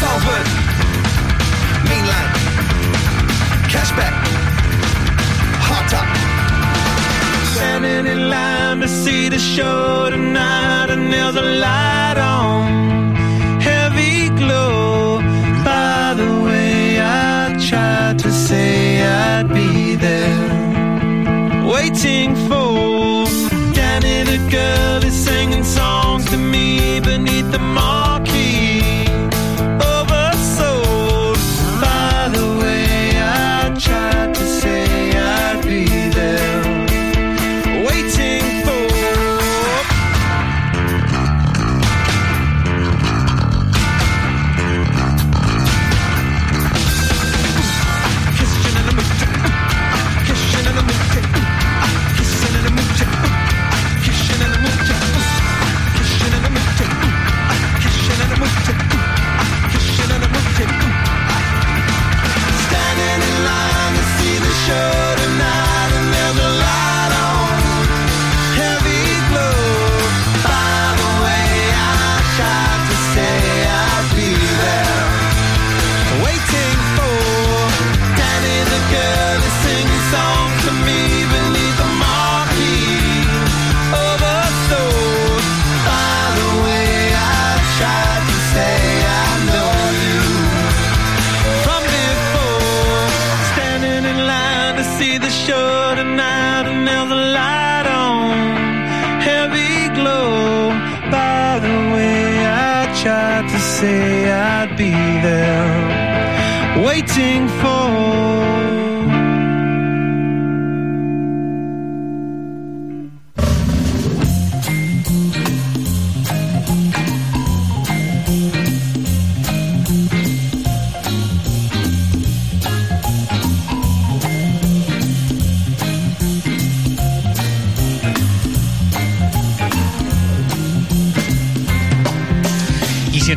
[0.00, 0.46] Salford,
[1.88, 2.32] Mainland,
[3.72, 4.14] Cashback,
[5.66, 6.08] Hot Top.
[7.54, 13.14] Standing in line to see the show tonight, and there's a light on,
[13.60, 15.20] heavy glow.
[15.64, 23.26] By the way, I tried to say I'd be there, waiting for
[23.74, 26.09] Danny the girl is singing songs.
[103.80, 104.19] Say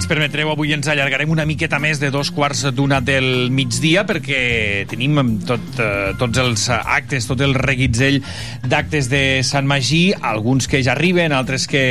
[0.04, 4.84] ens permetreu, avui ens allargarem una miqueta més de dos quarts d'una del migdia perquè
[4.92, 5.16] tenim
[5.48, 8.18] tot, eh, tots els actes, tot el reguitzell
[8.68, 11.84] d'actes de Sant Magí, alguns que ja arriben, altres que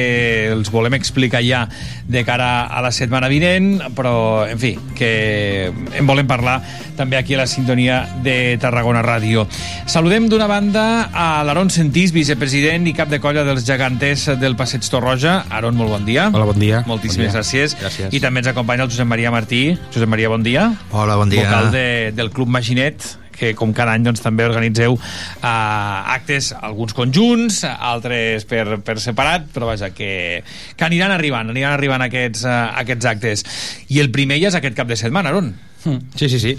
[0.52, 1.62] els volem explicar ja
[2.04, 6.58] de cara a la setmana vinent, però, en fi, que en volem parlar
[6.96, 9.46] també aquí a la sintonia de Tarragona Ràdio.
[9.86, 14.84] Saludem d'una banda a l'Aaron Sentís, vicepresident i cap de colla dels geganters del Passeig
[14.90, 15.42] Torroja.
[15.50, 16.28] Aaron, molt bon dia.
[16.32, 16.82] Hola, bon dia.
[16.86, 17.40] Moltíssimes Bon dia.
[17.40, 17.76] gràcies.
[17.80, 18.12] Gràcies.
[18.12, 19.64] I també ens acompanya el Josep Maria Martí.
[19.94, 20.68] Josep Maria, bon dia.
[20.90, 21.44] Hola, bon dia.
[21.48, 23.02] Vocal de, del Club Maginet,
[23.32, 29.48] que com cada any doncs, també organitzeu uh, actes, alguns conjunts, altres per, per separat,
[29.54, 30.42] però vaja, que,
[30.76, 33.44] que aniran arribant, aniran arribant aquests, uh, aquests actes.
[33.88, 35.54] I el primer ja és aquest cap de setmana, Aaron.
[35.82, 36.58] Sí, sí, sí.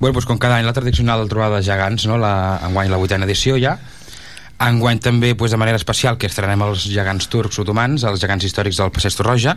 [0.00, 2.16] Bueno, doncs com cada any la tradicional trobada de gegants, no?
[2.20, 3.76] la, enguany la vuitena edició ja.
[4.62, 8.78] Enguany també doncs, de manera especial que estrenem els gegants turcs otomans, els gegants històrics
[8.78, 9.56] del Passeig Torroja.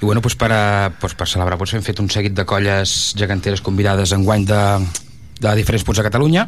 [0.00, 0.62] I bueno, doncs per, a,
[1.00, 4.62] doncs per celebrar doncs, hem fet un seguit de colles geganteres convidades enguany de,
[5.40, 6.46] de diferents punts de Catalunya.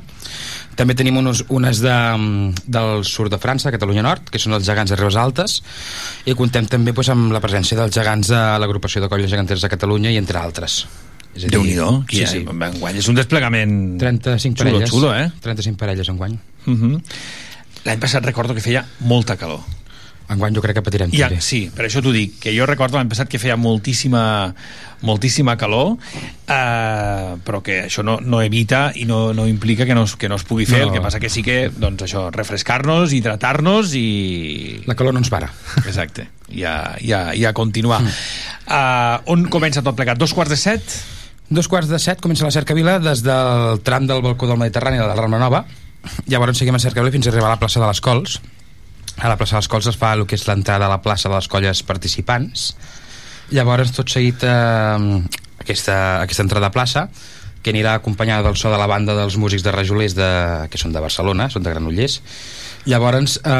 [0.79, 1.97] També tenim unes, unes de,
[2.65, 5.59] del sud de França, Catalunya Nord, que són els gegants de Ribes Altes,
[6.25, 9.73] i contem també doncs, amb la presència dels gegants de l'agrupació de colles geganteres de
[9.75, 10.85] Catalunya i entre altres.
[11.39, 12.05] És dir, Déu-n'hi-do.
[12.10, 12.43] Sí, sí.
[12.43, 14.90] Enguany és un desplegament 35 xulo, parelles.
[14.90, 15.31] xulo, eh?
[15.40, 16.35] 35 parelles enguany.
[16.66, 17.02] Uh -huh.
[17.86, 19.60] L'any passat recordo que feia molta calor.
[20.28, 21.40] Enguany jo crec que patirem Ja, també.
[21.40, 24.52] sí, per això t'ho dic, que jo recordo l'any passat que feia moltíssima,
[25.01, 25.97] moltíssima calor,
[26.47, 30.28] eh, però que això no, no evita i no, no implica que no, es- que
[30.28, 30.89] no es pugui fer, No.
[30.89, 34.82] el que passa que sí que, doncs això, refrescar-nos, hidratar-nos i...
[34.86, 35.51] La calor no ens para.
[35.86, 38.02] Exacte, i a, i a, i a continuar.
[38.02, 38.09] Mm.
[38.69, 40.19] Uh, on comença tot plegat?
[40.19, 40.82] Dos quarts de set?
[41.49, 45.07] Dos quarts de set comença la cercavila des del tram del balcó del Mediterrani de
[45.09, 45.62] la Rambla Nova.
[46.29, 48.35] Llavors seguim a cercavila fins a arribar a la plaça de les Cols.
[49.16, 51.31] A la plaça de les Cols es fa el que és l'entrada a la plaça
[51.31, 52.69] de les colles participants.
[53.57, 55.25] Llavors, tot seguit, eh,
[55.65, 57.09] aquesta, aquesta entrada a plaça,
[57.62, 60.31] que anirà acompanyada del so de la banda dels músics de Rajolers, de,
[60.69, 62.20] que són de Barcelona, són de Granollers.
[62.89, 63.53] Llavors, eh,